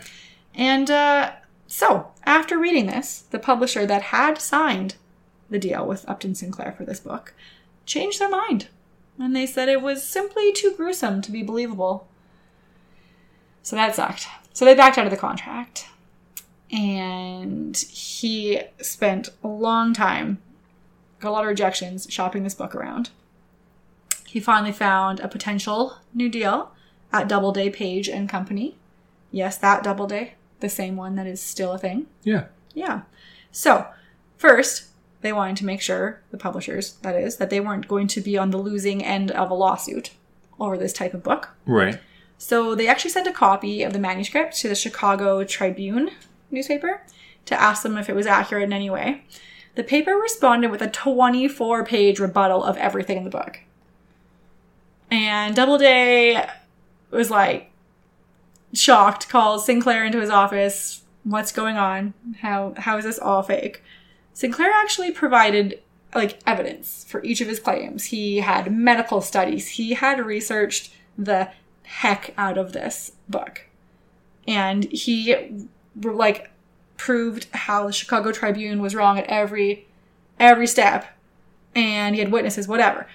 And 0.56 0.90
uh, 0.90 1.32
so, 1.66 2.12
after 2.24 2.58
reading 2.58 2.86
this, 2.86 3.20
the 3.30 3.38
publisher 3.38 3.86
that 3.86 4.02
had 4.02 4.40
signed 4.40 4.96
the 5.50 5.58
deal 5.58 5.86
with 5.86 6.08
Upton 6.08 6.34
Sinclair 6.34 6.72
for 6.72 6.84
this 6.84 7.00
book, 7.00 7.34
changed 7.84 8.18
their 8.18 8.28
mind. 8.28 8.68
And 9.18 9.34
they 9.34 9.46
said 9.46 9.68
it 9.68 9.82
was 9.82 10.02
simply 10.02 10.52
too 10.52 10.74
gruesome 10.76 11.22
to 11.22 11.30
be 11.30 11.42
believable. 11.42 12.08
So 13.62 13.76
that 13.76 13.94
sucked. 13.94 14.26
So 14.52 14.64
they 14.64 14.74
backed 14.74 14.98
out 14.98 15.06
of 15.06 15.10
the 15.10 15.16
contract. 15.16 15.88
And 16.70 17.76
he 17.76 18.62
spent 18.80 19.28
a 19.44 19.48
long 19.48 19.94
time, 19.94 20.38
got 21.20 21.30
a 21.30 21.32
lot 21.32 21.44
of 21.44 21.48
rejections, 21.48 22.06
shopping 22.10 22.42
this 22.42 22.54
book 22.54 22.74
around. 22.74 23.10
He 24.26 24.40
finally 24.40 24.72
found 24.72 25.20
a 25.20 25.28
potential 25.28 25.98
new 26.12 26.28
deal 26.28 26.72
at 27.12 27.28
Doubleday 27.28 27.70
Page 27.70 28.08
and 28.08 28.28
Company. 28.28 28.76
Yes, 29.30 29.56
that 29.58 29.82
Doubleday, 29.82 30.34
the 30.60 30.68
same 30.68 30.96
one 30.96 31.14
that 31.16 31.26
is 31.26 31.40
still 31.40 31.72
a 31.72 31.78
thing. 31.78 32.06
Yeah. 32.22 32.46
Yeah. 32.74 33.02
So, 33.50 33.86
first, 34.36 34.86
they 35.22 35.32
wanted 35.32 35.56
to 35.58 35.66
make 35.66 35.80
sure, 35.80 36.20
the 36.30 36.36
publishers, 36.36 36.94
that 37.02 37.16
is, 37.16 37.36
that 37.36 37.50
they 37.50 37.60
weren't 37.60 37.88
going 37.88 38.06
to 38.08 38.20
be 38.20 38.36
on 38.36 38.50
the 38.50 38.58
losing 38.58 39.04
end 39.04 39.30
of 39.30 39.50
a 39.50 39.54
lawsuit 39.54 40.10
over 40.60 40.76
this 40.76 40.92
type 40.92 41.14
of 41.14 41.22
book. 41.22 41.50
Right. 41.64 42.00
So, 42.38 42.74
they 42.74 42.86
actually 42.86 43.10
sent 43.10 43.26
a 43.26 43.32
copy 43.32 43.82
of 43.82 43.92
the 43.92 43.98
manuscript 43.98 44.56
to 44.58 44.68
the 44.68 44.74
Chicago 44.74 45.42
Tribune 45.44 46.10
newspaper 46.50 47.02
to 47.46 47.60
ask 47.60 47.82
them 47.82 47.96
if 47.96 48.08
it 48.08 48.14
was 48.14 48.26
accurate 48.26 48.64
in 48.64 48.72
any 48.72 48.90
way. 48.90 49.24
The 49.74 49.84
paper 49.84 50.14
responded 50.14 50.70
with 50.70 50.82
a 50.82 50.88
24 50.88 51.84
page 51.84 52.18
rebuttal 52.18 52.64
of 52.64 52.76
everything 52.78 53.18
in 53.18 53.24
the 53.24 53.30
book. 53.30 53.60
And 55.10 55.54
Doubleday 55.54 56.48
was 57.10 57.30
like 57.30 57.70
shocked, 58.72 59.28
calls 59.28 59.66
Sinclair 59.66 60.04
into 60.04 60.20
his 60.20 60.30
office. 60.30 61.02
What's 61.24 61.52
going 61.52 61.76
on? 61.76 62.14
How 62.40 62.74
how 62.76 62.98
is 62.98 63.04
this 63.04 63.18
all 63.18 63.42
fake? 63.42 63.82
Sinclair 64.32 64.70
actually 64.70 65.12
provided 65.12 65.82
like 66.14 66.38
evidence 66.46 67.04
for 67.08 67.22
each 67.22 67.40
of 67.40 67.48
his 67.48 67.60
claims. 67.60 68.04
He 68.04 68.38
had 68.38 68.72
medical 68.72 69.20
studies. 69.20 69.68
He 69.68 69.94
had 69.94 70.24
researched 70.24 70.92
the 71.16 71.50
heck 71.82 72.34
out 72.36 72.58
of 72.58 72.72
this 72.72 73.12
book. 73.28 73.66
And 74.46 74.84
he 74.84 75.64
like 76.02 76.50
proved 76.96 77.48
how 77.52 77.86
the 77.86 77.92
Chicago 77.92 78.32
Tribune 78.32 78.80
was 78.80 78.94
wrong 78.94 79.18
at 79.18 79.26
every 79.26 79.86
every 80.38 80.66
step. 80.66 81.06
And 81.74 82.14
he 82.14 82.20
had 82.20 82.32
witnesses, 82.32 82.68
whatever. 82.68 83.06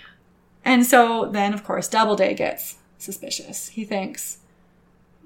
And 0.64 0.86
so 0.86 1.30
then 1.32 1.54
of 1.54 1.64
course 1.64 1.88
Doubleday 1.88 2.34
gets 2.34 2.78
suspicious. 2.97 3.70
He 3.70 3.86
thinks 3.86 4.39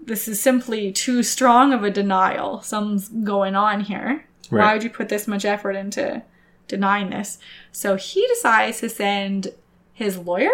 this 0.03 0.27
is 0.27 0.41
simply 0.41 0.91
too 0.91 1.23
strong 1.23 1.73
of 1.73 1.83
a 1.83 1.89
denial. 1.89 2.61
Something's 2.61 3.09
going 3.09 3.55
on 3.55 3.81
here. 3.81 4.25
Why 4.49 4.73
would 4.73 4.83
you 4.83 4.89
put 4.89 5.09
this 5.09 5.27
much 5.27 5.43
effort 5.45 5.71
into 5.75 6.21
denying 6.67 7.09
this? 7.09 7.39
So 7.71 7.95
he 7.95 8.25
decides 8.27 8.79
to 8.81 8.89
send 8.89 9.53
his 9.93 10.17
lawyer, 10.17 10.51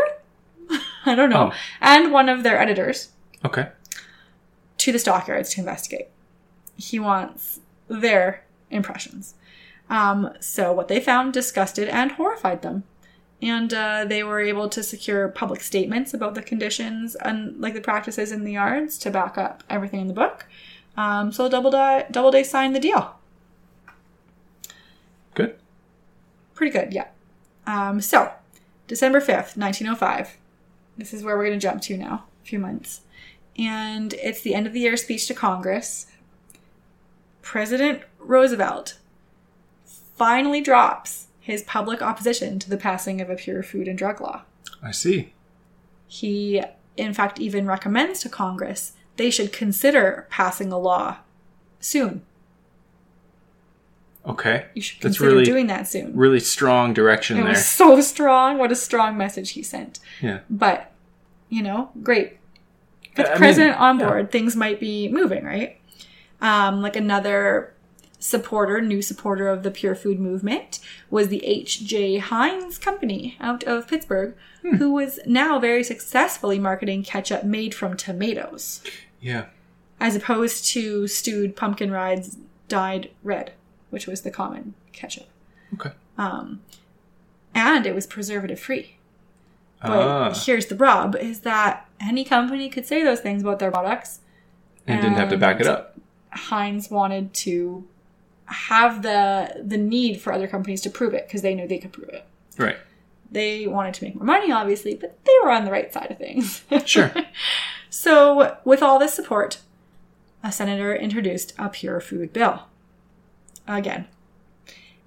I 1.06 1.16
don't 1.16 1.30
know, 1.30 1.52
Oh. 1.54 1.58
and 1.82 2.12
one 2.14 2.30
of 2.30 2.44
their 2.44 2.60
editors 2.60 3.10
Okay. 3.44 3.68
to 4.78 4.92
the 4.92 5.00
stockyards 5.00 5.54
to 5.56 5.60
investigate. 5.62 6.08
He 6.78 7.00
wants 7.00 7.60
their 7.90 8.46
impressions. 8.70 9.34
Um, 9.90 10.30
so 10.40 10.72
what 10.72 10.88
they 10.88 11.02
found 11.02 11.34
disgusted 11.34 11.90
and 11.90 12.14
horrified 12.14 12.62
them. 12.62 12.84
And 13.42 13.74
uh, 13.74 14.06
they 14.06 14.24
were 14.24 14.40
able 14.40 14.70
to 14.70 14.84
secure 14.84 15.28
public 15.28 15.62
statements 15.62 16.14
about 16.14 16.36
the 16.36 16.44
conditions 16.44 17.16
and 17.16 17.60
like 17.60 17.74
the 17.74 17.82
practices 17.82 18.32
in 18.32 18.44
the 18.44 18.54
yards 18.54 18.98
to 19.00 19.10
back 19.10 19.38
up 19.38 19.64
everything 19.70 20.02
in 20.02 20.08
the 20.08 20.14
book. 20.14 20.46
Um, 20.96 21.32
so 21.32 21.50
Doubleday, 21.50 22.06
Doubleday 22.12 22.44
signed 22.44 22.76
the 22.76 22.80
deal. 22.80 23.16
Good. 25.34 25.56
Pretty 26.54 26.72
good, 26.72 26.94
yeah. 26.94 27.08
Um, 27.66 28.02
so, 28.02 28.32
December 28.88 29.20
5th, 29.20 29.58
1905. 29.58 30.38
This 30.98 31.14
is 31.14 31.24
where 31.24 31.38
we're 31.38 31.48
going 31.48 31.60
to 31.60 31.66
jump 31.66 31.82
to 31.84 31.98
now, 31.98 32.26
a 32.44 32.46
few 32.46 32.60
months. 32.60 33.02
And 33.58 34.14
it's 34.16 34.42
the 34.42 34.54
end 34.54 34.68
of 34.68 34.74
the 34.74 34.82
year 34.82 34.98
speech 34.98 35.28
to 35.28 35.34
Congress. 35.34 36.08
President 37.42 38.04
Roosevelt 38.20 38.98
finally 39.86 40.62
drops 40.62 41.28
his 41.42 41.64
public 41.64 42.02
opposition 42.02 42.58
to 42.60 42.70
the 42.70 42.78
passing 42.78 43.20
of 43.20 43.30
a 43.30 43.36
pure 43.36 43.64
food 43.64 43.88
and 43.90 43.98
drug 43.98 44.22
law. 44.22 44.44
I 44.82 44.92
see. 44.92 45.34
He, 46.08 46.64
in 46.96 47.14
fact, 47.14 47.40
even 47.40 47.66
recommends 47.66 48.22
to 48.22 48.30
Congress 48.30 48.94
they 49.18 49.30
should 49.30 49.54
consider 49.54 50.26
passing 50.30 50.72
a 50.72 50.78
law 50.80 51.18
soon. 51.80 52.24
Okay. 54.26 54.66
You 54.74 54.82
should 54.82 55.02
That's 55.02 55.18
consider 55.18 55.32
really- 55.36 55.46
doing 55.46 55.68
that 55.68 55.88
soon. 55.88 56.16
Really 56.16 56.40
strong 56.40 56.94
direction 56.94 57.38
It 57.38 57.42
there. 57.42 57.50
was 57.50 57.66
so 57.66 58.02
strong. 58.02 58.58
What 58.58 58.72
a 58.72 58.76
strong 58.76 59.18
message 59.18 59.52
he 59.52 59.64
sent. 59.64 60.00
Yeah. 60.22 60.40
But, 60.50 60.92
you 61.50 61.64
know, 61.64 61.92
great. 62.04 62.38
With 63.18 63.26
the 63.28 63.32
mean, 63.32 63.38
president 63.38 63.78
on 63.80 64.00
yeah. 64.00 64.08
board, 64.08 64.32
things 64.32 64.56
might 64.56 64.80
be 64.80 65.10
moving, 65.10 65.44
right? 65.44 65.80
Um, 66.40 66.82
like 66.82 66.96
another 66.96 67.74
supporter, 68.22 68.80
new 68.80 69.02
supporter 69.02 69.48
of 69.50 69.64
the 69.64 69.72
pure 69.72 69.96
food 69.96 70.20
movement 70.20 70.80
was 71.10 71.28
the 71.30 71.44
H.J. 71.44 72.20
Heinz 72.20 72.78
Company 72.78 73.36
out 73.42 73.64
of 73.64 73.88
Pittsburgh, 73.88 74.36
Hmm. 74.62 74.76
who 74.76 74.92
was 74.92 75.20
now 75.26 75.58
very 75.58 75.84
successfully 75.84 76.60
marketing 76.60 77.02
ketchup 77.04 77.44
made 77.44 77.74
from 77.74 77.98
tomatoes, 77.98 78.82
Yeah. 79.20 79.46
as 80.00 80.16
opposed 80.16 80.66
to 80.68 81.08
stewed 81.08 81.56
pumpkin 81.56 81.90
rides 81.92 82.38
dyed 82.68 83.10
red, 83.24 83.54
which 83.90 84.06
was 84.06 84.22
the 84.22 84.30
common 84.32 84.76
ketchup. 84.94 85.28
Okay. 85.74 85.92
Um, 86.18 86.62
and 87.56 87.88
it 87.88 87.96
was 87.96 88.06
preservative 88.06 88.60
free. 88.60 88.98
But 89.82 89.90
Ah. 90.08 90.34
here's 90.46 90.68
the 90.68 90.76
rub: 90.76 91.16
is 91.16 91.40
that 91.40 91.88
any 92.00 92.24
company 92.24 92.70
could 92.70 92.86
say 92.86 93.04
those 93.04 93.20
things 93.20 93.42
about 93.42 93.58
their 93.58 93.72
products. 93.72 94.20
And 94.86 95.02
didn't 95.02 95.18
have 95.18 95.30
to 95.30 95.38
back 95.38 95.60
it 95.60 95.66
up. 95.66 95.96
Heinz 96.30 96.92
wanted 96.92 97.34
to 97.34 97.88
have 98.52 99.02
the 99.02 99.62
the 99.64 99.78
need 99.78 100.22
for 100.22 100.34
other 100.34 100.48
companies 100.48 100.82
to 100.82 100.90
prove 100.90 101.14
it 101.14 101.28
because 101.28 101.42
they 101.42 101.56
knew 101.56 101.68
they 101.68 101.78
could 101.78 101.94
prove 101.94 102.10
it. 102.10 102.26
Right. 102.58 102.78
They 103.32 103.66
wanted 103.66 103.94
to 103.96 104.04
make 104.04 104.16
more 104.16 104.26
money, 104.26 104.52
obviously, 104.52 104.94
but 104.94 105.18
they 105.24 105.34
were 105.42 105.52
on 105.52 105.64
the 105.64 105.72
right 105.72 105.92
side 105.92 106.12
of 106.12 106.18
things. 106.18 106.64
Sure. 106.86 107.14
so, 107.90 108.58
with 108.66 108.84
all 108.84 109.00
this 109.00 109.14
support, 109.14 109.60
a 110.44 110.52
senator 110.52 110.94
introduced 110.94 111.54
a 111.58 111.70
pure 111.70 112.02
food 112.02 112.34
bill. 112.34 112.64
Again. 113.68 114.08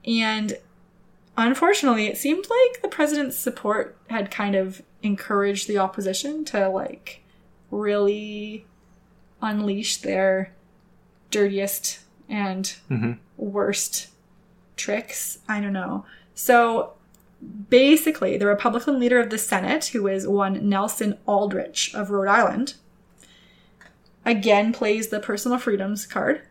And 0.07 0.59
unfortunately, 1.36 2.07
it 2.07 2.16
seemed 2.16 2.47
like 2.49 2.80
the 2.80 2.88
president's 2.88 3.36
support 3.36 3.97
had 4.09 4.30
kind 4.30 4.55
of 4.55 4.82
encouraged 5.03 5.68
the 5.68 5.78
opposition 5.78 6.45
to 6.47 6.68
like 6.68 7.22
really 7.70 8.64
unleash 9.42 9.99
their 9.99 10.53
dirtiest 11.30 12.01
and 12.29 12.75
hmm 12.89 13.12
worst 13.37 14.09
tricks. 14.77 15.39
I 15.49 15.61
don't 15.61 15.72
know. 15.72 16.05
So 16.35 16.95
basically, 17.68 18.37
the 18.37 18.47
Republican 18.47 18.99
leader 18.99 19.20
of 19.20 19.31
the 19.31 19.39
Senate, 19.39 19.87
who 19.87 20.07
is 20.07 20.27
one 20.27 20.68
Nelson 20.68 21.18
Aldrich 21.27 21.95
of 21.95 22.11
Rhode 22.11 22.29
Island, 22.29 22.75
again 24.25 24.72
plays 24.72 25.09
the 25.09 25.20
personal 25.20 25.59
freedoms 25.59 26.07
card. 26.07 26.43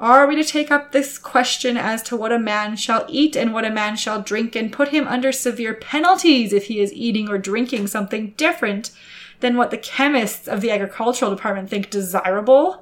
Are 0.00 0.26
we 0.26 0.34
to 0.34 0.42
take 0.42 0.72
up 0.72 0.90
this 0.90 1.16
question 1.16 1.76
as 1.76 2.02
to 2.04 2.16
what 2.16 2.32
a 2.32 2.38
man 2.38 2.74
shall 2.74 3.06
eat 3.08 3.36
and 3.36 3.54
what 3.54 3.64
a 3.64 3.70
man 3.70 3.94
shall 3.94 4.20
drink 4.20 4.56
and 4.56 4.72
put 4.72 4.88
him 4.88 5.06
under 5.06 5.30
severe 5.30 5.74
penalties 5.74 6.52
if 6.52 6.66
he 6.66 6.80
is 6.80 6.92
eating 6.92 7.28
or 7.28 7.38
drinking 7.38 7.86
something 7.86 8.34
different 8.36 8.90
than 9.38 9.56
what 9.56 9.70
the 9.70 9.78
chemists 9.78 10.48
of 10.48 10.60
the 10.60 10.72
agricultural 10.72 11.30
department 11.30 11.70
think 11.70 11.88
desirable? 11.88 12.81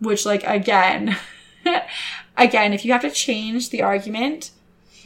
Which, 0.00 0.26
like, 0.26 0.44
again, 0.44 1.16
again, 2.36 2.72
if 2.72 2.84
you 2.84 2.92
have 2.92 3.02
to 3.02 3.10
change 3.10 3.70
the 3.70 3.82
argument 3.82 4.50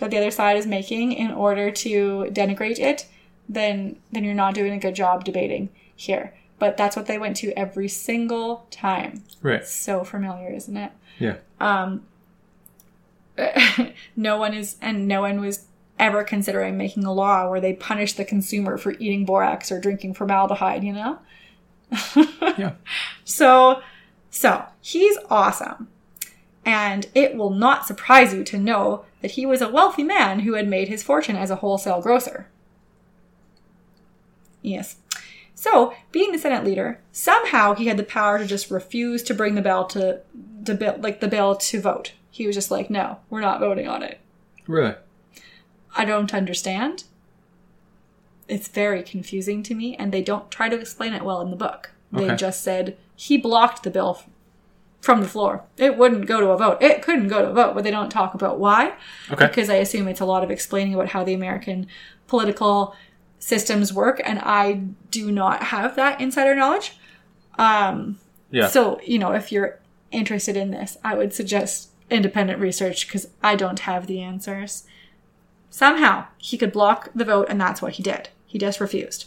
that 0.00 0.10
the 0.10 0.16
other 0.16 0.30
side 0.30 0.56
is 0.56 0.66
making 0.66 1.12
in 1.12 1.30
order 1.30 1.70
to 1.70 2.28
denigrate 2.32 2.78
it, 2.78 3.06
then 3.48 3.96
then 4.12 4.24
you're 4.24 4.34
not 4.34 4.54
doing 4.54 4.72
a 4.72 4.78
good 4.78 4.94
job 4.94 5.24
debating 5.24 5.68
here. 5.94 6.34
But 6.58 6.76
that's 6.76 6.94
what 6.94 7.06
they 7.06 7.18
went 7.18 7.36
to 7.38 7.52
every 7.58 7.88
single 7.88 8.66
time. 8.70 9.24
Right. 9.42 9.66
So 9.66 10.04
familiar, 10.04 10.50
isn't 10.50 10.76
it? 10.76 10.92
Yeah. 11.18 11.36
Um, 11.58 12.06
no 14.16 14.36
one 14.36 14.54
is, 14.54 14.76
and 14.80 15.08
no 15.08 15.22
one 15.22 15.40
was 15.40 15.66
ever 15.98 16.22
considering 16.22 16.76
making 16.76 17.04
a 17.04 17.12
law 17.12 17.48
where 17.48 17.60
they 17.60 17.72
punish 17.72 18.14
the 18.14 18.24
consumer 18.24 18.76
for 18.76 18.92
eating 18.92 19.24
borax 19.24 19.72
or 19.72 19.80
drinking 19.80 20.14
formaldehyde. 20.14 20.84
You 20.84 20.92
know. 20.92 21.18
Yeah. 22.58 22.72
So, 23.24 23.80
so 24.30 24.64
he's 24.80 25.18
awesome. 25.28 25.88
And 26.64 27.08
it 27.14 27.36
will 27.36 27.50
not 27.50 27.86
surprise 27.86 28.32
you 28.32 28.44
to 28.44 28.58
know 28.58 29.04
that 29.22 29.32
he 29.32 29.44
was 29.44 29.60
a 29.60 29.68
wealthy 29.68 30.04
man 30.04 30.40
who 30.40 30.54
had 30.54 30.68
made 30.68 30.88
his 30.88 31.02
fortune 31.02 31.36
as 31.36 31.50
a 31.50 31.56
wholesale 31.56 32.00
grocer. 32.00 32.48
Yes. 34.62 34.96
So, 35.54 35.94
being 36.12 36.32
the 36.32 36.38
Senate 36.38 36.64
leader, 36.64 37.00
somehow 37.12 37.74
he 37.74 37.86
had 37.86 37.96
the 37.96 38.02
power 38.02 38.38
to 38.38 38.46
just 38.46 38.70
refuse 38.70 39.22
to 39.24 39.34
bring 39.34 39.56
the 39.56 39.62
bill 39.62 39.84
to, 39.86 40.20
to 40.64 40.74
bill, 40.74 40.96
like 40.98 41.20
the 41.20 41.28
bill 41.28 41.56
to 41.56 41.80
vote. 41.80 42.12
He 42.30 42.46
was 42.46 42.56
just 42.56 42.70
like, 42.70 42.88
"No, 42.88 43.18
we're 43.28 43.40
not 43.40 43.60
voting 43.60 43.86
on 43.86 44.02
it." 44.02 44.20
Really? 44.66 44.94
I 45.94 46.04
don't 46.04 46.32
understand. 46.32 47.04
It's 48.48 48.68
very 48.68 49.02
confusing 49.02 49.62
to 49.64 49.74
me, 49.74 49.96
and 49.96 50.12
they 50.12 50.22
don't 50.22 50.50
try 50.50 50.68
to 50.68 50.78
explain 50.78 51.12
it 51.12 51.24
well 51.24 51.42
in 51.42 51.50
the 51.50 51.56
book. 51.56 51.90
They 52.12 52.24
Okay. 52.26 52.36
just 52.36 52.62
said 52.62 52.96
he 53.14 53.36
blocked 53.38 53.82
the 53.84 53.90
bill 53.90 54.22
from 55.00 55.20
the 55.22 55.28
floor. 55.28 55.64
It 55.78 55.96
wouldn't 55.96 56.26
go 56.26 56.40
to 56.40 56.48
a 56.50 56.56
vote. 56.58 56.78
It 56.82 57.02
couldn't 57.02 57.28
go 57.28 57.40
to 57.42 57.50
a 57.50 57.54
vote, 57.54 57.74
but 57.74 57.84
they 57.84 57.90
don't 57.90 58.10
talk 58.10 58.34
about 58.34 58.58
why. 58.58 58.94
Okay. 59.30 59.46
Because 59.46 59.70
I 59.70 59.76
assume 59.76 60.08
it's 60.08 60.20
a 60.20 60.24
lot 60.26 60.44
of 60.44 60.50
explaining 60.50 60.94
about 60.94 61.08
how 61.08 61.24
the 61.24 61.34
American 61.34 61.86
political 62.26 62.94
systems 63.38 63.92
work, 63.92 64.20
and 64.24 64.38
I 64.40 64.82
do 65.10 65.32
not 65.32 65.62
have 65.64 65.96
that 65.96 66.20
insider 66.20 66.54
knowledge. 66.54 66.98
Um, 67.58 68.18
Yeah. 68.50 68.66
so, 68.66 69.00
you 69.04 69.18
know, 69.18 69.32
if 69.32 69.50
you're 69.52 69.78
interested 70.10 70.56
in 70.56 70.70
this, 70.72 70.98
I 71.04 71.14
would 71.14 71.32
suggest 71.32 71.90
independent 72.10 72.58
research 72.58 73.06
because 73.06 73.28
I 73.42 73.54
don't 73.54 73.80
have 73.80 74.06
the 74.08 74.20
answers. 74.20 74.84
Somehow, 75.70 76.26
he 76.36 76.58
could 76.58 76.72
block 76.72 77.10
the 77.14 77.24
vote, 77.24 77.46
and 77.48 77.60
that's 77.60 77.80
what 77.80 77.92
he 77.92 78.02
did. 78.02 78.28
He 78.44 78.58
just 78.58 78.80
refused. 78.80 79.26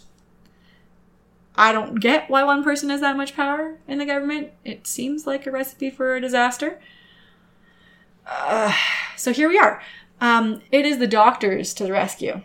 I 1.55 1.71
don't 1.71 1.99
get 1.99 2.29
why 2.29 2.43
one 2.43 2.63
person 2.63 2.89
has 2.89 3.01
that 3.01 3.17
much 3.17 3.35
power 3.35 3.77
in 3.87 3.99
the 3.99 4.05
government. 4.05 4.51
It 4.65 4.87
seems 4.87 5.27
like 5.27 5.45
a 5.45 5.51
recipe 5.51 5.89
for 5.89 6.15
a 6.15 6.21
disaster. 6.21 6.79
Uh, 8.25 8.73
so 9.15 9.31
here 9.33 9.49
we 9.49 9.57
are. 9.57 9.81
Um, 10.19 10.61
it 10.71 10.85
is 10.85 10.97
the 10.97 11.07
doctors 11.07 11.73
to 11.75 11.83
the 11.83 11.91
rescue. 11.91 12.41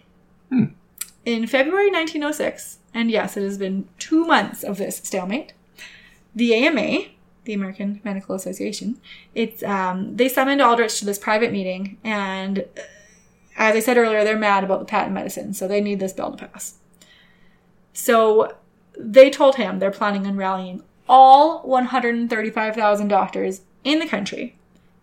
In 1.25 1.47
February 1.47 1.91
1906, 1.91 2.79
and 2.95 3.11
yes, 3.11 3.37
it 3.37 3.43
has 3.43 3.59
been 3.59 3.89
two 3.99 4.25
months 4.25 4.63
of 4.63 4.79
this 4.79 4.97
stalemate, 4.97 5.53
the 6.35 6.55
AMA, 6.55 7.07
the 7.45 7.53
American 7.53 8.01
Medical 8.05 8.35
Association, 8.35 9.01
it's 9.35 9.63
um, 9.63 10.17
they 10.17 10.29
summoned 10.29 10.61
Aldrich 10.61 10.99
to 10.99 11.05
this 11.05 11.19
private 11.19 11.53
meeting, 11.53 11.99
and 12.03 12.61
uh, 12.61 12.83
as 13.57 13.77
I 13.77 13.81
said 13.81 13.97
earlier, 13.97 14.25
they're 14.25 14.39
mad 14.39 14.65
about 14.65 14.81
the 14.81 14.85
patent 14.87 15.15
medicine, 15.15 15.53
so 15.55 15.69
they 15.69 15.81
need 15.81 16.01
this 16.01 16.13
bill 16.13 16.33
to 16.33 16.47
pass. 16.47 16.79
So 17.93 18.57
they 18.99 19.31
told 19.31 19.57
him 19.57 19.79
they're 19.79 19.91
planning 19.91 20.27
on 20.27 20.37
rallying 20.37 20.83
all 21.09 21.63
135,000 21.63 23.09
doctors 23.09 23.63
in 23.85 23.99
the 23.99 24.07
country 24.07 24.57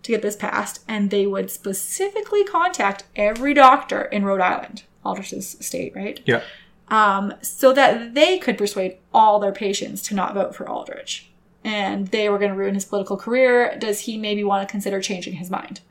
to 0.04 0.12
get 0.12 0.22
this 0.22 0.36
passed, 0.36 0.84
and 0.88 1.10
they 1.10 1.26
would 1.26 1.50
specifically 1.50 2.44
contact 2.44 3.06
every 3.16 3.54
doctor 3.56 4.04
in 4.04 4.24
Rhode 4.24 4.42
Island, 4.42 4.84
Aldrich's 5.04 5.58
state, 5.66 5.96
right? 5.96 6.20
Yeah. 6.26 6.42
um, 6.90 7.34
so 7.42 7.74
that 7.74 8.14
they 8.14 8.38
could 8.38 8.58
persuade 8.58 8.98
all 9.14 9.40
their 9.40 9.52
patients 9.52 10.04
to 10.04 10.14
not 10.16 10.36
vote 10.36 10.54
for 10.54 10.70
Aldrich. 10.70 11.32
And 11.64 12.10
they 12.10 12.30
were 12.30 12.38
going 12.38 12.52
to 12.52 12.58
ruin 12.58 12.76
his 12.76 12.86
political 12.86 13.18
career. 13.18 13.76
Does 13.80 14.02
he 14.02 14.18
maybe 14.20 14.44
want 14.44 14.68
to 14.68 14.72
consider 14.72 15.02
changing 15.02 15.34
his 15.34 15.50
mind? 15.50 15.82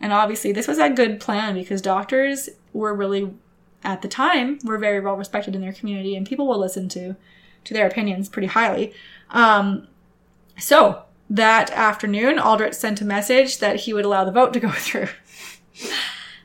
And 0.00 0.12
obviously, 0.12 0.50
this 0.50 0.66
was 0.66 0.78
a 0.78 0.90
good 0.90 1.20
plan 1.20 1.54
because 1.54 1.80
doctors 1.80 2.48
were 2.72 2.92
really, 2.92 3.32
at 3.84 4.02
the 4.02 4.08
time, 4.08 4.58
were 4.64 4.78
very 4.78 5.00
well 5.00 5.16
respected 5.16 5.54
in 5.54 5.60
their 5.60 5.72
community, 5.72 6.16
and 6.16 6.26
people 6.26 6.46
will 6.46 6.58
listen 6.58 6.88
to 6.90 7.16
to 7.64 7.74
their 7.74 7.86
opinions 7.86 8.28
pretty 8.28 8.48
highly. 8.48 8.92
Um, 9.30 9.88
so 10.58 11.02
that 11.28 11.70
afternoon, 11.72 12.38
Aldrich 12.38 12.74
sent 12.74 13.00
a 13.00 13.04
message 13.04 13.58
that 13.58 13.80
he 13.80 13.92
would 13.92 14.04
allow 14.04 14.24
the 14.24 14.30
vote 14.32 14.52
to 14.52 14.60
go 14.60 14.70
through. 14.72 15.08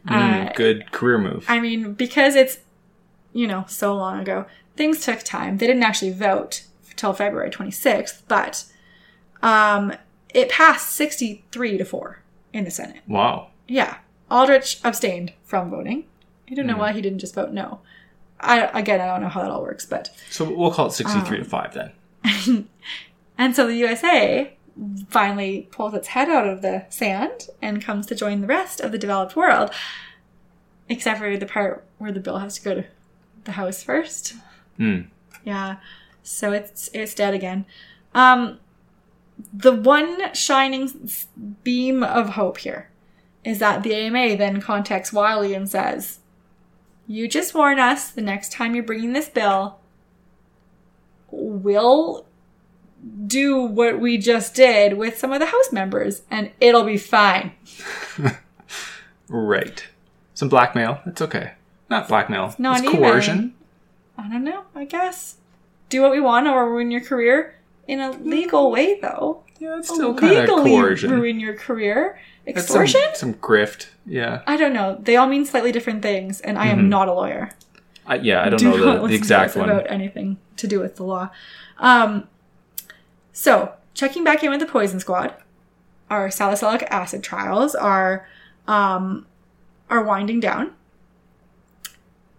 Mm, 0.07 0.55
good 0.55 0.91
career 0.91 1.19
move. 1.19 1.45
I 1.47 1.59
mean, 1.59 1.93
because 1.93 2.35
it's, 2.35 2.59
you 3.33 3.45
know, 3.47 3.65
so 3.67 3.95
long 3.95 4.19
ago, 4.19 4.45
things 4.75 5.05
took 5.05 5.19
time. 5.19 5.57
They 5.57 5.67
didn't 5.67 5.83
actually 5.83 6.11
vote 6.11 6.63
till 6.95 7.13
February 7.13 7.51
26th, 7.51 8.23
but 8.27 8.65
um, 9.43 9.93
it 10.33 10.49
passed 10.49 10.89
63 10.91 11.77
to 11.77 11.85
4 11.85 12.19
in 12.53 12.63
the 12.63 12.71
Senate. 12.71 13.01
wow. 13.07 13.49
Yeah. 13.67 13.97
Aldrich 14.29 14.79
abstained 14.83 15.33
from 15.43 15.69
voting. 15.69 16.05
I 16.51 16.53
don't 16.53 16.67
know 16.67 16.77
why 16.77 16.91
he 16.91 17.01
didn't 17.01 17.19
just 17.19 17.33
vote 17.33 17.51
no. 17.51 17.79
I 18.39 18.61
again, 18.79 18.99
I 18.99 19.05
don't 19.07 19.21
know 19.21 19.29
how 19.29 19.41
that 19.41 19.51
all 19.51 19.61
works, 19.61 19.85
but 19.85 20.09
So 20.29 20.51
we'll 20.51 20.71
call 20.71 20.87
it 20.87 20.91
63 20.93 21.37
to 21.39 21.45
5 21.45 21.73
then. 21.73 22.67
and 23.37 23.55
so 23.55 23.67
the 23.67 23.75
USA 23.75 24.53
finally 25.09 25.67
pulls 25.71 25.93
its 25.93 26.09
head 26.09 26.29
out 26.29 26.47
of 26.47 26.61
the 26.61 26.85
sand 26.89 27.47
and 27.61 27.83
comes 27.83 28.05
to 28.07 28.15
join 28.15 28.41
the 28.41 28.47
rest 28.47 28.79
of 28.79 28.91
the 28.91 28.97
developed 28.97 29.35
world, 29.35 29.69
except 30.89 31.19
for 31.19 31.37
the 31.37 31.45
part 31.45 31.83
where 31.99 32.11
the 32.11 32.19
bill 32.19 32.39
has 32.39 32.55
to 32.57 32.63
go 32.63 32.75
to 32.75 32.85
the 33.43 33.53
House 33.53 33.83
first. 33.83 34.33
Hmm. 34.77 35.01
Yeah, 35.43 35.77
so 36.23 36.51
it's 36.51 36.89
it's 36.93 37.13
dead 37.13 37.33
again. 37.33 37.65
Um, 38.13 38.59
the 39.53 39.71
one 39.73 40.33
shining 40.33 40.83
s- 40.83 41.27
beam 41.63 42.03
of 42.03 42.29
hope 42.29 42.57
here 42.59 42.89
is 43.43 43.59
that 43.59 43.81
the 43.83 43.93
AMA 43.95 44.35
then 44.37 44.61
contacts 44.61 45.11
Wiley 45.13 45.53
and 45.55 45.67
says, 45.67 46.19
"You 47.11 47.27
just 47.27 47.53
warn 47.53 47.79
us 47.79 48.09
the 48.09 48.21
next 48.21 48.51
time 48.51 48.75
you're 48.75 48.83
bringing 48.83 49.13
this 49.13 49.29
bill, 49.29 49.79
we'll 51.29 52.25
do 53.25 53.61
what 53.63 53.99
we 53.99 54.17
just 54.17 54.53
did 54.53 54.93
with 54.97 55.17
some 55.17 55.31
of 55.31 55.39
the 55.39 55.47
House 55.47 55.71
members, 55.71 56.23
and 56.29 56.51
it'll 56.59 56.85
be 56.85 56.97
fine." 56.97 57.53
Right. 59.31 59.87
Some 60.33 60.49
blackmail. 60.49 60.99
It's 61.05 61.21
okay. 61.21 61.53
Not 61.89 62.09
blackmail. 62.09 62.53
Not 62.57 62.79
it's 62.79 62.87
even. 62.87 62.99
coercion. 62.99 63.53
I 64.17 64.27
don't 64.27 64.43
know. 64.43 64.63
I 64.75 64.83
guess 64.83 65.37
do 65.89 66.01
what 66.01 66.11
we 66.11 66.19
want 66.19 66.47
or 66.47 66.69
ruin 66.69 66.91
your 66.91 67.01
career 67.01 67.55
in 67.87 68.01
a 68.01 68.11
legal 68.11 68.69
way, 68.71 68.99
though. 68.99 69.43
Yeah, 69.61 69.77
it's 69.77 69.93
still 69.93 70.15
kind 70.15 70.35
of 70.37 70.47
coercion. 70.49 71.11
ruin 71.11 71.39
your 71.39 71.53
career. 71.53 72.19
It's 72.47 72.65
some, 72.67 72.81
Extortion? 72.81 73.13
some 73.13 73.35
grift. 73.35 73.89
Yeah. 74.07 74.41
I 74.47 74.57
don't 74.57 74.73
know. 74.73 74.97
They 74.99 75.17
all 75.17 75.27
mean 75.27 75.45
slightly 75.45 75.71
different 75.71 76.01
things, 76.01 76.41
and 76.41 76.57
I 76.57 76.65
am 76.65 76.89
not 76.89 77.07
a 77.07 77.13
lawyer. 77.13 77.51
I, 78.07 78.15
yeah, 78.15 78.41
I 78.43 78.49
don't 78.49 78.57
Do 78.57 78.71
know 78.71 78.85
not 78.85 79.01
the, 79.03 79.09
the 79.09 79.13
exact 79.13 79.55
one. 79.55 79.69
about 79.69 79.85
anything 79.87 80.37
to 80.57 80.65
do 80.65 80.79
with 80.79 80.95
the 80.95 81.03
law. 81.03 81.29
Um, 81.77 82.27
so 83.33 83.73
checking 83.93 84.23
back 84.23 84.43
in 84.43 84.49
with 84.49 84.61
the 84.61 84.65
poison 84.65 84.99
squad, 84.99 85.35
our 86.09 86.31
salicylic 86.31 86.81
acid 86.89 87.21
trials 87.21 87.75
are 87.75 88.27
um, 88.67 89.27
are 89.91 90.03
winding 90.03 90.39
down. 90.39 90.73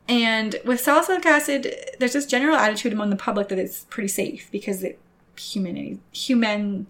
And 0.08 0.56
with 0.64 0.80
salicylic 0.80 1.24
acid, 1.24 1.72
there's 2.00 2.14
this 2.14 2.26
general 2.26 2.56
attitude 2.56 2.92
among 2.92 3.10
the 3.10 3.16
public 3.16 3.48
that 3.48 3.60
it's 3.60 3.84
pretty 3.84 4.08
safe 4.08 4.50
because 4.50 4.82
it 4.82 4.98
humanity 5.38 6.00
human. 6.10 6.88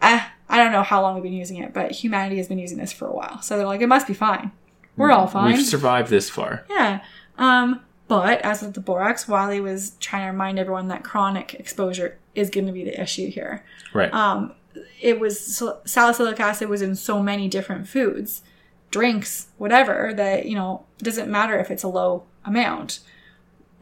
Uh, 0.00 0.20
I 0.48 0.56
don't 0.56 0.72
know 0.72 0.82
how 0.82 1.02
long 1.02 1.14
we've 1.14 1.22
been 1.22 1.32
using 1.32 1.58
it, 1.58 1.72
but 1.74 1.90
humanity 1.90 2.38
has 2.38 2.48
been 2.48 2.58
using 2.58 2.78
this 2.78 2.92
for 2.92 3.06
a 3.06 3.12
while. 3.12 3.42
So 3.42 3.56
they're 3.56 3.66
like, 3.66 3.80
it 3.80 3.86
must 3.86 4.06
be 4.06 4.14
fine. 4.14 4.52
We're 4.96 5.12
all 5.12 5.26
fine. 5.26 5.52
We've 5.52 5.64
survived 5.64 6.10
this 6.10 6.28
far. 6.28 6.64
Yeah. 6.68 7.00
Um, 7.36 7.82
but 8.08 8.40
as 8.40 8.62
with 8.62 8.74
the 8.74 8.80
borax, 8.80 9.28
Wiley 9.28 9.60
was 9.60 9.92
trying 10.00 10.26
to 10.26 10.32
remind 10.32 10.58
everyone 10.58 10.88
that 10.88 11.04
chronic 11.04 11.54
exposure 11.54 12.18
is 12.34 12.50
going 12.50 12.66
to 12.66 12.72
be 12.72 12.84
the 12.84 13.00
issue 13.00 13.30
here. 13.30 13.64
Right. 13.92 14.12
Um, 14.12 14.54
it 15.00 15.20
was 15.20 15.62
salicylic 15.84 16.40
acid 16.40 16.68
was 16.68 16.82
in 16.82 16.96
so 16.96 17.22
many 17.22 17.48
different 17.48 17.86
foods, 17.86 18.42
drinks, 18.90 19.48
whatever 19.58 20.12
that 20.14 20.46
you 20.46 20.56
know 20.56 20.84
doesn't 20.98 21.30
matter 21.30 21.58
if 21.58 21.70
it's 21.70 21.82
a 21.82 21.88
low 21.88 22.24
amount. 22.44 23.00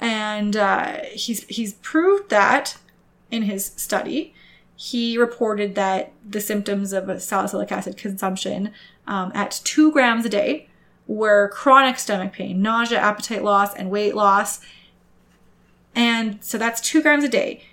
And 0.01 0.57
uh, 0.57 0.99
he's 1.13 1.45
he's 1.45 1.75
proved 1.75 2.29
that 2.31 2.77
in 3.31 3.43
his 3.43 3.73
study. 3.77 4.35
He 4.77 5.17
reported 5.17 5.75
that 5.75 6.13
the 6.29 6.41
symptoms 6.41 6.93
of 6.93 7.09
a 7.09 7.19
salicylic 7.19 7.73
acid 7.73 7.97
consumption 7.97 8.73
um, 9.07 9.33
at 9.35 9.61
two 9.65 9.91
grams 9.91 10.27
a 10.27 10.29
day 10.29 10.69
were 11.07 11.49
chronic 11.49 11.99
stomach 11.99 12.33
pain, 12.33 12.61
nausea, 12.61 12.99
appetite 12.99 13.43
loss, 13.43 13.75
and 13.75 13.91
weight 13.91 14.15
loss. 14.15 14.61
And 15.95 16.45
so 16.45 16.59
that's 16.59 16.81
two 16.81 17.01
grams 17.01 17.25
a 17.25 17.29
day. 17.29 17.65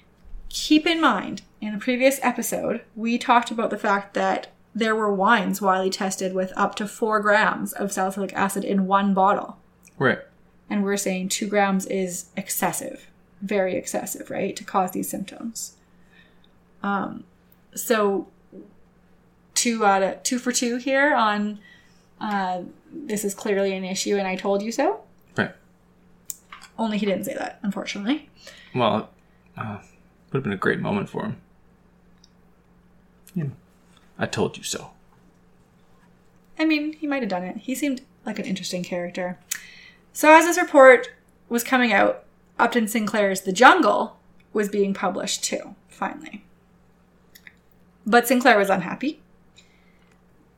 Keep 0.49 0.85
in 0.85 1.01
mind, 1.01 1.41
in 1.59 1.73
the 1.73 1.79
previous 1.79 2.19
episode, 2.21 2.81
we 2.95 3.17
talked 3.17 3.51
about 3.51 3.69
the 3.69 3.77
fact 3.77 4.13
that 4.13 4.47
there 4.75 4.95
were 4.95 5.13
wines 5.13 5.61
Wiley 5.61 5.89
tested 5.89 6.33
with 6.33 6.53
up 6.55 6.75
to 6.75 6.87
four 6.87 7.19
grams 7.19 7.73
of 7.73 7.91
salicylic 7.91 8.33
acid 8.33 8.63
in 8.63 8.87
one 8.87 9.13
bottle. 9.13 9.57
right. 9.97 10.19
And 10.69 10.83
we're 10.83 10.97
saying 10.97 11.29
two 11.29 11.47
grams 11.47 11.85
is 11.85 12.29
excessive, 12.35 13.07
very 13.41 13.75
excessive, 13.75 14.31
right, 14.31 14.55
to 14.55 14.63
cause 14.63 14.91
these 14.91 15.09
symptoms. 15.09 15.75
Um, 16.83 17.23
so 17.73 18.27
two 19.55 19.85
out 19.85 20.03
of 20.03 20.23
two 20.23 20.37
for 20.37 20.51
two 20.51 20.77
here 20.77 21.15
on 21.15 21.59
uh, 22.19 22.61
this 22.91 23.25
is 23.25 23.33
clearly 23.33 23.73
an 23.75 23.83
issue, 23.83 24.17
and 24.17 24.27
I 24.27 24.35
told 24.35 24.61
you 24.61 24.71
so. 24.71 25.01
Right. 25.37 25.51
Only 26.77 26.97
he 26.97 27.05
didn't 27.05 27.25
say 27.25 27.33
that, 27.33 27.59
unfortunately. 27.63 28.29
Well, 28.73 29.09
uh, 29.57 29.79
would 30.31 30.37
have 30.37 30.43
been 30.43 30.53
a 30.53 30.57
great 30.57 30.79
moment 30.79 31.09
for 31.09 31.23
him. 31.23 31.37
Yeah. 33.35 33.45
I 34.17 34.25
told 34.25 34.57
you 34.57 34.63
so. 34.63 34.91
I 36.57 36.65
mean, 36.65 36.93
he 36.93 37.07
might 37.07 37.23
have 37.23 37.29
done 37.29 37.43
it. 37.43 37.57
He 37.57 37.75
seemed 37.75 38.01
like 38.25 38.39
an 38.39 38.45
interesting 38.45 38.83
character. 38.83 39.37
So, 40.13 40.31
as 40.31 40.45
this 40.45 40.57
report 40.57 41.09
was 41.49 41.63
coming 41.63 41.91
out, 41.91 42.23
Upton 42.59 42.87
Sinclair's 42.87 43.41
The 43.41 43.51
Jungle 43.51 44.17
was 44.53 44.69
being 44.69 44.93
published 44.93 45.43
too, 45.43 45.75
finally. 45.89 46.43
But 48.05 48.27
Sinclair 48.27 48.57
was 48.57 48.69
unhappy. 48.69 49.21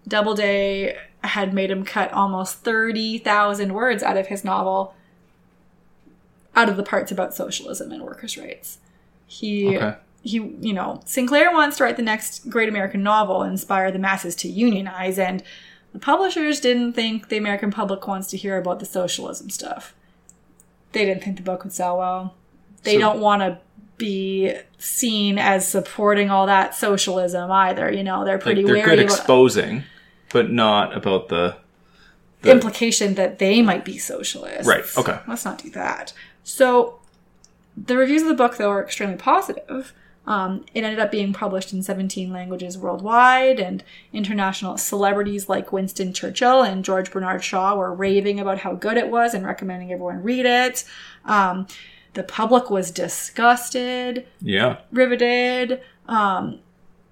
Doubleday 0.08 0.98
had 1.24 1.54
made 1.54 1.72
him 1.72 1.84
cut 1.84 2.12
almost 2.14 2.58
30,000 2.64 3.74
words 3.74 4.04
out 4.04 4.18
of 4.18 4.28
his 4.28 4.44
novel 4.44 4.94
out 6.56 6.70
of 6.70 6.78
the 6.78 6.84
parts 6.84 7.12
about 7.12 7.34
socialism 7.34 7.92
and 7.92 8.02
workers' 8.04 8.38
rights. 8.38 8.78
He 9.28 9.76
Okay. 9.76 9.96
he 10.22 10.38
you 10.62 10.74
know, 10.74 11.02
Sinclair 11.06 11.52
wants 11.52 11.78
to 11.78 11.84
write 11.84 11.98
the 11.98 12.02
next 12.04 12.50
great 12.50 12.70
American 12.70 13.04
novel, 13.04 13.44
inspire 13.44 13.92
the 13.92 14.00
masses 14.00 14.36
to 14.38 14.48
unionize 14.48 15.20
and 15.20 15.44
the 15.92 16.00
publishers 16.00 16.60
didn't 16.60 16.94
think 16.94 17.30
the 17.30 17.38
American 17.38 17.72
public 17.72 18.08
wants 18.08 18.28
to 18.30 18.38
hear 18.38 18.58
about 18.58 18.80
the 18.80 18.86
socialism 18.86 19.50
stuff. 19.50 19.94
They 20.92 21.06
didn't 21.06 21.24
think 21.24 21.38
the 21.38 21.44
book 21.44 21.64
would 21.64 21.74
sell 21.74 21.98
well. 21.98 22.36
They 22.84 22.94
So- 22.94 23.00
don't 23.00 23.20
want 23.20 23.42
to 23.42 23.58
be 23.98 24.54
seen 24.78 25.38
as 25.38 25.68
supporting 25.68 26.30
all 26.30 26.46
that 26.48 26.76
socialism 26.76 27.52
either. 27.52 27.92
You 27.92 28.04
know, 28.04 28.26
they're 28.26 28.36
Like 28.36 28.44
pretty 28.44 28.64
they're 28.64 28.76
wary 28.76 28.86
good 28.86 29.00
about 29.00 29.18
exposing, 29.18 29.84
but 30.32 30.52
not 30.52 30.96
about 30.96 31.30
the 31.30 31.58
the 32.42 32.52
implication 32.52 33.16
that 33.16 33.40
they 33.40 33.62
might 33.62 33.84
be 33.84 33.98
socialists. 33.98 34.68
Right, 34.68 34.84
okay. 34.98 35.20
Let's 35.28 35.46
not 35.46 35.62
do 35.62 35.70
that. 35.72 36.14
So, 36.44 37.00
the 37.76 37.98
reviews 37.98 38.22
of 38.22 38.28
the 38.28 38.36
book, 38.36 38.58
though, 38.58 38.70
are 38.70 38.84
extremely 38.84 39.16
positive. 39.18 39.94
Um, 40.28 40.66
it 40.74 40.84
ended 40.84 41.00
up 41.00 41.12
being 41.12 41.34
published 41.34 41.72
in 41.72 41.84
17 41.84 42.32
languages 42.32 42.78
worldwide, 42.78 43.60
and 43.60 43.84
international 44.12 44.78
celebrities 44.78 45.50
like 45.50 45.72
Winston 45.72 46.14
Churchill 46.14 46.64
and 46.64 46.84
George 46.84 47.12
Bernard 47.12 47.44
Shaw 47.44 47.76
were 47.76 47.94
raving 47.94 48.40
about 48.40 48.60
how 48.60 48.74
good 48.74 48.98
it 48.98 49.10
was 49.10 49.34
and 49.34 49.46
recommending 49.46 49.92
everyone 49.92 50.24
read 50.24 50.46
it. 50.46 50.84
Um, 51.26 51.68
the 52.16 52.24
public 52.24 52.70
was 52.70 52.92
disgusted 52.92 54.26
yeah. 54.42 54.80
riveted. 54.92 55.82
Um, 56.08 56.60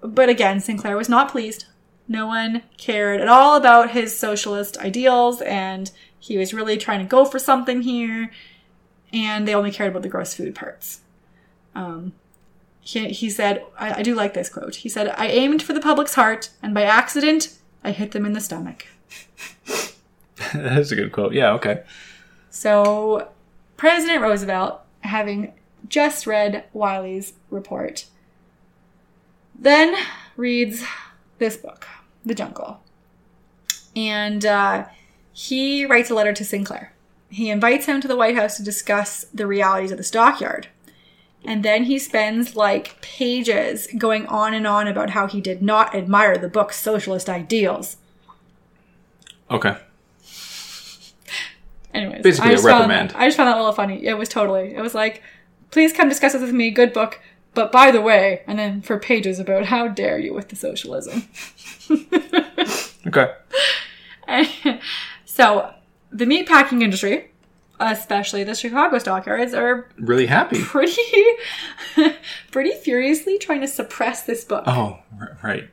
but 0.00 0.28
again, 0.28 0.60
Sinclair 0.60 0.96
was 0.96 1.08
not 1.08 1.30
pleased. 1.30 1.66
No 2.08 2.26
one 2.26 2.62
cared 2.76 3.20
at 3.20 3.28
all 3.28 3.56
about 3.56 3.92
his 3.92 4.18
socialist 4.18 4.76
ideals, 4.78 5.40
and 5.42 5.90
he 6.18 6.36
was 6.36 6.52
really 6.52 6.76
trying 6.76 6.98
to 7.00 7.06
go 7.06 7.24
for 7.24 7.38
something 7.38 7.82
here. 7.82 8.30
And 9.12 9.46
they 9.46 9.54
only 9.54 9.70
cared 9.70 9.90
about 9.90 10.02
the 10.02 10.08
gross 10.08 10.34
food 10.34 10.54
parts. 10.54 11.00
Um, 11.74 12.12
he, 12.80 13.08
he 13.08 13.30
said, 13.30 13.64
I, 13.78 14.00
I 14.00 14.02
do 14.02 14.14
like 14.14 14.34
this 14.34 14.50
quote. 14.50 14.76
He 14.76 14.88
said, 14.88 15.08
I 15.16 15.28
aimed 15.28 15.62
for 15.62 15.72
the 15.72 15.80
public's 15.80 16.14
heart, 16.14 16.50
and 16.62 16.74
by 16.74 16.82
accident, 16.82 17.56
I 17.82 17.92
hit 17.92 18.12
them 18.12 18.26
in 18.26 18.32
the 18.32 18.40
stomach. 18.40 18.86
That's 20.54 20.90
a 20.90 20.96
good 20.96 21.12
quote. 21.12 21.32
Yeah, 21.32 21.52
okay. 21.52 21.84
So, 22.50 23.28
President 23.76 24.20
Roosevelt, 24.20 24.83
having 25.04 25.52
just 25.88 26.26
read 26.26 26.64
Wiley's 26.72 27.34
report, 27.50 28.06
then 29.56 29.94
reads 30.36 30.82
this 31.38 31.56
book, 31.56 31.86
The 32.24 32.34
Jungle. 32.34 32.80
And 33.94 34.44
uh, 34.44 34.86
he 35.32 35.86
writes 35.86 36.10
a 36.10 36.14
letter 36.14 36.32
to 36.32 36.44
Sinclair. 36.44 36.92
He 37.28 37.50
invites 37.50 37.86
him 37.86 38.00
to 38.00 38.08
the 38.08 38.16
White 38.16 38.36
House 38.36 38.56
to 38.56 38.62
discuss 38.62 39.24
the 39.32 39.46
realities 39.46 39.90
of 39.90 39.98
the 39.98 40.04
stockyard. 40.04 40.68
And 41.44 41.62
then 41.62 41.84
he 41.84 41.98
spends 41.98 42.56
like 42.56 43.00
pages 43.02 43.88
going 43.98 44.26
on 44.26 44.54
and 44.54 44.66
on 44.66 44.88
about 44.88 45.10
how 45.10 45.26
he 45.26 45.40
did 45.40 45.62
not 45.62 45.94
admire 45.94 46.38
the 46.38 46.48
book's 46.48 46.80
socialist 46.80 47.28
ideals. 47.28 47.98
Okay. 49.50 49.76
Anyways, 51.94 52.22
Basically 52.22 52.50
I 52.50 52.52
a 52.52 52.56
just 52.56 52.66
found 52.66 52.80
reprimand. 52.90 53.10
that- 53.10 53.16
I 53.18 53.26
just 53.26 53.36
found 53.36 53.48
that 53.48 53.56
a 53.56 53.60
little 53.60 53.72
funny. 53.72 54.04
It 54.04 54.14
was 54.18 54.28
totally. 54.28 54.74
It 54.74 54.80
was 54.82 54.94
like, 54.94 55.22
please 55.70 55.92
come 55.92 56.08
discuss 56.08 56.32
this 56.32 56.42
with 56.42 56.52
me. 56.52 56.70
Good 56.70 56.92
book. 56.92 57.20
But 57.54 57.70
by 57.70 57.92
the 57.92 58.00
way, 58.00 58.42
and 58.48 58.58
then 58.58 58.82
for 58.82 58.98
pages 58.98 59.38
about 59.38 59.66
how 59.66 59.86
dare 59.86 60.18
you 60.18 60.34
with 60.34 60.48
the 60.48 60.56
socialism. 60.56 61.28
Okay. 63.06 63.30
so, 65.26 65.72
the 66.10 66.24
meatpacking 66.24 66.82
industry, 66.82 67.30
especially 67.78 68.44
the 68.44 68.54
Chicago 68.54 68.98
stockyards, 68.98 69.52
are 69.52 69.88
Really 69.98 70.24
happy. 70.26 70.58
pretty, 70.62 71.02
pretty 72.50 72.72
furiously 72.72 73.36
trying 73.38 73.60
to 73.60 73.68
suppress 73.68 74.22
this 74.22 74.42
book. 74.44 74.64
Oh, 74.66 74.98
right. 75.42 75.68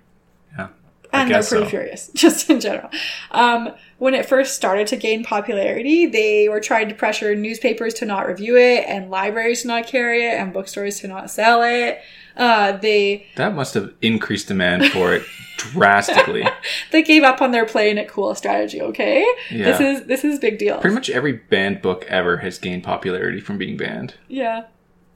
I 1.14 1.22
and 1.24 1.32
they're 1.32 1.43
pretty 1.43 1.66
so. 1.66 1.70
furious, 1.70 2.09
just 2.16 2.49
in 2.49 2.59
general. 2.59 2.89
Um, 3.32 3.74
when 3.97 4.14
it 4.14 4.26
first 4.26 4.55
started 4.55 4.88
to 4.88 4.95
gain 4.97 5.24
popularity, 5.24 6.05
they 6.05 6.47
were 6.49 6.59
trying 6.59 6.89
to 6.89 6.95
pressure 6.95 7.36
newspapers 7.36 7.93
to 7.95 8.05
not 8.05 8.28
review 8.28 8.57
it, 8.57 8.86
and 8.88 9.09
libraries 9.12 9.62
to 9.64 9.68
not 9.68 9.88
carry 9.88 10.26
it, 10.26 10.34
and 10.39 10.53
bookstores 10.53 10.99
to 11.01 11.07
not 11.07 11.30
sell 11.30 11.62
it. 11.64 11.99
Uh, 12.38 12.72
they 12.78 13.28
That 13.36 13.53
must 13.53 13.74
have 13.74 13.93
increased 14.01 14.47
demand 14.47 14.86
for 14.88 15.14
it 15.14 15.24
drastically. 15.57 16.47
they 16.91 17.01
gave 17.03 17.24
up 17.24 17.41
on 17.41 17.51
their 17.51 17.66
playing 17.66 17.97
it 17.97 18.07
cool 18.07 18.34
strategy. 18.36 18.82
Okay, 18.82 19.26
Yeah. 19.51 19.66
this 19.66 19.80
is 19.82 20.07
this 20.07 20.24
is 20.24 20.39
big 20.39 20.57
deal. 20.57 20.80
Pretty 20.80 20.93
much 20.95 21.09
every 21.09 21.34
banned 21.34 21.82
book 21.82 22.05
ever 22.07 22.38
has 22.38 22.57
gained 22.57 22.84
popularity 22.84 23.41
from 23.41 23.57
being 23.57 23.76
banned. 23.78 24.16
Yeah, 24.30 24.64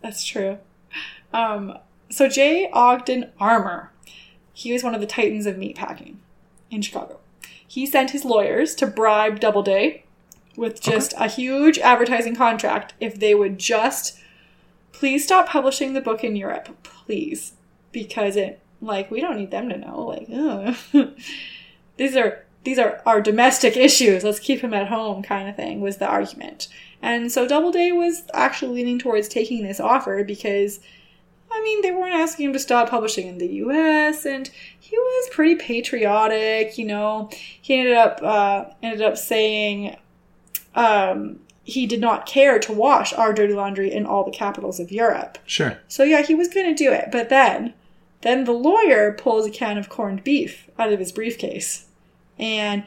that's 0.02 0.24
true. 0.26 0.58
Um, 1.34 1.78
so 2.10 2.28
J. 2.30 2.70
Ogden 2.72 3.32
Armour, 3.40 3.92
he 4.56 4.74
was 4.74 4.84
one 4.84 4.96
of 4.96 5.02
the 5.02 5.08
titans 5.08 5.46
of 5.46 5.58
meatpacking 5.58 6.16
in 6.72 6.82
Chicago. 6.82 7.20
He 7.68 7.86
sent 7.86 8.12
his 8.12 8.26
lawyers 8.26 8.74
to 8.76 8.88
bribe 8.88 9.40
Doubleday 9.40 10.06
with 10.56 10.82
just 10.82 11.14
a 11.18 11.28
huge 11.28 11.78
advertising 11.80 12.36
contract 12.36 12.94
if 13.00 13.20
they 13.20 13.36
would 13.36 13.60
just 13.60 14.18
please 14.94 15.26
stop 15.26 15.50
publishing 15.50 15.94
the 15.94 16.00
book 16.00 16.24
in 16.24 16.38
Europe, 16.38 16.70
please, 16.84 17.54
because 17.92 18.38
it 18.38 18.62
like 18.80 19.12
we 19.12 19.20
don't 19.20 19.38
need 19.38 19.52
them 19.52 19.68
to 19.68 19.78
know. 19.78 20.02
Like, 20.02 20.28
ugh. 20.34 21.10
these 21.98 22.16
are 22.16 22.46
these 22.64 22.80
are 22.80 23.02
our 23.06 23.22
domestic 23.22 23.76
issues. 23.76 24.24
Let's 24.24 24.40
keep 24.40 24.62
him 24.62 24.74
at 24.74 24.88
home, 24.88 25.22
kind 25.22 25.50
of 25.50 25.56
thing 25.56 25.82
was 25.82 25.98
the 25.98 26.08
argument. 26.08 26.68
And 27.02 27.32
so 27.32 27.48
Doubleday 27.48 27.92
was 27.92 28.24
actually 28.34 28.76
leaning 28.76 29.00
towards 29.00 29.28
taking 29.28 29.64
this 29.64 29.80
offer 29.80 30.24
because, 30.24 30.80
I 31.56 31.62
mean, 31.64 31.82
they 31.82 31.92
weren't 31.92 32.16
asking 32.16 32.48
him 32.48 32.54
to 32.54 32.60
stop 32.60 32.90
publishing 32.90 33.28
in 33.28 33.38
the 33.38 33.48
U.S. 33.48 34.26
and 34.26 34.50
he 34.80 34.98
was 34.98 35.30
pretty 35.32 35.56
patriotic. 35.56 36.78
You 36.78 36.86
know, 36.86 37.30
he 37.62 37.80
ended 37.80 37.96
up 37.96 38.22
uh, 38.22 38.66
ended 38.84 39.02
up 39.02 39.18
saying 39.18 39.96
um, 40.76 41.40
he 41.64 41.88
did 41.88 42.02
not 42.02 42.26
care 42.26 42.60
to 42.60 42.74
wash 42.74 43.14
our 43.14 43.34
dirty 43.34 43.54
laundry 43.54 43.92
in 43.92 44.06
all 44.06 44.24
the 44.24 44.32
capitals 44.32 44.80
of 44.80 44.92
Europe. 44.92 45.38
Sure. 45.46 45.80
So 45.88 46.04
yeah, 46.04 46.22
he 46.22 46.36
was 46.36 46.48
going 46.48 46.68
to 46.68 46.84
do 46.84 46.92
it, 46.92 47.10
but 47.12 47.30
then, 47.30 47.74
then 48.22 48.44
the 48.44 48.52
lawyer 48.52 49.14
pulls 49.14 49.48
a 49.48 49.52
can 49.52 49.78
of 49.78 49.90
corned 49.90 50.24
beef 50.24 50.70
out 50.78 50.94
of 50.94 51.00
his 51.00 51.12
briefcase 51.12 51.88
and 52.38 52.84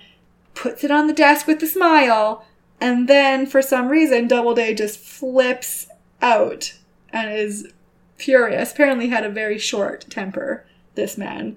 puts 0.55 0.85
it 0.85 0.91
on 0.91 1.07
the 1.07 1.13
desk 1.13 1.47
with 1.47 1.63
a 1.63 1.67
smile, 1.67 2.45
and 2.81 3.09
then 3.09 3.47
for 3.47 3.63
some 3.63 3.89
reason, 3.89 4.29
Doubleday 4.29 4.75
just 4.75 4.99
flips 4.99 5.89
out 6.21 6.75
and 7.11 7.33
is 7.33 7.73
furious. 8.19 8.73
Apparently, 8.73 9.09
had 9.09 9.25
a 9.25 9.31
very 9.31 9.59
short 9.59 10.07
temper. 10.11 10.67
This 10.95 11.17
man. 11.17 11.57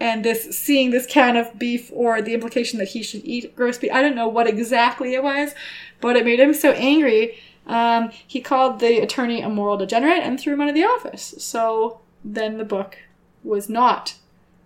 And 0.00 0.24
this 0.24 0.58
seeing 0.58 0.90
this 0.90 1.06
can 1.06 1.36
of 1.36 1.56
beef 1.58 1.88
or 1.92 2.20
the 2.20 2.34
implication 2.34 2.80
that 2.80 2.88
he 2.88 3.02
should 3.04 3.22
eat 3.24 3.52
roast 3.56 3.80
beef, 3.80 3.92
I 3.92 4.02
don't 4.02 4.16
know 4.16 4.26
what 4.26 4.48
exactly 4.48 5.14
it 5.14 5.22
was, 5.22 5.54
but 6.00 6.16
it 6.16 6.24
made 6.24 6.40
him 6.40 6.52
so 6.52 6.72
angry 6.72 7.38
um, 7.66 8.10
he 8.26 8.40
called 8.40 8.80
the 8.80 8.98
attorney 8.98 9.40
a 9.40 9.48
moral 9.48 9.76
degenerate 9.76 10.22
and 10.22 10.38
threw 10.38 10.54
him 10.54 10.60
out 10.60 10.68
of 10.68 10.74
the 10.74 10.84
office. 10.84 11.34
So 11.38 12.00
then 12.24 12.58
the 12.58 12.64
book 12.64 12.98
was 13.44 13.68
not 13.68 14.16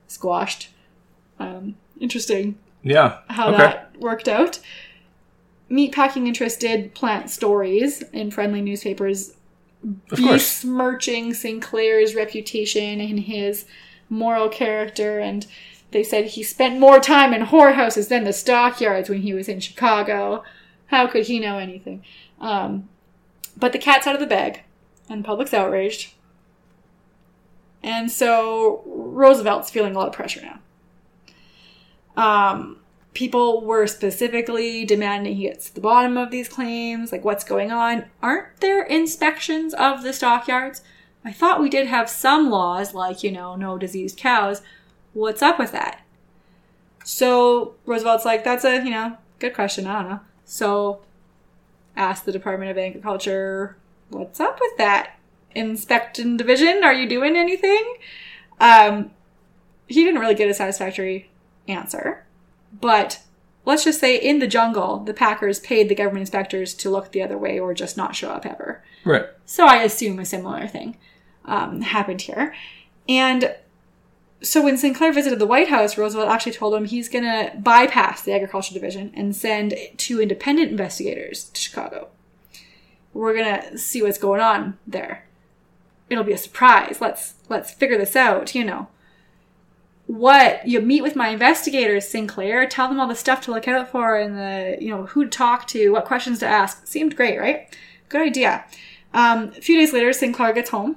squashed. 0.07 0.71
Um, 1.39 1.77
interesting 2.01 2.59
Yeah. 2.83 3.19
how 3.29 3.49
okay. 3.49 3.59
that 3.59 3.97
worked 3.99 4.29
out. 4.29 4.61
Meatpacking 5.71 6.27
interest 6.27 6.61
did 6.61 6.95
plant 6.95 7.29
stories 7.29 8.03
in 8.13 8.31
friendly 8.31 8.63
newspapers. 8.63 9.35
Besmirching 10.09 11.35
Sinclair's 11.35 12.15
reputation 12.15 13.01
and 13.01 13.21
his 13.21 13.67
moral 14.09 14.49
character, 14.49 15.19
and 15.19 15.47
they 15.91 16.03
said 16.03 16.27
he 16.27 16.43
spent 16.43 16.81
more 16.81 16.99
time 17.01 17.33
in 17.33 17.43
whorehouses 17.43 18.09
than 18.09 18.25
the 18.25 18.33
stockyards 18.33 19.09
when 19.09 19.23
he 19.23 19.33
was 19.33 19.49
in 19.49 19.61
Chicago. 19.61 20.43
How 20.87 21.07
could 21.07 21.27
he 21.27 21.39
know 21.41 21.59
anything? 21.59 22.05
Um, 22.41 22.89
but 23.57 23.73
the 23.73 23.79
cat's 23.79 24.07
out 24.07 24.15
of 24.15 24.21
the 24.21 24.27
bag, 24.27 24.63
and 25.09 25.23
the 25.23 25.27
public's 25.27 25.55
outraged. 25.55 26.13
And 27.83 28.11
so 28.11 28.83
Roosevelt's 28.87 29.71
feeling 29.71 29.95
a 29.95 29.99
lot 29.99 30.09
of 30.09 30.13
pressure 30.13 30.43
now. 30.43 30.59
Um, 32.17 32.79
people 33.17 33.63
were 33.63 33.87
specifically 33.87 34.85
demanding 34.85 35.35
he 35.35 35.45
gets 35.45 35.71
to 35.71 35.75
the 35.75 35.81
bottom 35.81 36.19
of 36.19 36.31
these 36.31 36.51
claims, 36.51 37.11
like 37.11 37.25
what's 37.25 37.45
going 37.45 37.73
on. 37.73 38.05
Aren't 38.23 38.61
there 38.61 38.83
inspections 38.83 39.73
of 39.73 40.03
the 40.03 40.13
stockyards? 40.13 40.83
I 41.25 41.33
thought 41.33 41.63
we 41.63 41.71
did 41.71 41.87
have 41.87 42.11
some 42.11 42.51
laws, 42.51 42.93
like, 42.93 43.23
you 43.23 43.33
know, 43.33 43.57
no 43.57 43.79
diseased 43.79 44.19
cows. 44.19 44.61
What's 45.15 45.41
up 45.41 45.59
with 45.59 45.73
that? 45.73 46.03
So 47.05 47.77
Roosevelt's 47.87 48.27
like, 48.27 48.45
that's 48.45 48.67
a, 48.67 48.85
you 48.85 48.91
know, 48.91 49.17
good 49.39 49.55
question. 49.55 49.87
I 49.87 50.03
don't 50.03 50.11
know. 50.11 50.21
So 50.45 51.01
ask 51.97 52.27
the 52.27 52.33
Department 52.33 52.71
of 52.71 52.77
Agriculture, 52.77 53.79
what's 54.11 54.41
up 54.41 54.61
with 54.61 54.77
that? 54.77 55.19
Inspection 55.55 56.37
division, 56.37 56.85
are 56.85 56.93
you 56.93 57.09
doing 57.09 57.35
anything? 57.35 57.97
Um, 58.61 59.11
he 59.87 60.05
didn't 60.05 60.21
really 60.21 60.35
get 60.35 60.51
a 60.51 60.55
satisfactory 60.55 61.31
answer, 61.67 62.26
but 62.81 63.21
let's 63.65 63.85
just 63.85 64.01
say 64.01 64.17
in 64.17 64.39
the 64.39 64.47
jungle, 64.47 64.99
the 64.99 65.15
Packers 65.15 65.61
paid 65.61 65.89
the 65.89 65.95
government 65.95 66.23
inspectors 66.23 66.75
to 66.75 66.91
look 66.91 67.13
the 67.13 67.23
other 67.23 67.37
way 67.37 67.59
or 67.59 67.75
just 67.75 67.97
not 67.97 68.17
show 68.17 68.31
up 68.31 68.47
ever. 68.47 68.83
Right. 69.05 69.27
So 69.45 69.67
I 69.67 69.83
assume 69.83 70.19
a 70.19 70.25
similar 70.25 70.67
thing 70.67 70.97
um, 71.45 71.83
happened 71.83 72.23
here. 72.23 72.55
And 73.09 73.55
so 74.43 74.63
when 74.63 74.77
Sinclair 74.77 75.13
visited 75.13 75.39
the 75.39 75.47
White 75.47 75.69
House, 75.69 75.97
Roosevelt 75.97 76.29
actually 76.29 76.53
told 76.53 76.75
him 76.75 76.85
he's 76.85 77.09
going 77.09 77.25
to 77.25 77.57
bypass 77.59 78.23
the 78.23 78.33
Agriculture 78.33 78.75
Division 78.75 79.13
and 79.15 79.35
send 79.35 79.75
two 79.97 80.21
independent 80.21 80.71
investigators 80.71 81.45
to 81.51 81.61
Chicago. 81.61 82.09
We're 83.13 83.35
going 83.35 83.63
to 83.63 83.79
see 83.79 84.03
what's 84.03 84.19
going 84.19 84.41
on 84.41 84.79
there. 84.87 85.27
It'll 86.11 86.25
be 86.25 86.33
a 86.33 86.39
surprise. 86.39 86.99
Let's 87.01 87.35
let's 87.49 87.73
figure 87.73 87.99
this 87.99 88.15
out, 88.15 88.55
you 88.55 88.63
know. 88.63 88.89
What 90.07 90.67
you 90.67 90.81
meet 90.81 91.03
with 91.03 91.17
my 91.17 91.29
investigators, 91.29 92.07
Sinclair, 92.09 92.67
tell 92.69 92.89
them 92.89 93.01
all 93.01 93.09
the 93.09 93.17
stuff 93.17 93.41
to 93.43 93.51
look 93.51 93.67
out 93.67 93.89
for 93.91 94.17
and 94.17 94.37
the, 94.37 94.77
you 94.81 94.91
know, 94.91 95.07
who 95.07 95.25
to 95.25 95.31
talk 95.31 95.67
to, 95.69 95.91
what 95.91 96.05
questions 96.05 96.39
to 96.41 96.47
ask. 96.47 96.87
Seemed 96.87 97.17
great, 97.17 97.39
right? 97.39 97.77
Good 98.09 98.23
idea. 98.23 98.65
Um, 99.13 99.49
a 99.57 99.61
few 99.61 99.77
days 99.79 99.93
later, 99.93 100.13
Sinclair 100.13 100.53
gets 100.53 100.71
home 100.71 100.97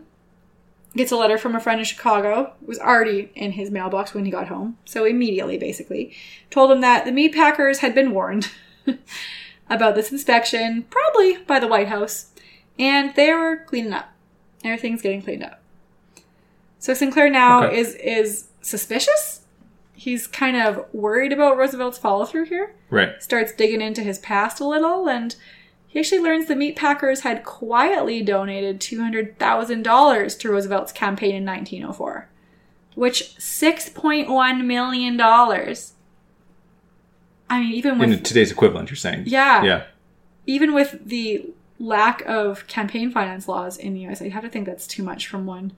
gets 0.96 1.12
a 1.12 1.16
letter 1.16 1.38
from 1.38 1.56
a 1.56 1.60
friend 1.60 1.80
in 1.80 1.86
Chicago. 1.86 2.54
It 2.62 2.68
was 2.68 2.80
already 2.80 3.32
in 3.36 3.52
his 3.54 3.72
mailbox 3.72 4.14
when 4.14 4.26
he 4.26 4.32
got 4.32 4.48
home. 4.48 4.78
So 4.86 5.06
immediately, 5.06 5.58
basically, 5.58 6.14
told 6.50 6.72
him 6.72 6.82
that 6.82 7.06
the 7.06 7.12
meat 7.12 7.34
packers 7.34 7.80
had 7.80 7.94
been 7.94 8.12
warned 8.12 8.50
about 9.70 9.96
this 9.96 10.12
inspection, 10.12 10.84
probably 10.90 11.38
by 11.38 11.60
the 11.60 11.68
White 11.68 11.88
House, 11.90 12.32
and 12.78 13.14
they 13.16 13.34
were 13.34 13.58
cleaning 13.68 13.94
up. 13.94 14.10
Everything's 14.64 15.02
getting 15.02 15.22
cleaned 15.22 15.44
up. 15.44 15.62
So 16.80 16.94
Sinclair 16.94 17.30
now 17.30 17.66
Okay. 17.66 17.78
is 17.78 17.96
is 17.96 18.48
suspicious. 18.70 19.42
He's 19.94 20.28
kind 20.28 20.56
of 20.56 20.86
worried 20.94 21.34
about 21.34 21.58
Roosevelt's 21.58 21.98
follow 21.98 22.26
through 22.26 22.46
here 22.46 22.74
Right. 22.90 23.22
starts 23.22 23.52
digging 23.52 23.82
into 23.82 24.02
his 24.02 24.18
past 24.20 24.60
a 24.62 24.66
little 24.66 25.10
and 25.10 25.36
he 25.88 26.00
actually 26.00 26.22
learns 26.22 26.46
the 26.48 26.56
meat 26.56 26.76
packers 26.76 27.22
had 27.22 27.44
quietly 27.44 28.22
donated 28.22 28.80
$200,000 28.80 30.38
to 30.40 30.50
Roosevelt's 30.50 30.92
campaign 30.92 31.34
in 31.36 31.44
1904, 31.46 32.30
which 32.96 33.36
$6.1 33.40 34.64
million. 34.66 35.20
I 37.50 37.60
mean, 37.60 37.74
even 37.74 37.98
with 37.98 38.12
In 38.12 38.24
today's 38.24 38.52
equivalent, 38.52 38.90
you're 38.90 38.98
saying. 38.98 39.24
Yeah. 39.26 39.64
Yeah. 39.64 39.84
even 40.46 40.74
with 40.74 41.00
the 41.06 41.48
lack 41.80 42.22
of 42.28 42.68
campaign 42.68 43.10
finance 43.12 43.48
laws 43.48 43.78
in 43.78 43.94
the 43.94 44.06
US, 44.08 44.22
I 44.22 44.30
have 44.30 44.44
to 44.44 44.50
think 44.50 44.66
that's 44.68 44.86
too 44.88 45.02
much 45.04 45.28
from 45.28 45.46
one. 45.46 45.72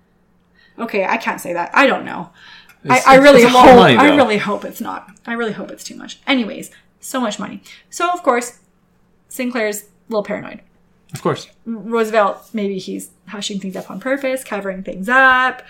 Okay, 0.80 1.06
I 1.06 1.18
can't 1.18 1.40
say 1.40 1.54
that. 1.54 1.70
I 1.74 1.86
don't 1.88 2.06
know. 2.06 2.32
It's- 2.84 3.06
I, 3.06 3.14
I 3.14 3.16
really 3.18 3.42
it's 3.44 3.52
a 3.52 3.54
lot 3.54 3.66
of 3.68 3.72
hope. 3.74 3.80
money, 3.82 3.96
I 3.98 4.16
really 4.16 4.38
hope 4.38 4.66
it's 4.66 4.82
not. 4.82 5.10
I 5.26 5.34
really 5.34 5.52
hope 5.54 5.70
it's 5.72 5.84
too 5.84 5.96
much. 5.96 6.20
Anyways, 6.26 6.72
so 7.00 7.20
much 7.22 7.38
money. 7.40 7.62
So 7.90 8.10
of 8.12 8.24
course, 8.24 8.60
Sinclair's 9.30 9.84
a 9.84 9.86
little 10.10 10.24
paranoid. 10.24 10.62
Of 11.14 11.22
course. 11.22 11.50
Roosevelt, 11.66 12.50
maybe 12.54 12.78
he's 12.80 13.12
hushing 13.28 13.60
things 13.60 13.76
up 13.76 13.92
on 13.92 14.00
purpose, 14.00 14.44
covering 14.44 14.82
things 14.84 15.10
up, 15.10 15.62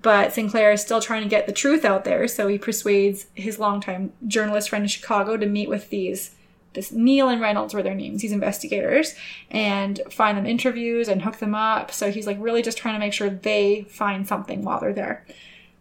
but 0.00 0.32
Sinclair 0.32 0.72
is 0.72 0.80
still 0.80 1.00
trying 1.00 1.22
to 1.22 1.28
get 1.28 1.46
the 1.46 1.52
truth 1.52 1.84
out 1.84 2.04
there. 2.04 2.26
So 2.28 2.48
he 2.48 2.58
persuades 2.58 3.26
his 3.34 3.58
longtime 3.58 4.12
journalist 4.26 4.70
friend 4.70 4.84
in 4.84 4.88
Chicago 4.88 5.36
to 5.36 5.46
meet 5.46 5.68
with 5.68 5.90
these. 5.90 6.34
This 6.74 6.92
Neill 6.92 7.28
and 7.28 7.40
Reynolds 7.40 7.74
were 7.74 7.82
their 7.82 7.94
names, 7.94 8.22
these 8.22 8.32
investigators, 8.32 9.14
and 9.50 10.00
find 10.10 10.36
them 10.38 10.46
interviews 10.46 11.08
and 11.08 11.22
hook 11.22 11.38
them 11.38 11.54
up. 11.54 11.90
So 11.92 12.10
he's 12.10 12.26
like 12.26 12.36
really 12.40 12.62
just 12.62 12.78
trying 12.78 12.94
to 12.94 12.98
make 13.00 13.12
sure 13.12 13.28
they 13.30 13.82
find 13.90 14.26
something 14.28 14.62
while 14.62 14.78
they're 14.80 14.92
there. 14.92 15.24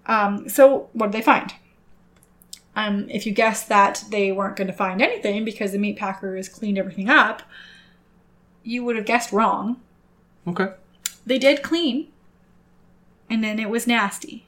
Um, 0.07 0.49
so 0.49 0.89
what 0.93 1.11
did 1.11 1.19
they 1.21 1.25
find? 1.25 1.53
Um, 2.75 3.09
if 3.09 3.25
you 3.25 3.31
guess 3.31 3.63
that 3.65 4.03
they 4.09 4.31
weren't 4.31 4.55
going 4.55 4.67
to 4.67 4.73
find 4.73 5.01
anything 5.01 5.43
because 5.43 5.71
the 5.71 5.79
meat 5.79 5.97
packers 5.97 6.47
cleaned 6.47 6.77
everything 6.77 7.09
up, 7.09 7.41
you 8.63 8.83
would 8.83 8.95
have 8.95 9.05
guessed 9.05 9.31
wrong. 9.31 9.81
Okay. 10.47 10.69
They 11.25 11.37
did 11.39 11.61
clean, 11.63 12.07
and 13.29 13.43
then 13.43 13.59
it 13.59 13.69
was 13.69 13.87
nasty. 13.87 14.45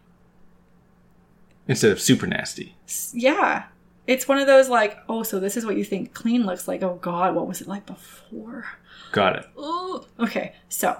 Instead 1.68 1.92
of 1.92 2.00
super 2.02 2.26
nasty. 2.28 2.76
S- 2.88 3.12
Yeah. 3.16 3.64
It's 4.08 4.28
one 4.28 4.40
of 4.40 4.48
those 4.48 4.70
like, 4.70 4.98
oh, 5.08 5.22
so 5.24 5.40
this 5.40 5.56
is 5.56 5.66
what 5.66 5.78
you 5.78 5.84
think 5.84 6.14
clean 6.16 6.44
looks 6.46 6.68
like. 6.68 6.82
Oh, 6.82 6.98
God, 7.02 7.36
what 7.36 7.48
was 7.48 7.62
it 7.62 7.68
like 7.68 7.86
before? 7.86 8.66
Got 9.12 9.36
it. 9.36 9.46
Ugh. 9.58 10.06
Okay, 10.20 10.54
so 10.68 11.00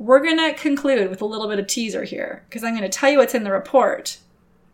we're 0.00 0.20
going 0.20 0.38
to 0.38 0.54
conclude 0.54 1.10
with 1.10 1.20
a 1.20 1.26
little 1.26 1.46
bit 1.46 1.58
of 1.58 1.66
teaser 1.66 2.04
here 2.04 2.42
because 2.48 2.64
I'm 2.64 2.74
going 2.74 2.90
to 2.90 2.98
tell 2.98 3.10
you 3.10 3.18
what's 3.18 3.34
in 3.34 3.44
the 3.44 3.52
report. 3.52 4.16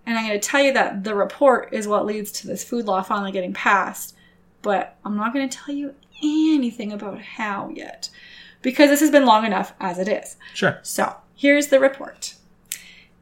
And 0.07 0.16
I'm 0.16 0.24
going 0.24 0.41
to 0.41 0.49
tell 0.49 0.62
you 0.62 0.72
that 0.74 1.03
the 1.03 1.16
report 1.16 1.70
is 1.72 1.89
what 1.89 2.07
leads 2.07 2.31
to 2.31 2.47
this 2.47 2.62
food 2.62 2.85
law 2.85 3.03
finally 3.03 3.33
getting 3.33 3.53
passed. 3.53 4.14
But 4.62 4.97
I'm 5.05 5.16
not 5.16 5.35
going 5.35 5.49
to 5.49 5.59
tell 5.59 5.74
you 5.74 5.97
anything 6.22 6.93
about 6.93 7.20
how 7.20 7.70
yet 7.74 8.09
because 8.62 8.89
this 8.89 9.01
has 9.01 9.11
been 9.11 9.27
long 9.27 9.45
enough 9.45 9.74
as 9.81 9.99
it 9.99 10.07
is. 10.07 10.37
Sure. 10.55 10.79
So 10.83 11.16
here's 11.35 11.68
the 11.68 11.81
report, 11.81 12.37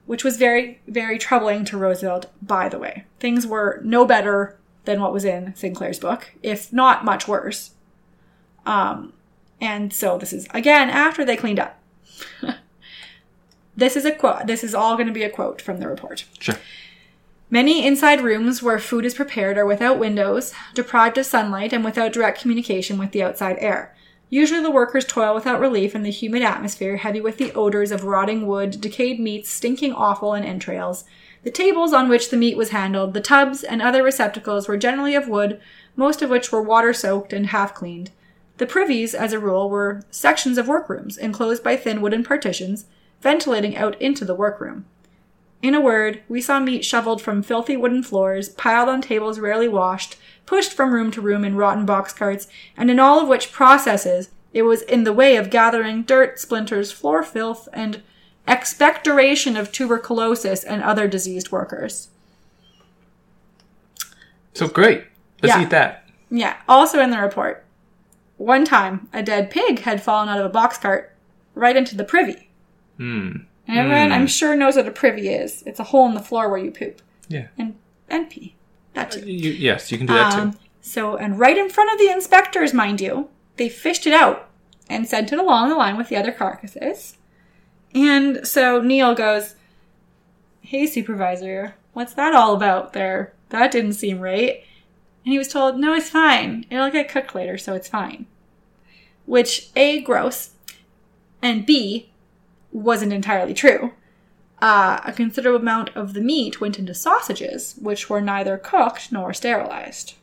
which 0.05 0.25
was 0.25 0.37
very, 0.37 0.83
very 0.87 1.17
troubling 1.17 1.65
to 1.65 1.79
Roosevelt, 1.79 2.31
by 2.43 2.69
the 2.69 2.79
way. 2.79 3.07
Things 3.19 3.47
were 3.47 3.81
no 3.83 4.05
better 4.05 4.59
than 4.85 5.01
what 5.01 5.15
was 5.15 5.25
in 5.25 5.55
Sinclair's 5.57 5.99
book, 5.99 6.35
if 6.43 6.71
not 6.71 7.03
much 7.03 7.27
worse. 7.27 7.71
Um, 8.67 9.15
and 9.59 9.91
so 9.91 10.19
this 10.19 10.35
is, 10.35 10.47
again, 10.53 10.91
after 10.91 11.25
they 11.25 11.37
cleaned 11.39 11.59
up. 11.59 11.79
this 13.77 13.97
is 13.97 14.05
a 14.05 14.13
quote. 14.13 14.47
This 14.47 14.65
is 14.65 14.75
all 14.75 14.95
going 14.95 15.07
to 15.07 15.13
be 15.13 15.23
a 15.23 15.31
quote 15.31 15.61
from 15.61 15.81
the 15.81 15.89
report. 15.89 16.25
Sure. 16.39 16.57
Many 17.51 17.87
inside 17.87 18.21
rooms 18.21 18.63
where 18.63 18.79
food 18.79 19.05
is 19.05 19.15
prepared 19.15 19.59
are 19.59 19.67
without 19.67 19.99
windows, 19.99 20.53
deprived 20.75 21.19
of 21.19 21.27
sunlight, 21.27 21.73
and 21.73 21.85
without 21.85 22.13
direct 22.13 22.41
communication 22.41 22.99
with 22.99 23.13
the 23.13 23.23
outside 23.23 23.57
air. 23.61 23.95
Usually 24.31 24.61
the 24.61 24.71
workers 24.71 25.05
toil 25.05 25.35
without 25.35 25.61
relief 25.61 25.95
in 25.95 26.03
the 26.03 26.11
humid 26.11 26.43
atmosphere, 26.43 26.97
heavy 26.97 27.21
with 27.21 27.37
the 27.37 27.53
odors 27.53 27.93
of 27.93 28.03
rotting 28.03 28.47
wood, 28.47 28.81
decayed 28.81 29.21
meats, 29.21 29.51
stinking 29.51 29.93
offal, 29.93 30.35
and 30.35 30.45
entrails. 30.45 31.05
The 31.45 31.51
tables 31.51 31.93
on 31.93 32.09
which 32.09 32.31
the 32.31 32.37
meat 32.37 32.57
was 32.57 32.71
handled, 32.71 33.15
the 33.15 33.21
tubs, 33.21 33.63
and 33.63 33.81
other 33.81 34.03
receptacles 34.03 34.67
were 34.67 34.77
generally 34.77 35.15
of 35.15 35.29
wood, 35.29 35.61
most 35.95 36.23
of 36.23 36.31
which 36.31 36.51
were 36.51 36.63
water 36.63 36.93
soaked 36.93 37.33
and 37.33 37.47
half 37.47 37.75
cleaned. 37.75 38.11
The 38.59 38.67
privies, 38.67 39.15
as 39.15 39.33
a 39.33 39.39
rule, 39.39 39.69
were 39.69 40.03
sections 40.11 40.59
of 40.59 40.69
workrooms, 40.69 41.17
enclosed 41.19 41.65
by 41.65 41.77
thin 41.77 42.01
wooden 42.01 42.23
partitions, 42.23 42.87
ventilating 43.21 43.77
out 43.77 44.01
into 44.01 44.25
the 44.25 44.35
workroom. 44.35 44.85
In 45.63 45.75
a 45.75 45.81
word, 45.81 46.23
we 46.29 46.41
saw 46.41 46.61
meat 46.61 46.85
shoveled 46.85 47.23
from 47.23 47.43
filthy 47.43 47.77
wooden 47.77 48.03
floors, 48.03 48.51
piled 48.51 48.89
on 48.89 49.01
tables 49.01 49.41
rarely 49.41 49.67
washed, 49.67 50.17
pushed 50.47 50.73
from 50.73 50.93
room 50.93 51.11
to 51.13 51.21
room 51.23 51.45
in 51.45 51.57
rotten 51.57 51.87
box 51.87 52.13
carts, 52.13 52.47
and 52.77 52.91
in 52.91 53.01
all 53.01 53.19
of 53.21 53.29
which 53.29 53.51
processes 53.51 54.31
it 54.53 54.63
was 54.63 54.83
in 54.83 55.05
the 55.05 55.13
way 55.13 55.37
of 55.37 55.51
gathering 55.51 56.03
dirt, 56.03 56.39
splinters, 56.39 56.93
floor 56.93 57.23
filth, 57.23 57.69
and 57.73 58.03
expectoration 58.47 59.57
of 59.57 59.73
tuberculosis 59.73 60.63
and 60.63 60.83
other 60.83 61.09
diseased 61.09 61.51
workers. 61.51 62.09
So 64.53 64.69
great. 64.69 65.05
Let's 65.43 65.57
Yeah. 65.57 65.63
eat 65.63 65.71
that. 65.71 66.05
Yeah, 66.31 66.57
also 66.69 67.01
in 67.01 67.11
the 67.11 67.19
report, 67.19 67.64
one 68.37 68.65
time 68.65 69.09
a 69.13 69.23
dead 69.23 69.51
pig 69.51 69.81
had 69.81 70.03
fallen 70.03 70.29
out 70.29 70.39
of 70.41 70.47
a 70.47 70.51
box 70.51 70.79
cart 70.79 71.15
right 71.55 71.77
into 71.77 71.97
the 71.97 72.05
privy. 72.05 72.51
Hmm. 72.97 73.31
And 73.67 73.79
everyone, 73.79 74.13
I'm 74.13 74.27
sure, 74.27 74.55
knows 74.55 74.77
what 74.77 74.87
a 74.87 74.91
privy 74.91 75.29
is. 75.29 75.63
It's 75.67 75.81
a 75.81 75.85
hole 75.85 76.07
in 76.07 76.15
the 76.15 76.21
floor 76.21 76.49
where 76.51 76.59
you 76.59 76.71
poop 76.71 77.01
Yeah. 77.29 77.47
and 77.59 77.77
and 78.11 78.29
pee. 78.29 78.55
That 78.93 79.13
too. 79.13 79.21
You, 79.21 79.51
yes, 79.53 79.91
you 79.91 79.97
can 79.99 80.07
do 80.07 80.13
that 80.15 80.35
Um, 80.35 80.53
too. 80.53 80.59
so, 80.83 81.17
and 81.17 81.39
right 81.39 81.57
in 81.57 81.71
front 81.71 81.91
of 81.93 81.99
the 81.99 82.11
inspectors, 82.11 82.75
mind 82.75 83.01
you, 83.01 83.31
they 83.57 83.69
fished 83.71 84.07
it 84.07 84.13
out 84.13 84.49
and 84.91 85.07
sent 85.09 85.33
it 85.33 85.39
along 85.39 85.71
the 85.71 85.77
line 85.77 85.97
with 85.97 86.09
the 86.11 86.17
other 86.17 86.31
carcasses. 86.33 87.17
And 87.95 88.47
so 88.47 88.81
Neill 88.83 89.15
goes, 89.15 89.55
Hey, 90.61 90.87
supervisor, 90.87 91.75
what's 91.95 92.13
that 92.15 92.35
all 92.35 92.55
about 92.55 92.93
there? 92.93 93.33
That 93.49 93.71
didn't 93.73 93.95
seem 93.95 94.21
right. 94.21 94.63
And 95.25 95.33
he 95.33 95.39
was 95.39 95.49
told, 95.49 95.79
No, 95.79 95.95
it's 95.95 96.11
fine. 96.11 96.67
It'll 96.71 96.91
get 96.91 97.09
cooked 97.09 97.35
later, 97.35 97.59
so 97.59 97.75
it's 97.75 97.89
fine. 97.89 98.27
Which, 99.27 99.71
A, 99.75 100.01
gross, 100.01 100.51
and 101.41 101.65
B, 101.65 102.11
wasn't 102.73 103.13
entirely 103.13 103.55
true 103.55 103.93
uh, 104.65 104.99
a 105.05 105.13
considerable 105.13 105.61
amount 105.61 105.91
of 105.95 106.15
the 106.15 106.23
meat 106.23 106.59
went 106.59 106.79
into 106.79 106.95
sausages, 106.95 107.75
which 107.81 108.09
were 108.09 108.23
neither 108.23 108.57
cooked 108.57 109.13
nor 109.13 109.35
sterilized. 109.35 110.15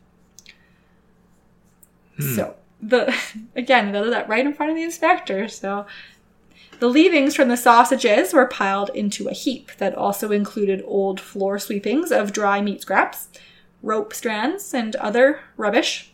So 2.20 2.56
the 2.82 3.16
again, 3.56 3.92
they 3.92 4.10
that 4.10 4.28
right 4.28 4.46
in 4.46 4.54
front 4.54 4.72
of 4.72 4.76
the 4.76 4.84
inspector. 4.84 5.48
So 5.48 5.86
the 6.80 6.88
leavings 6.88 7.36
from 7.36 7.50
the 7.50 7.58
sausages 7.58 8.34
were 8.34 8.48
piled 8.48 8.90
into 8.96 9.28
a 9.28 9.34
heap 9.34 9.72
that 9.78 9.94
also 9.94 10.32
included 10.32 10.84
old 10.88 11.20
floor 11.20 11.60
sweepings 11.60 12.12
of 12.12 12.34
dry 12.34 12.62
meat 12.62 12.82
scraps, 12.82 13.28
rope 13.82 14.14
strands, 14.14 14.74
and 14.74 14.96
other 14.98 15.42
rubbish. 15.58 16.12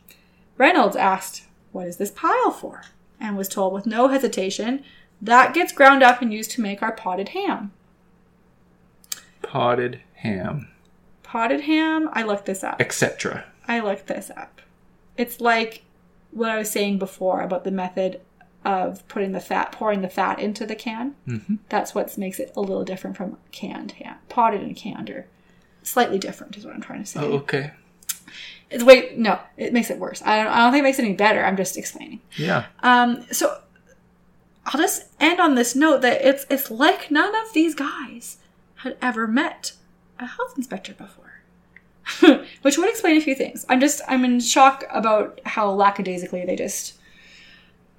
Reynolds 0.58 0.96
asked, 0.96 1.44
What 1.72 1.88
is 1.88 1.98
this 1.98 2.12
pile 2.12 2.52
for? 2.52 2.84
and 3.20 3.36
was 3.36 3.50
told 3.50 3.74
with 3.74 3.86
no 3.88 4.08
hesitation, 4.10 4.84
That 5.22 5.54
gets 5.54 5.72
ground 5.72 6.04
up 6.04 6.22
and 6.22 6.32
used 6.32 6.52
to 6.52 6.62
make 6.62 6.82
our 6.84 6.92
potted 6.92 7.30
ham. 7.30 7.72
Potted 9.42 10.02
ham, 10.16 10.68
Potted 11.24 11.62
ham? 11.62 12.10
I 12.14 12.24
looked 12.24 12.46
this 12.46 12.64
up. 12.64 12.80
etc. 12.82 13.46
I 13.68 13.80
looked 13.80 14.08
this 14.08 14.32
up. 14.36 14.62
It's 15.18 15.42
like 15.42 15.84
what 16.32 16.50
I 16.50 16.58
was 16.58 16.70
saying 16.72 17.00
before 17.00 17.42
about 17.42 17.64
the 17.64 17.72
method 17.72 18.22
of 18.64 19.08
putting 19.08 19.32
the 19.32 19.40
fat, 19.40 19.72
pouring 19.72 20.02
the 20.02 20.10
fat 20.10 20.40
into 20.40 20.66
the 20.66 20.76
can. 20.76 21.16
Mm-hmm. 21.28 21.56
That's 21.70 21.96
what 21.96 22.18
makes 22.18 22.40
it 22.40 22.52
a 22.56 22.62
little 22.62 22.84
different 22.84 23.16
from 23.18 23.38
canned 23.52 23.94
ham. 23.94 24.18
Potted 24.30 24.62
and 24.62 24.76
canned 24.76 25.10
are 25.10 25.26
slightly 25.88 26.20
different, 26.20 26.58
is 26.58 26.66
what 26.66 26.74
I'm 26.76 26.82
trying 26.82 27.04
to 27.04 27.10
say. 27.10 27.20
Oh, 27.20 27.34
okay. 27.38 27.72
It's 28.70 28.84
wait, 28.84 29.18
no, 29.18 29.40
it 29.56 29.72
makes 29.72 29.90
it 29.90 29.98
worse. 29.98 30.22
I 30.24 30.44
don't, 30.44 30.52
I 30.52 30.58
don't 30.58 30.72
think 30.72 30.82
it 30.82 30.84
makes 30.84 31.00
it 31.00 31.06
any 31.06 31.14
better. 31.14 31.44
I'm 31.44 31.56
just 31.56 31.78
explaining. 31.78 32.20
Yeah. 32.36 32.66
Um, 32.82 33.26
so 33.32 33.62
I'll 34.66 34.82
just 34.82 35.06
end 35.20 35.40
on 35.40 35.56
this 35.56 35.76
note 35.76 36.02
that 36.02 36.22
it's 36.26 36.46
it's 36.50 36.70
like 36.70 37.10
none 37.10 37.34
of 37.34 37.54
these 37.54 37.74
guys 37.74 38.38
had 38.76 38.98
ever 39.02 39.26
met 39.26 39.74
a 40.20 40.26
health 40.26 40.56
inspector 40.58 40.94
before, 40.94 41.42
which 42.62 42.78
would 42.78 42.90
explain 42.90 43.16
a 43.16 43.22
few 43.22 43.36
things. 43.36 43.66
I'm 43.70 43.80
just 43.80 44.02
I'm 44.08 44.26
in 44.26 44.42
shock 44.42 44.84
about 44.92 45.40
how 45.46 45.72
lackadaisically 45.72 46.46
they 46.46 46.58
just 46.58 46.96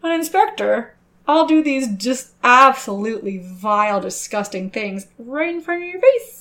an 0.02 0.12
inspector. 0.12 0.94
I'll 1.26 1.46
do 1.46 1.62
these 1.62 1.88
just 1.96 2.32
absolutely 2.42 3.38
vile, 3.38 4.00
disgusting 4.00 4.70
things 4.70 5.08
right 5.18 5.54
in 5.54 5.60
front 5.60 5.82
of 5.82 5.88
your 5.88 6.00
face. 6.00 6.37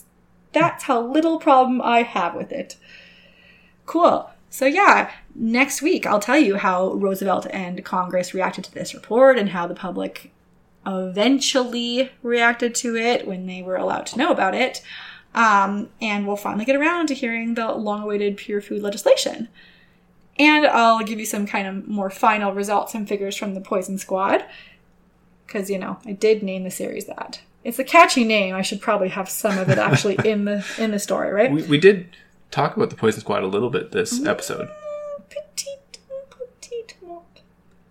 That's 0.59 0.83
how 0.83 1.01
little 1.01 1.39
problem 1.39 1.81
I 1.81 2.03
have 2.03 2.35
with 2.35 2.51
it. 2.51 2.77
Cool. 3.85 4.29
So 4.49 4.65
yeah, 4.65 5.11
next 5.35 5.81
week 5.81 6.05
I'll 6.05 6.19
tell 6.19 6.37
you 6.37 6.55
how 6.55 6.93
Roosevelt 6.93 7.47
and 7.51 7.83
Congress 7.85 8.33
reacted 8.33 8.63
to 8.65 8.73
this 8.73 8.93
report 8.93 9.37
and 9.37 9.49
how 9.49 9.67
the 9.67 9.75
public 9.75 10.31
eventually 10.85 12.11
reacted 12.23 12.73
to 12.75 12.95
it 12.95 13.27
when 13.27 13.45
they 13.45 13.61
were 13.61 13.75
allowed 13.75 14.05
to 14.07 14.17
know 14.17 14.31
about 14.31 14.55
it. 14.55 14.81
Um, 15.35 15.89
and 16.01 16.25
we'll 16.25 16.37
finally 16.37 16.65
get 16.65 16.75
around 16.75 17.07
to 17.07 17.13
hearing 17.13 17.53
the 17.53 17.71
long-awaited 17.73 18.37
pure 18.37 18.61
food 18.61 18.81
legislation. 18.81 19.49
And 20.39 20.65
I'll 20.65 21.03
give 21.03 21.19
you 21.19 21.25
some 21.25 21.45
kind 21.45 21.67
of 21.67 21.87
more 21.87 22.09
final 22.09 22.53
results 22.53 22.95
and 22.95 23.07
figures 23.07 23.35
from 23.35 23.53
the 23.53 23.61
Poison 23.61 23.97
Squad. 23.97 24.45
Because, 25.45 25.69
you 25.69 25.77
know, 25.77 25.99
I 26.05 26.13
did 26.13 26.41
name 26.41 26.63
the 26.63 26.71
series 26.71 27.05
that. 27.05 27.41
It's 27.67 27.79
a 27.79 27.83
catchy 27.83 28.23
name. 28.23 28.55
I 28.55 28.61
should 28.61 28.79
probably 28.79 29.09
have 29.09 29.27
some 29.27 29.57
of 29.57 29.67
it 29.67 29.77
actually 29.77 30.17
in 30.25 30.45
the 30.45 30.65
in 30.77 30.91
the 30.91 30.99
story, 30.99 31.33
right? 31.33 31.51
We, 31.51 31.63
we 31.63 31.77
did 31.77 32.07
talk 32.49 32.77
about 32.77 32.91
the 32.91 32.95
Poison 32.95 33.19
Squad 33.19 33.43
a 33.43 33.47
little 33.47 33.69
bit 33.69 33.91
this 33.91 34.25
episode. 34.25 34.69
Petite, 35.29 35.99
petite, 36.29 36.95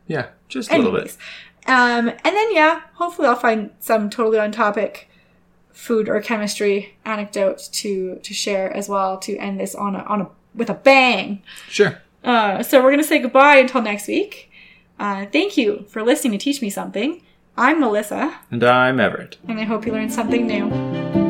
Yeah, 0.06 0.28
just 0.48 0.72
a 0.72 0.78
little 0.78 0.98
bit. 0.98 1.14
Um, 1.66 2.08
and 2.08 2.18
then 2.24 2.54
yeah, 2.54 2.84
hopefully 2.94 3.28
I'll 3.28 3.36
find 3.36 3.70
some 3.78 4.08
totally 4.08 4.38
on 4.38 4.50
topic 4.50 5.10
food 5.72 6.08
or 6.08 6.22
chemistry 6.22 6.96
anecdote 7.04 7.68
to 7.72 8.18
to 8.22 8.32
share 8.32 8.74
as 8.74 8.88
well 8.88 9.18
to 9.18 9.36
end 9.36 9.60
this 9.60 9.74
on 9.74 9.94
a 9.94 9.98
on 10.04 10.22
a 10.22 10.28
with 10.54 10.70
a 10.70 10.74
bang. 10.74 11.42
Sure. 11.68 12.00
Uh, 12.24 12.62
so 12.62 12.82
we're 12.82 12.92
gonna 12.92 13.04
say 13.04 13.18
goodbye 13.18 13.56
until 13.56 13.82
next 13.82 14.08
week. 14.08 14.50
Uh, 14.98 15.26
thank 15.26 15.58
you 15.58 15.84
for 15.90 16.02
listening 16.02 16.32
to 16.32 16.38
Teach 16.38 16.62
Me 16.62 16.70
Something. 16.70 17.20
I'm 17.56 17.80
Melissa, 17.80 18.34
And 18.50 18.62
I'm 18.62 19.00
Everett. 19.00 19.38
and 19.48 19.58
I 19.58 19.64
hope 19.64 19.86
you 19.86 19.92
learned 19.92 20.12
something 20.12 20.46
new. 20.46 21.25